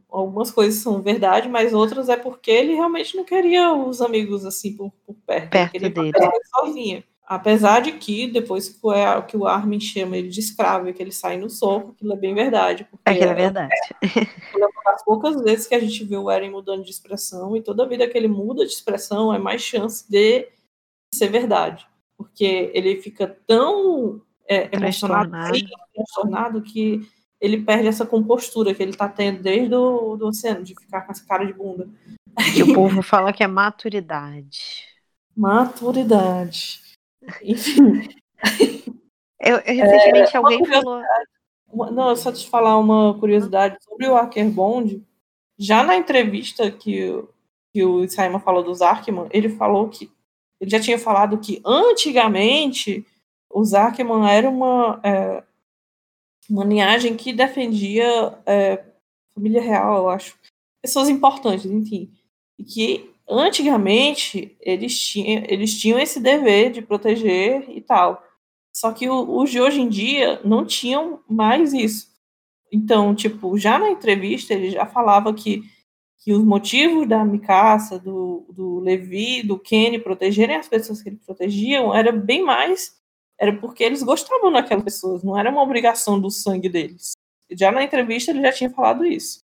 [0.09, 4.75] Algumas coisas são verdade, mas outras é porque ele realmente não queria os amigos assim
[4.75, 5.49] por, por perto.
[5.51, 6.11] Perto ele dele.
[6.53, 7.03] sozinho.
[7.25, 11.01] Apesar de que, depois que o, que o Armin chama ele de escravo e que
[11.01, 12.85] ele sai no soco, aquilo é bem verdade.
[13.05, 13.73] Aquilo é, é verdade.
[14.55, 17.55] É, é uma das poucas vezes que a gente vê o Eren mudando de expressão,
[17.55, 20.49] e toda vida que ele muda de expressão, é mais chance de
[21.13, 21.87] ser verdade
[22.19, 25.31] porque ele fica tão é, emocionado,
[25.95, 27.07] transtornado que
[27.39, 31.11] ele perde essa compostura que ele está tendo desde o do oceano, de ficar com
[31.11, 31.87] essa cara de bunda.
[32.63, 34.85] O povo fala que é maturidade.
[35.35, 36.81] Maturidade.
[37.41, 38.07] Enfim.
[39.39, 41.01] Eu, eu recentemente é, alguém falou.
[41.91, 45.03] Não, só te falar uma curiosidade sobre o Akerbond.
[45.57, 47.23] Já na entrevista que,
[47.73, 50.11] que o Simon falou dos Arkman, ele falou que
[50.59, 53.05] ele já tinha falado que antigamente
[53.49, 55.43] os Arkman era uma, é,
[56.49, 58.83] uma linhagem que defendia é,
[59.33, 60.35] família real, eu acho,
[60.81, 62.11] pessoas importantes, enfim,
[62.57, 68.23] e que antigamente eles tinham, eles tinham esse dever de proteger e tal.
[68.73, 72.09] Só que os de hoje em dia não tinham mais isso.
[72.71, 75.63] Então, tipo, já na entrevista ele já falava que,
[76.23, 81.19] que os motivos da Mikasa, do, do Levi, do Kenny protegerem as pessoas que eles
[81.25, 82.98] protegiam era bem mais
[83.39, 87.13] era porque eles gostavam daquelas pessoas, não era uma obrigação do sangue deles.
[87.49, 89.39] Já na entrevista ele já tinha falado isso.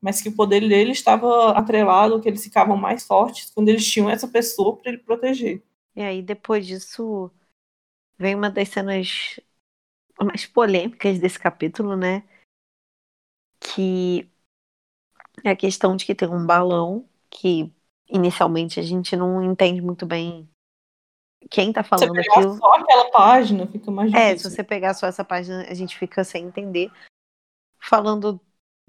[0.00, 4.08] Mas que o poder dele estava atrelado, que eles ficavam mais fortes quando eles tinham
[4.08, 5.60] essa pessoa para ele proteger.
[5.94, 7.30] E aí depois disso
[8.16, 9.40] vem uma das cenas
[10.22, 12.22] mais polêmicas desse capítulo, né?
[13.58, 14.30] Que
[15.44, 17.72] é a questão de que tem um balão que
[18.08, 20.48] inicialmente a gente não entende muito bem
[21.48, 22.56] quem tá falando se aquilo.
[22.56, 24.32] só aquela página, fica mais difícil.
[24.32, 26.90] É, se você pegar só essa página, a gente fica sem entender.
[27.78, 28.40] Falando o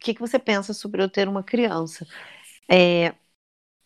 [0.02, 2.06] que, que você pensa sobre eu ter uma criança.
[2.68, 3.14] É,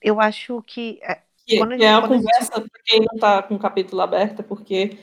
[0.01, 0.99] eu acho que.
[1.03, 2.71] É, que, quando a, gente, é a conversa, gente...
[2.85, 4.97] quem não tá com o capítulo aberto, é porque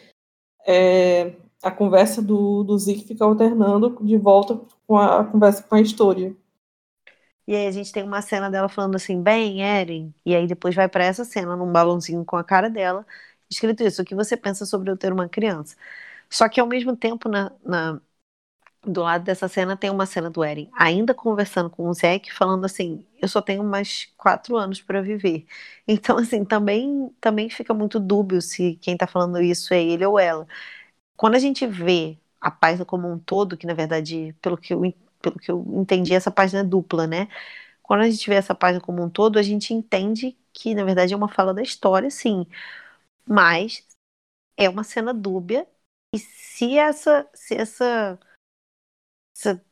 [0.66, 5.74] é, a conversa do, do Zeke fica alternando de volta com a, a conversa com
[5.74, 6.34] a história.
[7.46, 10.74] E aí a gente tem uma cena dela falando assim, bem, Eren, e aí depois
[10.74, 13.04] vai para essa cena num balãozinho com a cara dela,
[13.52, 15.76] escrito isso, o que você pensa sobre eu ter uma criança.
[16.30, 18.00] Só que ao mesmo tempo, na, na
[18.84, 22.64] do lado dessa cena tem uma cena do Eren ainda conversando com o Zack, falando
[22.64, 25.46] assim: eu só tenho mais quatro anos para viver.
[25.86, 30.18] Então, assim, também, também fica muito dúbio se quem tá falando isso é ele ou
[30.18, 30.46] ela.
[31.16, 34.82] Quando a gente vê a página como um todo, que na verdade, pelo que eu,
[35.20, 37.28] pelo que eu entendi, essa página é dupla, né?
[37.82, 41.14] Quando a gente vê essa página como um todo, a gente entende que na verdade
[41.14, 42.46] é uma fala da história, sim.
[43.26, 43.86] Mas
[44.56, 45.66] é uma cena dúbia.
[46.14, 48.18] E se essa, se essa,
[49.36, 49.64] essa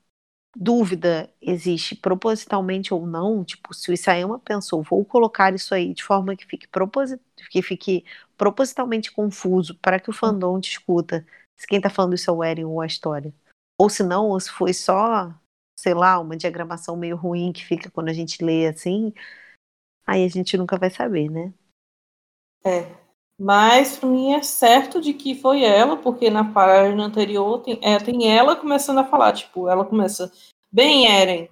[0.56, 6.02] dúvida existe propositalmente ou não, tipo, se o Isayama pensou, vou colocar isso aí de
[6.02, 8.05] forma que fique, proposit que fique
[8.36, 11.27] propositalmente confuso para que o fandom discuta
[11.60, 13.35] se quem está falando isso é o Eren ou a história.
[13.78, 15.31] Ou se não, ou se foi só,
[15.78, 19.12] sei lá, uma diagramação meio ruim que fica quando a gente lê assim,
[20.06, 21.52] aí a gente nunca vai saber, né?
[22.64, 22.99] É,
[23.41, 27.97] mas para mim é certo de que foi ela, porque na página anterior tem, é,
[27.97, 30.31] tem ela começando a falar, tipo, ela começa,
[30.71, 31.49] bem, Eren,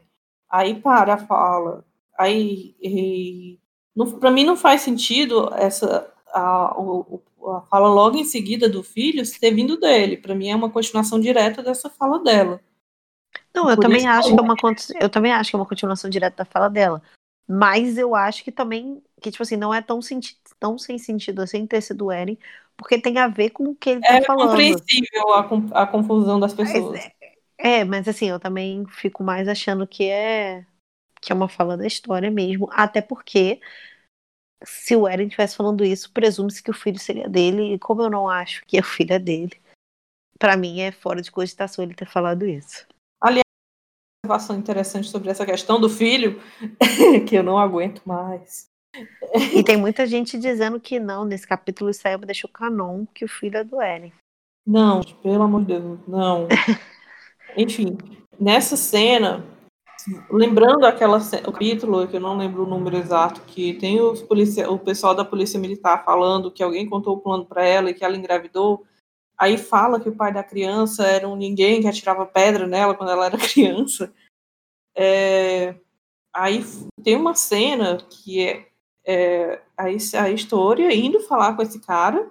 [0.51, 1.82] aí para a fala,
[2.19, 3.59] aí
[4.20, 9.51] para mim não faz sentido essa a, a fala logo em seguida do filho ter
[9.52, 10.19] vindo dele.
[10.19, 12.60] Para mim é uma continuação direta dessa fala dela.
[13.55, 14.56] Não, eu também acho que é uma
[15.01, 17.02] eu também acho que é uma continuação direta da fala dela.
[17.48, 21.43] Mas eu acho que também, que tipo assim, não é tão, senti tão sem sentido
[21.43, 22.39] assim ter sido Eren,
[22.77, 24.49] porque tem a ver com o que ele tá é falando.
[24.61, 26.93] É compreensível a, a, confusão das pessoas.
[26.93, 27.12] Mas,
[27.59, 30.65] é, mas assim, eu também fico mais achando que é
[31.20, 33.61] que é uma fala da história mesmo, até porque
[34.65, 38.11] se o Eren estivesse falando isso, presume-se que o filho seria dele, e como eu
[38.11, 39.61] não acho que é o filho é dele,
[40.39, 42.86] para mim é fora de cogitação ele ter falado isso
[44.28, 46.40] observação interessante sobre essa questão do filho,
[47.27, 48.66] que eu não aguento mais.
[49.52, 53.58] E tem muita gente dizendo que não, nesse capítulo Isaiah deixou canon que o filho
[53.58, 54.12] é do Eren.
[54.66, 56.46] Não, pelo amor de Deus, não.
[57.56, 57.96] Enfim,
[58.38, 59.44] nessa cena,
[60.30, 64.70] lembrando aquela o capítulo, que eu não lembro o número exato, que tem os policia,
[64.70, 68.04] o pessoal da polícia militar falando que alguém contou o plano para ela e que
[68.04, 68.84] ela engravidou,
[69.38, 73.12] Aí fala que o pai da criança era um ninguém que atirava pedra nela quando
[73.12, 74.12] ela era criança.
[74.96, 75.76] É,
[76.34, 76.64] aí
[77.04, 78.68] tem uma cena que é,
[79.09, 82.30] é a, a história indo falar com esse cara,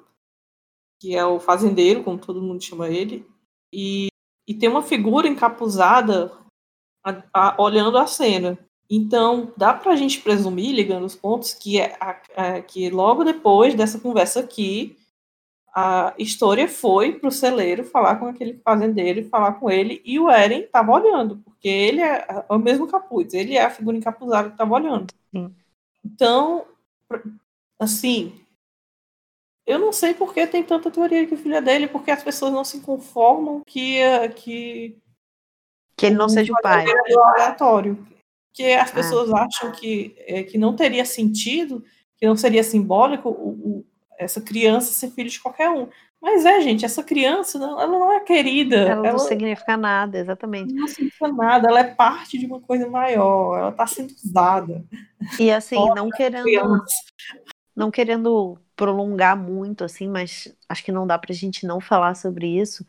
[1.01, 3.25] que é o fazendeiro, como todo mundo chama ele,
[3.73, 4.09] e,
[4.47, 6.31] e tem uma figura encapuzada
[7.03, 8.59] a, a, olhando a cena.
[8.89, 13.73] Então, dá para a gente presumir, ligando os pontos, que, é, a, que logo depois
[13.73, 14.95] dessa conversa aqui,
[15.73, 20.19] a história foi para o celeiro falar com aquele fazendeiro e falar com ele, e
[20.19, 23.97] o Eren estava olhando, porque ele é, é o mesmo capuz, ele é a figura
[23.97, 25.11] encapuzada que estava olhando.
[25.31, 25.53] Sim.
[26.07, 26.65] Então,
[27.77, 28.39] assim,
[29.65, 32.23] eu não sei por que tem tanta teoria que o filho é dele, porque as
[32.23, 33.99] pessoas não se conformam que
[34.37, 34.97] que,
[35.97, 36.85] que ele não seja o pai.
[36.87, 38.07] É aleatório.
[38.53, 38.93] Que as ah.
[38.93, 39.45] pessoas ah.
[39.45, 41.83] acham que, é, que não teria sentido,
[42.15, 43.85] que não seria simbólico o,
[44.17, 45.89] essa criança ser filho de qualquer um.
[46.21, 48.75] Mas é, gente, essa criança, não, ela não é querida.
[48.75, 50.73] Ela, ela não significa nada, exatamente.
[50.73, 54.83] Não significa nada, ela é parte de uma coisa maior, ela está sendo usada.
[55.39, 56.45] E assim, não querendo.
[57.75, 62.47] Não querendo prolongar muito, assim, mas acho que não dá pra gente não falar sobre
[62.47, 62.83] isso.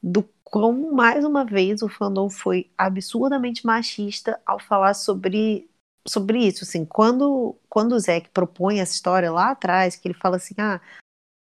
[0.00, 5.68] Do como, mais uma vez, o fandom foi absurdamente machista ao falar sobre
[6.06, 10.36] sobre isso, assim, quando, quando o Zack propõe essa história lá atrás, que ele fala
[10.36, 10.80] assim, ah,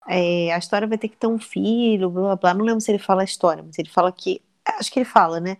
[0.08, 2.90] é, a história vai ter que ter um filho, blá, blá, blá, não lembro se
[2.90, 5.56] ele fala a história, mas ele fala que, acho que ele fala, né,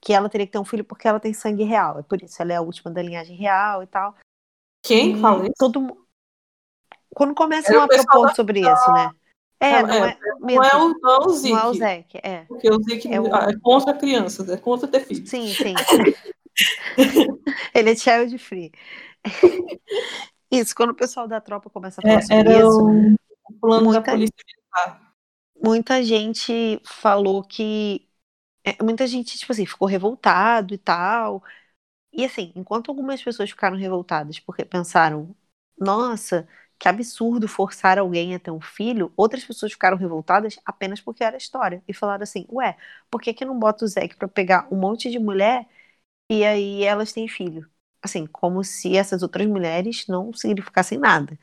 [0.00, 2.40] que ela teria que ter um filho porque ela tem sangue real, é por isso,
[2.40, 4.14] ela é a última da linhagem real e tal.
[4.82, 5.54] Quem fala isso?
[5.58, 6.06] Todo
[7.14, 9.10] Quando começam a propor sobre isso, né?
[9.58, 11.54] É, não, é, é, não é o, não é o Zic.
[11.54, 12.44] Não é o Zeke, é.
[12.44, 13.26] Porque o Zic é, o...
[13.34, 15.26] é contra crianças, é contra ter filho.
[15.26, 15.74] Sim, sim.
[17.74, 18.70] Ele é child free.
[20.50, 23.16] Isso, quando o pessoal da tropa começa a falar É, sobre isso, o
[23.60, 25.12] plano da muita- polícia militar.
[25.62, 28.08] muita gente falou que.
[28.64, 31.44] é, muita gente, tipo assim, ficou revoltado e tal.
[32.12, 35.36] E assim, enquanto algumas pessoas ficaram revoltadas porque pensaram,
[35.78, 36.48] nossa,
[36.78, 41.36] que absurdo forçar alguém a ter um filho, outras pessoas ficaram revoltadas apenas porque era
[41.38, 41.82] história.
[41.88, 42.76] E falaram assim, ué,
[43.10, 45.66] por que que não bota o Zack pra pegar um monte de mulher
[46.30, 47.68] e aí elas têm filho?
[48.02, 51.38] Assim, como se essas outras mulheres não significassem nada.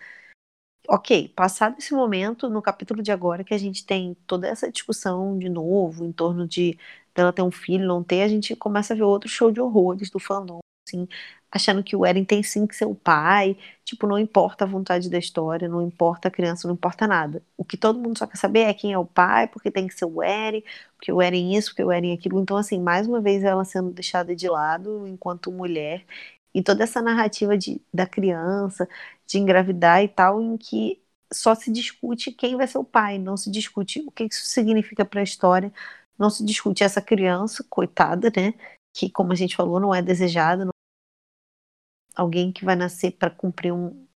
[0.88, 5.38] Ok, passado esse momento, no capítulo de agora, que a gente tem toda essa discussão
[5.40, 6.78] de novo em torno de
[7.16, 10.10] dela ter um filho, não ter, a gente começa a ver outro show de horrores
[10.10, 11.08] do fandom, assim,
[11.52, 15.10] achando que o Eren tem sim que ser o pai, tipo, não importa a vontade
[15.10, 17.42] da história, não importa a criança, não importa nada.
[17.56, 19.94] O que todo mundo só quer saber é quem é o pai, porque tem que
[19.94, 20.64] ser o Eren,
[20.98, 22.40] porque o Eren isso, porque o Eren aquilo.
[22.42, 26.04] Então, assim, mais uma vez ela sendo deixada de lado enquanto mulher,
[26.54, 28.88] e toda essa narrativa de, da criança,
[29.26, 31.02] de engravidar e tal, em que
[31.34, 35.04] só se discute quem vai ser o pai, não se discute o que isso significa
[35.04, 35.74] para a história,
[36.18, 38.54] não se discute essa criança, coitada, né?
[38.96, 40.72] Que, como a gente falou, não é desejada, não...
[42.16, 44.08] alguém que vai nascer para cumprir um,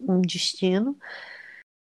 [0.00, 0.98] um destino.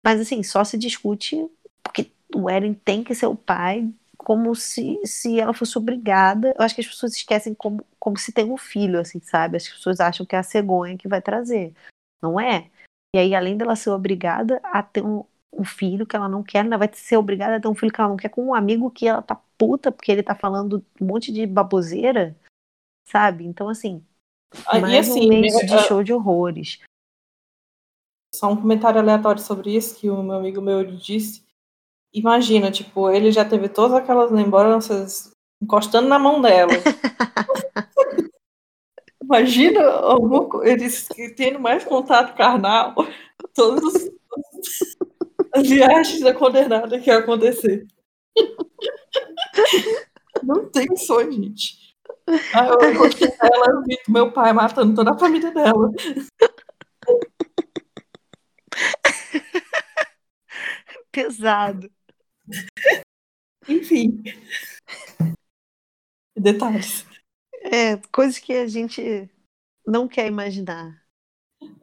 [0.05, 1.36] Mas, assim, só se discute
[1.82, 3.93] porque o Eren tem que ser o pai,
[4.24, 6.55] como se, se ela fosse obrigada.
[6.56, 9.56] Eu acho que as pessoas esquecem como, como se tem um filho, assim, sabe?
[9.56, 11.74] As pessoas acham que é a cegonha que vai trazer.
[12.20, 12.70] Não é?
[13.14, 16.64] E aí, além dela ser obrigada a ter um, um filho que ela não quer,
[16.64, 18.90] ela vai ser obrigada a ter um filho que ela não quer com um amigo
[18.90, 22.36] que ela tá puta porque ele tá falando um monte de baboseira,
[23.09, 23.47] sabe?
[23.47, 24.05] Então, assim,
[24.66, 26.78] Ah, e mais assim, um mês de eh, show de horrores.
[28.34, 31.49] Só um comentário aleatório sobre isso que o meu amigo meu disse.
[32.12, 35.31] Imagina, tipo, ele já teve todas aquelas lembranças
[35.62, 36.73] encostando na mão dela.
[39.23, 41.07] Imagina alguma co- eles
[41.37, 42.95] tendo mais contato carnal,
[43.55, 44.11] todas
[45.55, 47.87] as viagens da condenada que ia acontecer.
[50.43, 51.78] Não tem sonho, gente.
[52.55, 55.91] Ah, eu eu gostei dela, eu vi meu pai matando toda a família dela.
[61.12, 61.91] Pesado.
[63.68, 64.22] Enfim.
[66.36, 67.06] Detalhes.
[67.62, 69.28] É, coisas que a gente
[69.86, 71.01] não quer imaginar.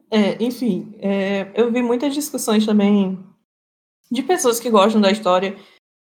[0.09, 3.17] É, enfim, é, eu vi muitas discussões também
[4.09, 5.55] de pessoas que gostam da história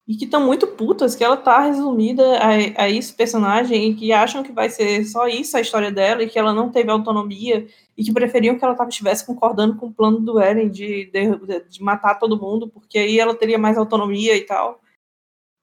[0.09, 4.10] e que estão muito putas que ela tá resumida a, a esse personagem e que
[4.10, 7.68] acham que vai ser só isso a história dela e que ela não teve autonomia
[7.94, 11.60] e que preferiam que ela tava, estivesse concordando com o plano do Eren de, de,
[11.68, 14.80] de matar todo mundo, porque aí ela teria mais autonomia e tal.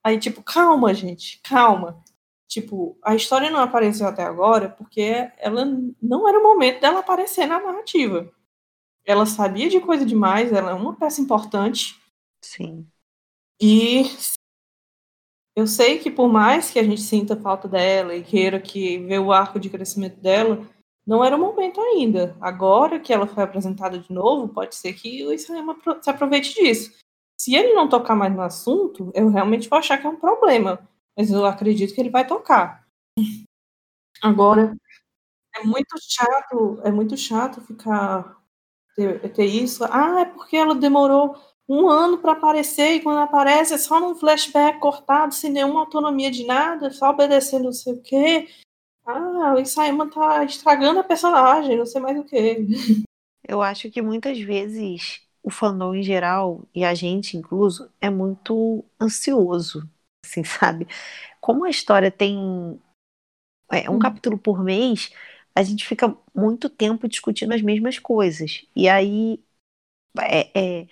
[0.04, 2.00] Aí, tipo, calma, gente, calma.
[2.46, 5.64] Tipo, a história não apareceu até agora porque ela
[6.00, 8.32] não era o momento dela aparecer na narrativa.
[9.04, 12.00] Ela sabia de coisa demais, ela é uma peça importante.
[12.40, 12.86] Sim.
[13.60, 14.04] E
[15.56, 19.18] eu sei que por mais que a gente sinta falta dela e queira que ver
[19.20, 20.66] o arco de crescimento dela,
[21.06, 22.36] não era o momento ainda.
[22.40, 26.92] Agora que ela foi apresentada de novo, pode ser que o apro- se aproveite disso.
[27.40, 30.86] Se ele não tocar mais no assunto, eu realmente vou achar que é um problema.
[31.16, 32.84] Mas eu acredito que ele vai tocar.
[34.22, 34.76] Agora,
[35.56, 38.38] é muito chato, é muito chato ficar
[38.96, 39.84] ter, ter isso.
[39.84, 41.36] Ah, é porque ela demorou
[41.68, 46.30] um ano para aparecer e quando aparece é só num flashback cortado, sem nenhuma autonomia
[46.30, 48.48] de nada, só obedecendo não sei o quê.
[49.04, 52.66] Ah, o Isayama tá estragando a personagem, não sei mais o quê.
[53.48, 58.84] Eu acho que muitas vezes o fandom em geral, e a gente incluso, é muito
[59.00, 59.88] ansioso,
[60.24, 60.86] assim, sabe?
[61.40, 62.80] Como a história tem
[63.70, 63.98] é, um Hum.
[63.98, 65.10] capítulo por mês,
[65.54, 68.66] a gente fica muito tempo discutindo as mesmas coisas.
[68.74, 69.42] E aí
[70.20, 70.86] é, é,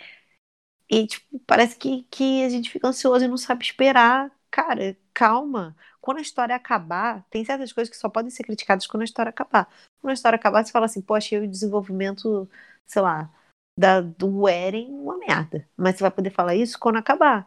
[0.89, 4.31] E, tipo, parece que, que a gente fica ansioso e não sabe esperar.
[4.51, 5.77] Cara, calma.
[6.01, 9.31] Quando a história acabar, tem certas coisas que só podem ser criticadas quando a história
[9.31, 9.69] acabar.
[10.01, 12.49] Quando a história acabar, você fala assim, achei o desenvolvimento,
[12.87, 13.33] sei lá,
[13.79, 15.69] da, do Eren uma merda.
[15.77, 17.47] Mas você vai poder falar isso quando acabar.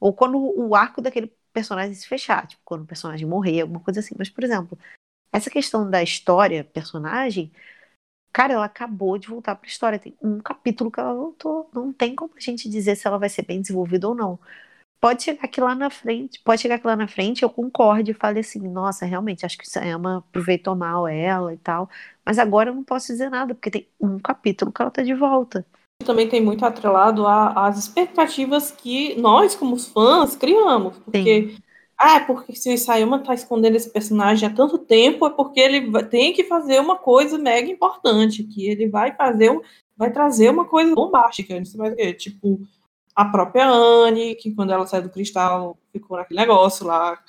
[0.00, 4.00] Ou quando o arco daquele personagem se fechar, tipo, quando o personagem morrer, alguma coisa
[4.00, 4.14] assim.
[4.18, 4.78] Mas, por exemplo,
[5.32, 7.52] essa questão da história, personagem,
[8.38, 9.98] cara, ela acabou de voltar pra história.
[9.98, 11.68] Tem um capítulo que ela voltou.
[11.74, 14.38] Não tem como a gente dizer se ela vai ser bem desenvolvida ou não.
[15.00, 18.14] Pode chegar aqui lá na frente, pode chegar aqui lá na frente, eu concorde e
[18.14, 21.90] fale assim, nossa, realmente, acho que Sayama aproveitou mal ela e tal.
[22.24, 25.14] Mas agora eu não posso dizer nada, porque tem um capítulo que ela tá de
[25.14, 25.66] volta
[26.04, 30.96] também tem muito atrelado às expectativas que nós, como fãs, criamos.
[30.98, 31.56] Porque, Sim.
[31.98, 35.58] Ah, é porque se o Sayama tá escondendo esse personagem há tanto tempo, é porque
[35.58, 39.50] ele tem que fazer uma coisa mega importante, que ele vai fazer,
[39.96, 41.60] vai trazer uma coisa bombástica.
[42.16, 42.60] Tipo,
[43.16, 47.20] a própria Anne, que quando ela saiu do cristal, ficou naquele negócio lá.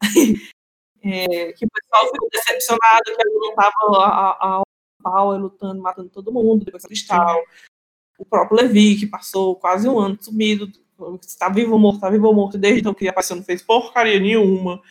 [1.04, 4.62] é, que o pessoal ficou decepcionado que ela não tava a, a,
[5.04, 7.40] a lutando, matando todo mundo depois do cristal
[8.20, 10.70] o próprio Levi, que passou quase um ano sumido,
[11.22, 14.18] está vivo ou morto, está vivo ou morto, desde então que apareceu não fez porcaria
[14.18, 14.82] nenhuma,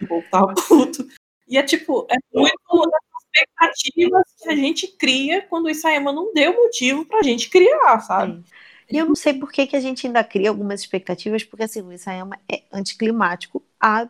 [0.00, 0.22] o
[0.68, 1.06] puto.
[1.48, 6.32] E é tipo, é muito das expectativas que a gente cria quando o Isayama não
[6.32, 8.42] deu motivo pra gente criar, sabe?
[8.90, 11.82] E eu não sei por que, que a gente ainda cria algumas expectativas, porque assim,
[11.82, 14.08] o Isayama é anticlimático há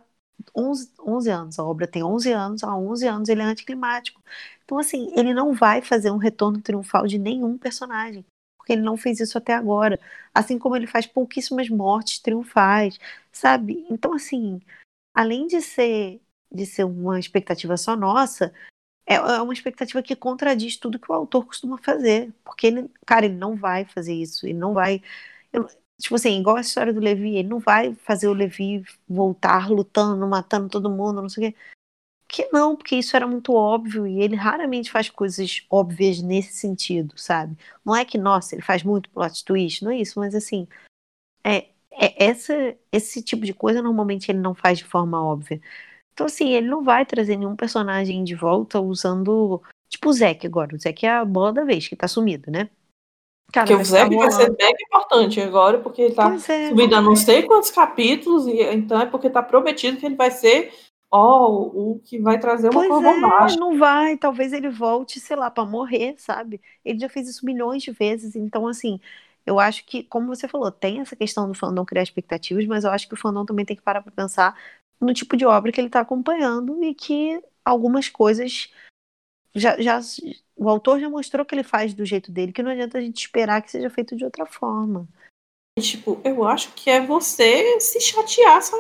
[0.57, 4.21] 11, 11 anos, a obra tem 11 anos, há 11 anos ele é anticlimático.
[4.65, 8.25] Então, assim, ele não vai fazer um retorno triunfal de nenhum personagem
[8.63, 9.99] porque ele não fez isso até agora.
[10.33, 12.99] Assim como ele faz pouquíssimas mortes triunfais,
[13.33, 13.85] sabe?
[13.91, 14.61] Então, assim,
[15.15, 16.21] além de ser,
[16.51, 18.55] de ser uma expectativa só nossa,
[19.07, 22.33] é, é uma expectativa que contradiz tudo que o autor costuma fazer.
[22.45, 25.03] Porque ele, cara, ele não vai fazer isso, ele não vai.
[25.53, 25.67] Eu,
[26.01, 30.27] tipo assim, igual a história do Levi, ele não vai fazer o Levi voltar lutando,
[30.29, 31.59] matando todo mundo, não sei o quê
[32.33, 37.13] que não, porque isso era muito óbvio e ele raramente faz coisas óbvias nesse sentido,
[37.19, 37.59] sabe?
[37.85, 40.67] Não é que, nossa, ele faz muito plot twist, não é isso, mas assim,
[41.45, 45.61] é, é essa, esse tipo de coisa normalmente ele não faz de forma óbvia.
[46.15, 49.63] Então, assim, ele não vai trazer nenhum personagem de volta usando.
[49.91, 50.75] Tipo o Zeke agora.
[50.75, 52.71] O Zeke é a bola da vez, que tá sumido, né?
[53.53, 56.69] Cara, porque o Zeke vai ser bem importante agora, porque ele tá é.
[56.71, 60.31] subindo a não sei quantos capítulos, e então é porque tá prometido que ele vai
[60.31, 60.73] ser
[61.13, 63.57] ó, o que vai trazer uma pois curva é.
[63.57, 66.59] Não vai, talvez ele volte, sei lá, para morrer, sabe?
[66.83, 68.99] Ele já fez isso milhões de vezes, então assim,
[69.45, 72.91] eu acho que, como você falou, tem essa questão do fandom criar expectativas, mas eu
[72.91, 74.59] acho que o fandom também tem que parar para pensar
[74.99, 78.73] no tipo de obra que ele está acompanhando e que algumas coisas
[79.55, 80.01] já, já
[80.57, 83.21] o autor já mostrou que ele faz do jeito dele, que não adianta a gente
[83.21, 85.07] esperar que seja feito de outra forma.
[85.79, 88.77] Tipo, eu acho que é você se chatear só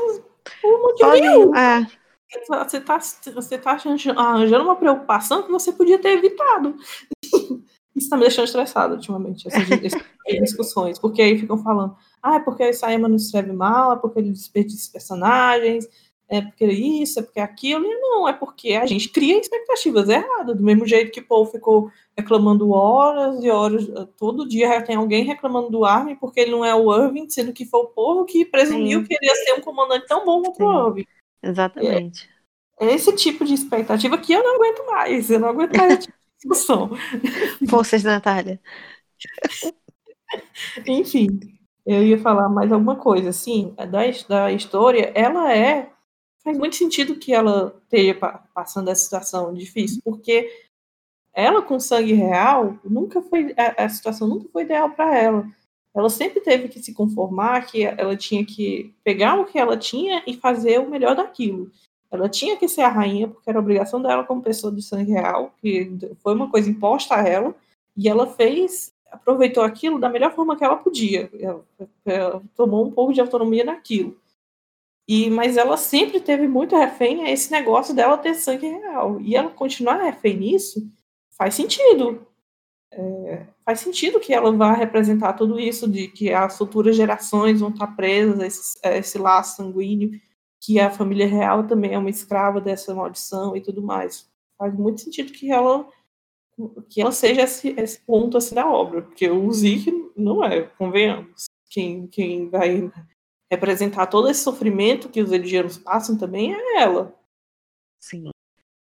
[0.60, 1.54] por motivo nenhum.
[1.54, 2.01] É
[2.48, 2.98] você está
[3.34, 3.72] você tá
[4.16, 6.76] arranjando uma preocupação que você podia ter evitado.
[7.94, 12.40] Isso está me deixando estressado ultimamente, essas, essas discussões, porque aí ficam falando, ah, é
[12.40, 15.86] porque o Saema não escreve mal, é porque ele desperdiça personagens,
[16.26, 20.56] é porque isso, é porque aquilo, e não, é porque a gente cria expectativas erradas,
[20.56, 23.86] do mesmo jeito que o povo ficou reclamando horas e horas,
[24.16, 27.66] todo dia tem alguém reclamando do Armin porque ele não é o Irving, sendo que
[27.66, 29.06] foi o povo que presumiu Sim.
[29.06, 31.06] que ele ia ser um comandante tão bom quanto o Irving.
[31.43, 32.28] Exatamente.
[32.78, 35.31] É, é, esse tipo de expectativa que eu não aguento mais.
[35.31, 36.90] Eu não aguento mais essa tipo discussão.
[37.69, 38.60] Forças, Natália.
[40.86, 41.40] Enfim,
[41.85, 43.31] eu ia falar mais alguma coisa.
[43.31, 45.90] Assim, da, da história, ela é.
[46.44, 48.14] Faz muito sentido que ela esteja
[48.52, 50.51] passando essa situação difícil, porque
[51.32, 55.47] ela com sangue real nunca foi a, a situação nunca foi ideal para ela
[55.94, 60.23] ela sempre teve que se conformar que ela tinha que pegar o que ela tinha
[60.27, 61.70] e fazer o melhor daquilo.
[62.10, 65.55] Ela tinha que ser a rainha, porque era obrigação dela como pessoa de sangue real,
[65.60, 65.90] que
[66.23, 67.55] foi uma coisa imposta a ela,
[67.97, 71.31] e ela fez, aproveitou aquilo da melhor forma que ela podia.
[71.39, 71.64] Ela,
[72.05, 74.16] ela tomou um pouco de autonomia naquilo.
[75.06, 79.20] E, mas ela sempre teve muito refém a esse negócio dela ter sangue real.
[79.20, 80.86] E ela continuar refém nisso
[81.31, 82.27] faz sentido.
[82.94, 87.70] É, faz sentido que ela vá representar tudo isso, de que as futuras gerações vão
[87.70, 90.20] estar presas a esse, a esse laço sanguíneo,
[90.60, 94.31] que a família real também é uma escrava dessa maldição e tudo mais.
[94.59, 95.89] Faz muito sentido que ela
[96.89, 101.47] que ela seja esse, esse ponto assim da obra, porque o Zeke não é, convenhamos.
[101.70, 102.93] Quem, quem vai
[103.51, 107.19] representar todo esse sofrimento que os edianos passam também é ela.
[107.98, 108.31] Sim.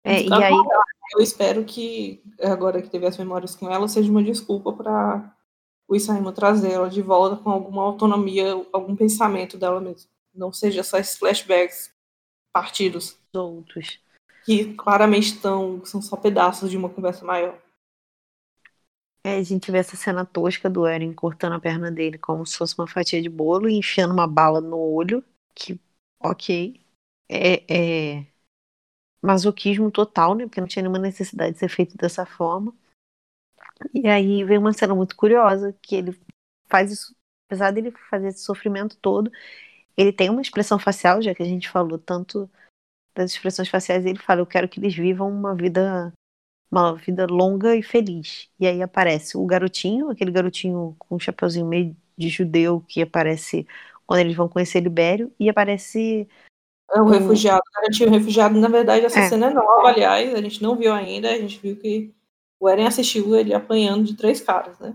[0.07, 0.55] É, e aí
[1.15, 5.37] eu espero que, agora que teve as memórias com ela, seja uma desculpa para
[5.89, 10.09] o Isayama trazer ela de volta com alguma autonomia, algum pensamento dela mesma.
[10.33, 11.93] Não seja só esses flashbacks
[12.53, 13.19] partidos.
[13.35, 13.99] Soltos.
[14.45, 17.61] Que claramente estão, são só pedaços de uma conversa maior.
[19.24, 22.57] É, a gente vê essa cena tosca do Eren cortando a perna dele como se
[22.57, 25.24] fosse uma fatia de bolo e enfiando uma bala no olho.
[25.53, 25.81] Que,
[26.20, 26.81] ok.
[27.28, 28.27] É, é
[29.27, 30.44] masoquismo total, né?
[30.47, 32.73] Porque não tinha nenhuma necessidade de ser feito dessa forma.
[33.93, 36.19] E aí vem uma cena muito curiosa, que ele
[36.69, 37.15] faz isso,
[37.48, 39.31] apesar dele fazer esse sofrimento todo,
[39.97, 42.51] ele tem uma expressão facial, já que a gente falou tanto
[43.15, 46.12] das expressões faciais, ele fala, eu quero que eles vivam uma vida
[46.70, 48.51] uma vida longa e feliz.
[48.59, 53.66] E aí aparece o garotinho, aquele garotinho com um chapeuzinho meio de judeu que aparece
[54.07, 56.28] quando eles vão conhecer Libério, e aparece.
[56.93, 59.29] É o refugiado, o garotinho refugiado, na verdade, essa é.
[59.29, 62.15] cena é nova, aliás, a gente não viu ainda, a gente viu que
[62.61, 64.95] o Eren assistiu ele apanhando de três caras, né?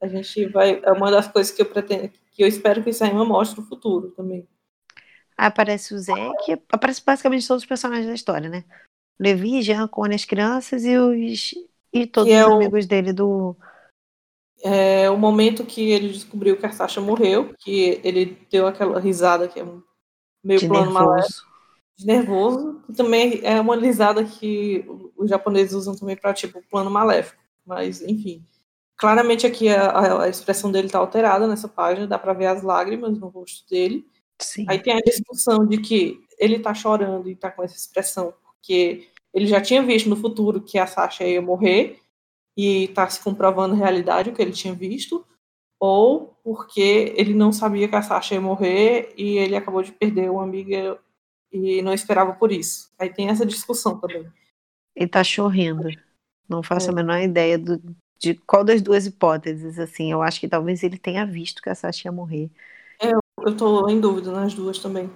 [0.00, 0.80] A gente vai.
[0.82, 3.66] É uma das coisas que eu pretendo, que eu espero que o Isaima mostre no
[3.66, 4.46] futuro também.
[5.36, 8.64] Aparece o Zé, que aparece basicamente todos os personagens da história, né?
[9.18, 11.54] Levi, Jean, Cone, as crianças e os
[11.92, 13.56] e todos é os amigos dele do.
[14.62, 19.48] É o momento que ele descobriu que a Sasha morreu, que ele deu aquela risada
[19.48, 19.64] que é
[20.42, 21.44] meio de plano nervoso.
[21.96, 24.84] de nervoso, que também é uma risada que
[25.16, 27.42] os japoneses usam também para tipo plano maléfico.
[27.64, 28.44] Mas, enfim.
[28.96, 33.18] Claramente aqui a, a expressão dele está alterada nessa página, dá para ver as lágrimas
[33.18, 34.06] no rosto dele.
[34.38, 34.66] Sim.
[34.68, 39.08] Aí tem a discussão de que ele está chorando e está com essa expressão porque
[39.32, 42.00] ele já tinha visto no futuro que a Sasha ia morrer
[42.56, 45.24] e está se comprovando realidade o que ele tinha visto,
[45.80, 50.30] ou porque ele não sabia que a Sasha ia morrer e ele acabou de perder
[50.30, 51.00] uma amiga
[51.50, 52.92] e não esperava por isso.
[52.98, 54.30] Aí tem essa discussão também.
[54.94, 55.88] Ele tá chorrendo.
[56.48, 56.92] Não faço é.
[56.92, 57.80] a menor ideia do,
[58.18, 60.12] de qual das duas hipóteses, assim.
[60.12, 62.50] Eu acho que talvez ele tenha visto que a Sasha ia morrer.
[63.00, 63.12] É,
[63.44, 65.10] eu tô em dúvida nas duas também.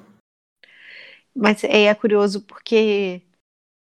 [1.35, 3.23] Mas é, é curioso porque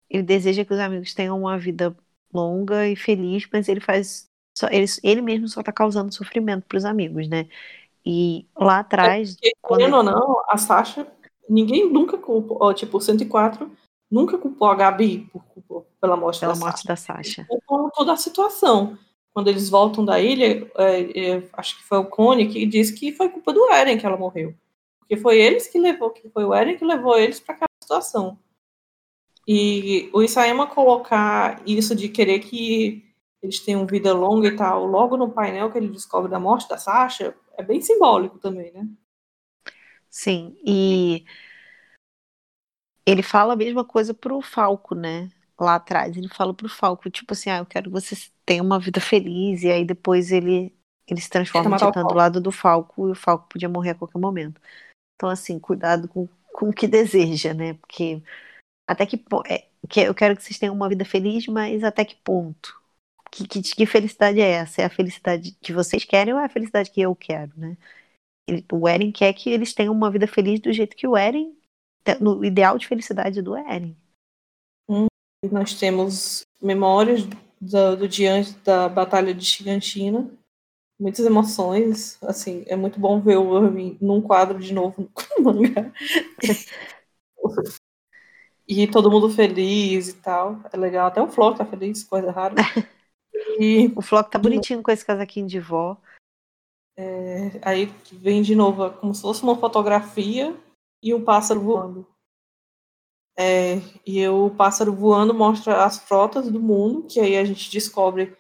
[0.09, 1.95] ele deseja que os amigos tenham uma vida
[2.33, 4.27] longa e feliz, mas ele faz.
[4.57, 7.49] Só, ele, ele mesmo só tá causando sofrimento para os amigos, né?
[8.07, 9.33] E lá atrás.
[9.33, 11.07] É porque, quando ou não, a Sasha,
[11.49, 13.71] ninguém nunca culpou, ó, tipo, 104
[14.11, 16.89] nunca culpou a Gabi por, por, pela morte, pela da, morte Sasha.
[16.89, 17.47] da Sasha.
[17.49, 18.97] Culpou toda a situação.
[19.33, 23.11] Quando eles voltam da ilha, é, é, acho que foi o Cone que disse que
[23.11, 24.55] foi culpa do Eren que ela morreu.
[25.01, 28.39] Porque foi eles que levou, que foi o Eren que levou eles para aquela situação.
[29.47, 33.04] E o Isayama colocar isso de querer que
[33.45, 36.79] eles tenham vida longa e tal, logo no painel que ele descobre da morte da
[36.79, 38.89] Sasha, é bem simbólico também, né?
[40.09, 41.27] Sim, e
[43.05, 45.31] ele fala a mesma coisa pro Falco, né?
[45.61, 48.17] Lá atrás, ele fala pro Falco, tipo assim, ah, eu quero que você
[48.47, 50.75] tenha uma vida feliz, e aí depois ele,
[51.07, 54.19] ele se transforma Titã do lado do Falco, e o Falco podia morrer a qualquer
[54.19, 54.59] momento.
[55.17, 57.75] Então, assim, cuidado com, com o que deseja, né?
[57.75, 58.23] Porque
[58.89, 62.17] até que, é, que eu quero que vocês tenham uma vida feliz, mas até que
[62.17, 62.83] ponto?
[63.35, 64.83] Que, que, que, felicidade é essa?
[64.83, 67.77] É a felicidade que vocês querem ou é a felicidade que eu quero, né?
[68.47, 71.53] Ele, o Eren quer que eles tenham uma vida feliz do jeito que o Eren,
[72.21, 73.97] no ideal de felicidade do Eren.
[74.89, 75.07] Hum,
[75.51, 77.25] nós temos memórias
[77.61, 80.31] do, do dia antes da Batalha de Shiganshina,
[81.01, 85.43] muitas emoções, assim, é muito bom ver o Irving num quadro de novo com o
[85.43, 85.93] mangá.
[88.69, 90.61] E todo mundo feliz e tal.
[90.73, 91.09] É legal.
[91.09, 92.55] Até o Flock tá feliz, coisa rara.
[93.59, 93.93] E...
[93.97, 95.97] o Flock tá bonitinho com esse casaquinho de vó.
[96.97, 100.57] É, aí vem de novo como se fosse uma fotografia
[101.03, 102.07] e um pássaro voando.
[103.37, 108.37] É, e o pássaro voando mostra as frotas do mundo, que aí a gente descobre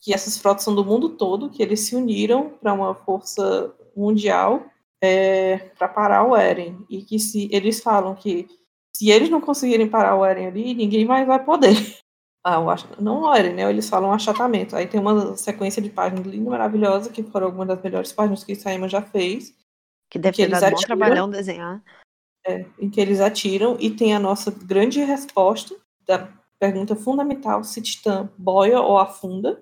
[0.00, 4.64] que essas frotas são do mundo todo, que eles se uniram para uma força mundial
[5.02, 6.78] é, para parar o Eren.
[6.88, 8.46] E que se eles falam que
[8.94, 11.74] se eles não conseguirem parar o Eren ali, ninguém mais vai poder.
[12.48, 12.60] Ah,
[13.00, 13.68] não o Eren, né?
[13.68, 14.76] Eles falam achatamento.
[14.76, 18.54] Aí tem uma sequência de páginas linda, maravilhosa, que foram algumas das melhores páginas que
[18.54, 19.52] Saima já fez.
[20.08, 21.82] Que deve ter dado um bom trabalhão desenhar.
[22.46, 25.74] É, em que eles atiram, e tem a nossa grande resposta
[26.06, 29.60] da pergunta fundamental, se Titã boia ou afunda.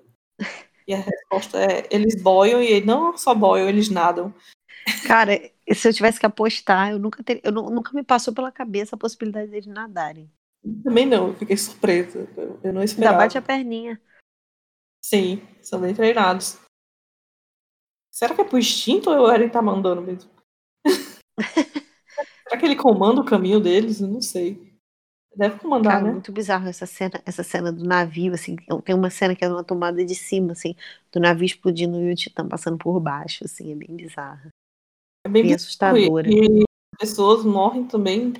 [0.87, 4.31] E a resposta é, eles boiam, e não só boiam, eles nadam.
[5.07, 5.41] Cara,
[5.73, 8.99] se eu tivesse que apostar, eu nunca ter, eu nunca me passou pela cabeça a
[8.99, 10.29] possibilidade deles nadarem.
[10.83, 12.27] Também não, eu fiquei surpresa.
[12.63, 13.15] Eu não esperava.
[13.17, 14.01] Ainda bate a perninha.
[15.03, 16.57] Sim, são bem treinados.
[18.11, 20.31] Será que é pro instinto ou o Eren tá mandando mesmo?
[22.47, 24.01] Será que ele comanda o caminho deles?
[24.01, 24.73] Eu não sei.
[25.35, 26.11] Deve comandar, Cara, né?
[26.13, 28.55] muito bizarro essa cena, essa cena do navio, assim,
[28.85, 30.73] tem uma cena que é uma tomada de cima, assim,
[31.11, 34.49] do navio explodindo e o Titã passando por baixo, assim, é bem bizarro.
[35.25, 36.29] É bem, Bem assustadora.
[36.29, 36.63] E, e
[36.93, 38.31] as pessoas morrem também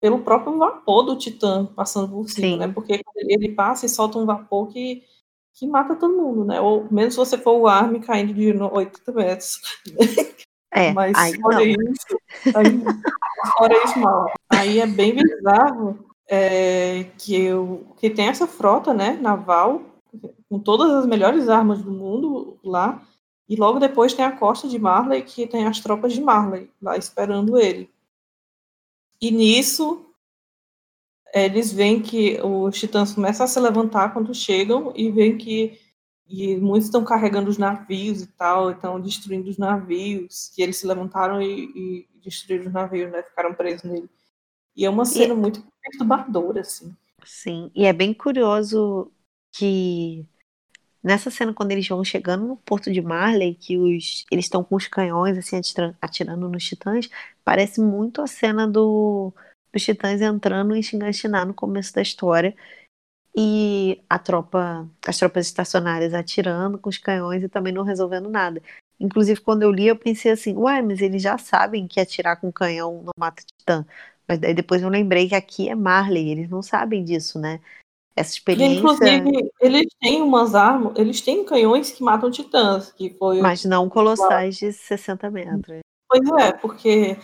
[0.00, 2.56] pelo próprio vapor do Titã passando por cima, Sim.
[2.58, 2.68] né?
[2.68, 5.02] Porque ele passa e solta um vapor que,
[5.54, 6.60] que mata todo mundo, né?
[6.60, 9.60] Ou menos se você for o Armin caindo de no- 80 metros.
[10.72, 11.64] É, Mas aí fora não.
[11.64, 12.18] isso,
[12.54, 12.80] aí,
[13.56, 14.32] fora isso, mal.
[14.50, 15.98] Aí é bem bizarro
[16.28, 19.82] é, que, eu, que tem essa frota, né, naval,
[20.48, 23.02] com todas as melhores armas do mundo lá,
[23.48, 26.96] e logo depois tem a costa de Marley, que tem as tropas de Marley lá
[26.96, 27.90] esperando ele.
[29.20, 30.06] E nisso,
[31.34, 35.78] eles veem que os titãs começam a se levantar quando chegam e veem que
[36.28, 40.86] e muitos estão carregando os navios e tal, estão destruindo os navios, que eles se
[40.86, 43.22] levantaram e, e destruíram os navios, né?
[43.22, 44.10] Ficaram presos nele.
[44.76, 46.94] E é uma cena muito perturbadora, assim.
[47.24, 49.10] Sim, e é bem curioso
[49.52, 50.26] que
[51.08, 54.76] nessa cena, quando eles vão chegando no porto de Marley, que os, eles estão com
[54.76, 57.08] os canhões assim atira- atirando nos titãs,
[57.44, 59.32] parece muito a cena do,
[59.72, 62.54] dos titãs entrando em Shiganshina no começo da história.
[63.36, 68.60] E a tropa, as tropas estacionárias atirando com os canhões e também não resolvendo nada.
[68.98, 72.50] Inclusive, quando eu li, eu pensei assim, uai, mas eles já sabem que atirar com
[72.52, 73.86] canhão não mata titã.
[74.26, 77.60] Mas daí depois eu lembrei que aqui é Marley, eles não sabem disso, né?
[78.18, 83.10] Essa E, experiência, inclusive, eles têm umas armas, eles têm canhões que matam titãs, que
[83.10, 85.80] foi mas não colossais de 60 metros.
[86.08, 87.16] Pois é, porque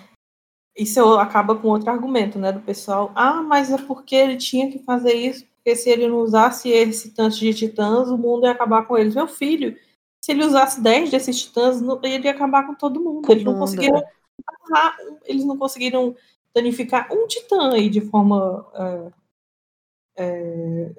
[0.76, 3.12] isso acaba com outro argumento, né, do pessoal.
[3.14, 7.14] Ah, mas é porque ele tinha que fazer isso, porque se ele não usasse esse
[7.14, 9.14] tanto de titãs, o mundo ia acabar com eles.
[9.14, 9.76] Meu filho,
[10.24, 13.26] se ele usasse 10 desses titãs, ele ia acabar com todo mundo.
[13.26, 14.02] Com eles não conseguiram
[15.24, 16.16] eles não conseguiram
[16.54, 18.66] danificar um titã aí de forma
[20.16, 20.90] é,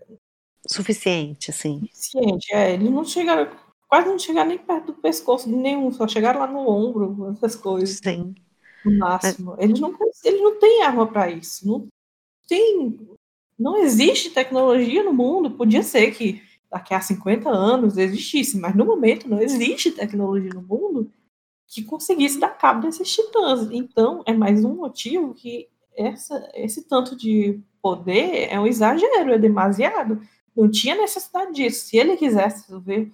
[0.68, 1.82] Suficiente, assim.
[1.86, 2.54] eficiente.
[2.54, 3.50] É, eles não chegaram,
[3.88, 7.56] quase não chegaram nem perto do pescoço de nenhum, só chegaram lá no ombro, essas
[7.56, 8.00] coisas.
[8.04, 8.34] Sim.
[8.84, 9.56] no máximo.
[9.60, 11.68] Eles não, eles não têm arma para isso.
[11.68, 11.88] Não
[12.48, 13.00] tem.
[13.58, 15.52] Não existe tecnologia no mundo.
[15.52, 20.62] Podia ser que daqui a 50 anos existisse, mas no momento não existe tecnologia no
[20.62, 21.12] mundo
[21.68, 23.70] que conseguisse dar cabo desses titãs.
[23.72, 29.38] Então, é mais um motivo que essa, esse tanto de poder é um exagero, é
[29.38, 30.20] demasiado.
[30.58, 31.86] Não tinha necessidade disso.
[31.86, 33.12] Se ele quisesse resolver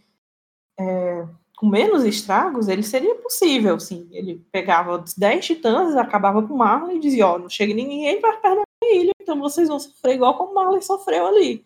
[0.80, 1.28] é,
[1.58, 4.08] com menos estragos, ele seria possível, sim.
[4.12, 8.38] Ele pegava os 10 titãs, acabava com Marley e dizia, ó, não chega ninguém para
[8.38, 11.66] perto da ilha, então vocês vão sofrer igual como Marley sofreu ali.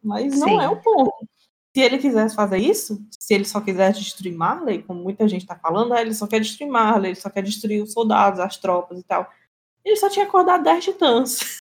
[0.00, 0.60] Mas não Sim.
[0.60, 1.12] é o ponto.
[1.74, 5.56] Se ele quisesse fazer isso, se ele só quisesse destruir Marley, como muita gente está
[5.56, 9.00] falando, ah, ele só quer destruir Marley, ele só quer destruir os soldados, as tropas
[9.00, 9.28] e tal.
[9.84, 11.58] Ele só tinha acordado 10 titãs.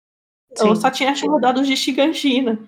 [0.57, 0.75] Sim.
[0.77, 2.59] só tinha acordado os de Shiganshina,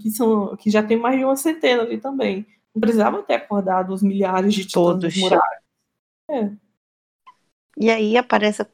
[0.00, 2.46] que, são, que já tem mais de uma centena ali também.
[2.74, 5.16] Não precisava ter acordado os milhares de Todos.
[5.16, 5.62] muralhas.
[7.78, 8.66] E aí aparece a,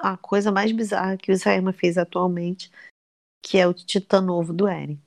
[0.00, 2.70] a coisa mais bizarra que o Isayama fez atualmente,
[3.42, 5.00] que é o Titã Novo do Eren.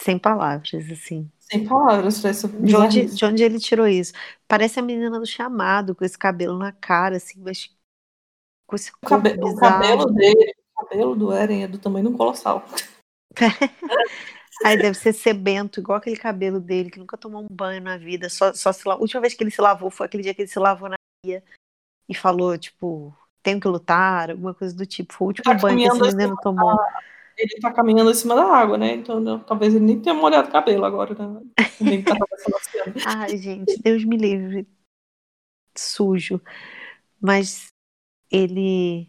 [0.00, 1.30] Sem palavras, assim.
[1.40, 4.12] Sem palavras essa De onde, de onde ele tirou isso?
[4.46, 7.74] Parece a menina do chamado, com esse cabelo na cara, assim, mas
[8.66, 12.14] com esse O, corpo cabe- o cabelo dele, cabelo do Eren é do tamanho de
[12.14, 12.64] um colossal.
[14.64, 18.28] Aí deve ser sebento, igual aquele cabelo dele, que nunca tomou um banho na vida.
[18.28, 18.88] Só, só se.
[18.88, 20.96] A última vez que ele se lavou foi aquele dia que ele se lavou na
[21.24, 21.42] pia
[22.08, 25.14] e falou, tipo, tenho que lutar, alguma coisa do tipo.
[25.14, 26.76] Foi o último Tá banho que esse menino tomou.
[27.36, 28.94] Ele tá caminhando em cima da água, né?
[28.94, 31.40] Então não- talvez ele nem tenha molhado o cabelo agora, né?
[31.80, 32.94] Nem tá o oceano.
[33.06, 34.66] Ai, gente, Deus me livre.
[35.76, 36.40] Sujo.
[37.20, 37.68] Mas
[38.28, 39.08] ele.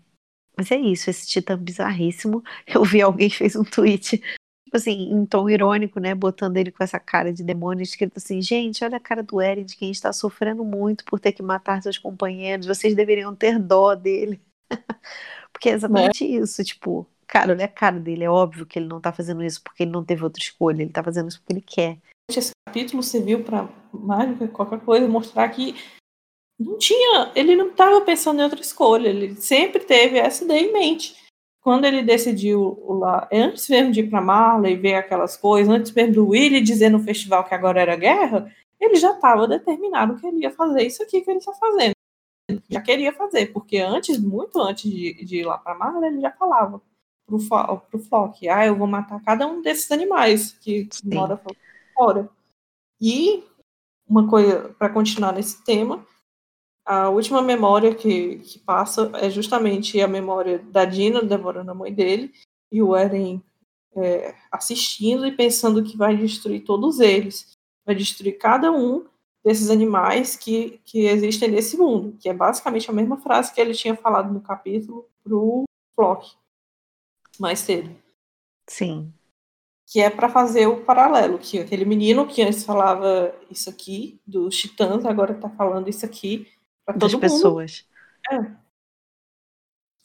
[0.60, 2.44] Mas é isso, esse titã bizarríssimo.
[2.68, 6.14] Eu vi alguém fez um tweet, tipo assim, em tom irônico, né?
[6.14, 9.64] Botando ele com essa cara de demônio, escrito assim: gente, olha a cara do Eren,
[9.64, 12.68] de quem está sofrendo muito por ter que matar seus companheiros.
[12.68, 14.42] Vocês deveriam ter dó dele.
[15.54, 18.26] Porque é exatamente isso, tipo, cara, olha a cara dele.
[18.26, 20.92] É óbvio que ele não tá fazendo isso porque ele não teve outra escolha, ele
[20.92, 21.98] tá fazendo isso porque ele quer.
[22.30, 25.76] Esse capítulo serviu para mais do que qualquer coisa mostrar que
[26.60, 30.74] não tinha, ele não estava pensando em outra escolha, ele sempre teve essa ideia em
[30.74, 31.16] mente.
[31.62, 36.14] Quando ele decidiu lá, antes mesmo de ir para Marley ver aquelas coisas, antes mesmo
[36.14, 40.42] do Willy dizer no festival que agora era guerra, ele já estava determinado que ele
[40.42, 41.94] ia fazer isso aqui que ele está fazendo.
[42.50, 46.22] Ele já queria fazer, porque antes, muito antes de, de ir lá para Marley, ele
[46.22, 46.82] já falava
[47.26, 47.40] pro,
[47.90, 51.40] pro Flock, ah, eu vou matar cada um desses animais que mora
[51.94, 52.30] fora.
[53.00, 53.44] E
[54.08, 56.06] uma coisa para continuar nesse tema,
[56.90, 61.94] a última memória que, que passa é justamente a memória da Dina devorando a mãe
[61.94, 62.34] dele
[62.72, 63.44] e o Eren
[63.96, 67.56] é, assistindo e pensando que vai destruir todos eles,
[67.86, 69.06] vai destruir cada um
[69.46, 73.76] desses animais que, que existem nesse mundo, que é basicamente a mesma frase que ele
[73.76, 76.32] tinha falado no capítulo pro Flock
[77.40, 77.96] mais cedo.
[78.68, 79.14] Sim.
[79.86, 84.58] Que é para fazer o paralelo, que aquele menino que antes falava isso aqui, dos
[84.58, 86.48] titãs, agora está falando isso aqui
[86.90, 87.86] para todas as pessoas.
[88.32, 88.52] É.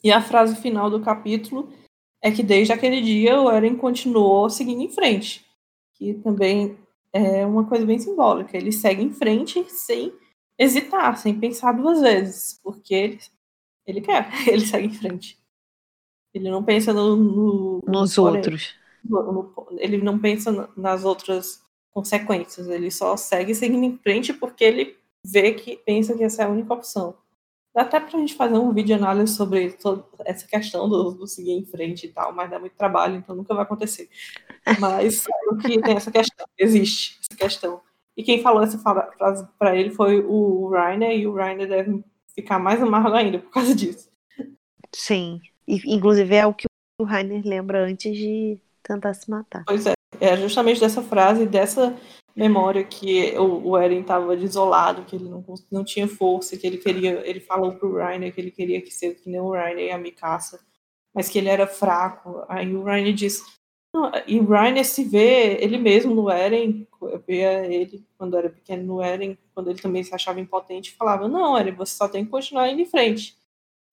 [0.02, 1.72] E a frase final do capítulo
[2.22, 5.44] é que desde aquele dia o Eren continuou seguindo em frente,
[5.94, 6.78] que também
[7.12, 8.56] é uma coisa bem simbólica.
[8.56, 10.12] Ele segue em frente sem
[10.58, 13.20] hesitar, sem pensar duas vezes, porque ele,
[13.86, 15.38] ele quer, ele segue em frente.
[16.34, 18.74] Ele não pensa no, no nos no outros.
[19.04, 21.62] No, no, ele não pensa nas outras
[21.92, 22.68] consequências.
[22.68, 26.50] Ele só segue seguindo em frente porque ele vê que pensa que essa é a
[26.50, 27.16] única opção.
[27.74, 31.52] Dá até pra gente fazer um vídeo análise sobre toda essa questão do, do, seguir
[31.52, 34.08] em frente e tal, mas dá muito trabalho, então nunca vai acontecer.
[34.78, 37.80] Mas o que tem essa questão, existe essa questão.
[38.16, 42.60] E quem falou essa frase para ele foi o Rainer, e o Rainer deve ficar
[42.60, 44.08] mais amargo ainda por causa disso.
[44.94, 46.66] Sim, e, inclusive é o que
[47.00, 49.64] o Rainer lembra antes de tentar se matar.
[49.66, 51.96] Pois é, é justamente dessa frase, dessa
[52.34, 56.78] memória que o, o Eren estava desolado, que ele não, não tinha força, que ele
[56.78, 59.90] queria, ele falou pro Rainer que ele queria que ser que nem o Rainer e
[59.90, 60.58] a Mikasa,
[61.14, 62.44] mas que ele era fraco.
[62.48, 63.42] Aí o Rainer disse,
[64.26, 68.82] e o Rainer se vê ele mesmo no Eren, eu via ele quando era pequeno
[68.82, 72.30] no Eren, quando ele também se achava impotente, falava, não, Eren, você só tem que
[72.30, 73.36] continuar indo em frente.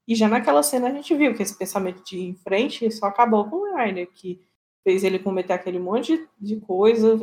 [0.08, 3.06] E já naquela cena a gente viu que esse pensamento de ir em frente só
[3.06, 4.42] acabou com o Rainer, que
[4.84, 7.20] fez ele cometer aquele monte de coisa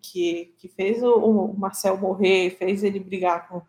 [0.00, 3.62] que, que fez o, Marcel morrer, fez ele brigar com,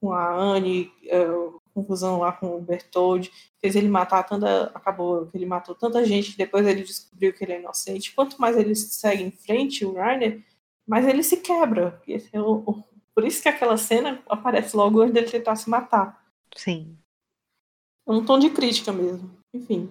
[0.00, 3.30] com a Anne, uh, confusão lá com o Bertold,
[3.60, 4.70] fez ele matar tanta.
[4.74, 8.14] Acabou que ele matou tanta gente que depois ele descobriu que ele é inocente.
[8.14, 10.42] Quanto mais ele segue em frente, o Rainer,
[10.86, 12.00] mais ele se quebra.
[13.14, 16.24] Por isso que aquela cena aparece logo antes dele tentar se matar.
[16.54, 16.96] Sim.
[18.06, 19.30] É um tom de crítica mesmo.
[19.52, 19.90] Enfim.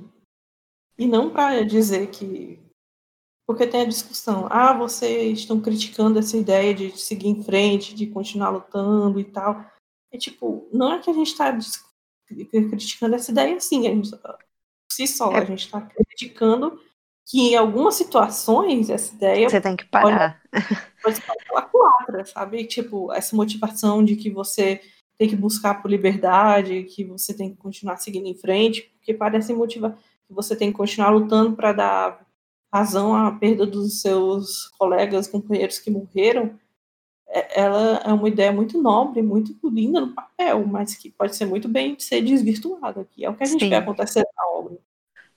[0.97, 2.62] E não para dizer que
[3.45, 8.07] porque tem a discussão, ah, vocês estão criticando essa ideia de seguir em frente, de
[8.07, 9.65] continuar lutando e tal.
[10.11, 11.55] É tipo, não é que a gente está
[12.69, 14.37] criticando essa ideia assim, a gente, por
[14.91, 15.39] si só, é.
[15.39, 16.79] a gente está criticando
[17.25, 19.49] que em algumas situações essa ideia.
[19.49, 20.41] Você tem que parar.
[20.51, 20.65] Pode,
[21.03, 22.65] pode ser calculada, sabe?
[22.65, 24.81] Tipo, essa motivação de que você
[25.17, 29.53] tem que buscar por liberdade, que você tem que continuar seguindo em frente, porque parece
[29.53, 29.95] motivar
[30.27, 32.22] que você tem que continuar lutando para dar
[32.73, 36.59] razão à perda dos seus colegas, companheiros que morreram,
[37.27, 41.45] é, ela é uma ideia muito nobre, muito linda no papel, mas que pode ser
[41.45, 43.69] muito bem ser desvirtuada, que é o que a gente Sim.
[43.69, 44.77] vê acontecer na obra.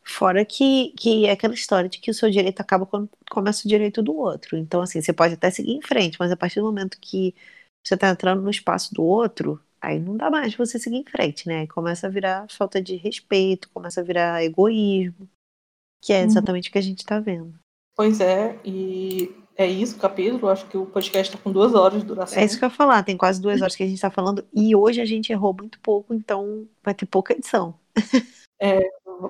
[0.02, 3.68] Fora que, que é aquela história de que o seu direito acaba quando começa o
[3.68, 4.56] direito do outro.
[4.56, 7.34] Então, assim, você pode até seguir em frente, mas a partir do momento que
[7.82, 11.46] você está entrando no espaço do outro, aí não dá mais você seguir em frente,
[11.48, 11.66] né?
[11.66, 15.28] Começa a virar falta de respeito, começa a virar egoísmo.
[16.02, 16.27] Que é uhum.
[16.27, 16.70] exatamente uhum.
[16.70, 17.55] o que a gente está vendo.
[17.97, 20.48] Pois é, e é isso o capítulo.
[20.48, 22.40] Acho que o podcast está com duas horas de duração.
[22.40, 24.47] É isso que eu ia falar, tem quase duas horas que a gente está falando.
[24.55, 27.74] E hoje a gente errou muito pouco, então vai ter pouca edição.
[28.59, 28.81] É,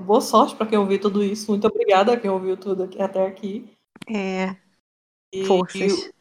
[0.03, 1.51] boa sorte para quem ouviu tudo isso.
[1.51, 3.69] Muito obrigada a quem ouviu tudo aqui, até aqui.
[4.09, 4.55] É.
[5.35, 6.13] E, Forças.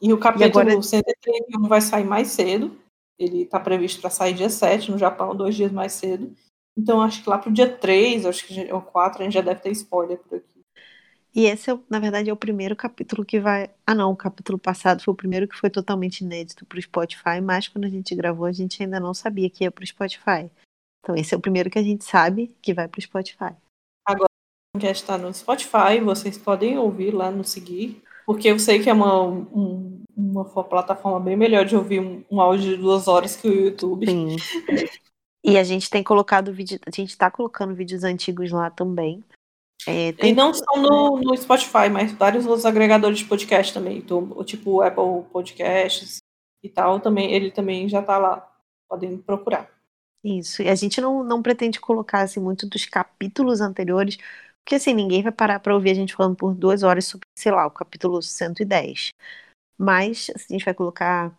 [0.00, 0.82] E, e o capítulo e agora...
[0.82, 2.78] 131 vai sair mais cedo.
[3.18, 6.32] Ele está previsto para sair dia 7 no Japão, dois dias mais cedo.
[6.76, 9.60] Então, acho que lá pro dia 3, acho que o 4, a gente já deve
[9.60, 10.56] ter spoiler por aqui.
[11.34, 13.70] E esse, é, na verdade, é o primeiro capítulo que vai.
[13.86, 17.68] Ah, não, o capítulo passado foi o primeiro que foi totalmente inédito pro Spotify, mas
[17.68, 20.50] quando a gente gravou, a gente ainda não sabia que ia pro Spotify.
[21.00, 23.54] Então, esse é o primeiro que a gente sabe que vai pro Spotify.
[24.06, 24.30] Agora,
[24.80, 28.92] já está no Spotify, vocês podem ouvir lá no seguir, porque eu sei que é
[28.92, 33.46] uma, um, uma plataforma bem melhor de ouvir um, um áudio de duas horas que
[33.46, 34.06] o YouTube.
[34.06, 34.36] Sim.
[35.46, 39.22] E a gente tem colocado vídeo, a gente está colocando vídeos antigos lá também.
[39.86, 40.32] É, tem...
[40.32, 44.82] E não só no, no, Spotify, mas vários outros agregadores de podcast também, então, tipo
[44.82, 46.18] Apple Podcasts
[46.64, 48.52] e tal, também ele também já está lá.
[48.88, 49.70] Podem procurar.
[50.24, 50.62] Isso.
[50.62, 54.16] E a gente não, não pretende colocar assim muito dos capítulos anteriores,
[54.64, 57.52] porque assim, ninguém vai parar para ouvir a gente falando por duas horas sobre, sei
[57.52, 59.10] lá, o capítulo 110.
[59.78, 61.32] Mas assim, a gente vai colocar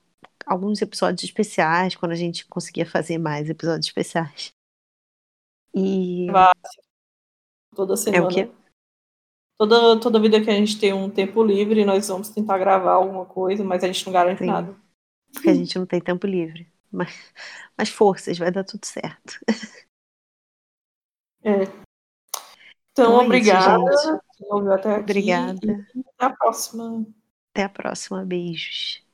[0.47, 4.51] alguns episódios especiais, quando a gente conseguia fazer mais episódios especiais.
[5.75, 6.27] E.
[7.75, 8.23] Toda semana.
[8.23, 8.51] É o quê?
[9.59, 13.25] Toda, toda vida que a gente tem um tempo livre, nós vamos tentar gravar alguma
[13.25, 14.45] coisa, mas a gente não garante Sim.
[14.45, 14.75] nada.
[15.33, 16.71] Porque a gente não tem tempo livre.
[16.91, 17.33] Mas,
[17.77, 19.39] mas forças, vai dar tudo certo.
[21.43, 21.63] É.
[22.91, 24.15] Então, Então é isso, obrigada.
[24.75, 24.87] aqui.
[24.99, 25.87] Obrigada.
[26.15, 27.05] Até a próxima.
[27.51, 28.25] Até a próxima.
[28.25, 29.06] Beijos.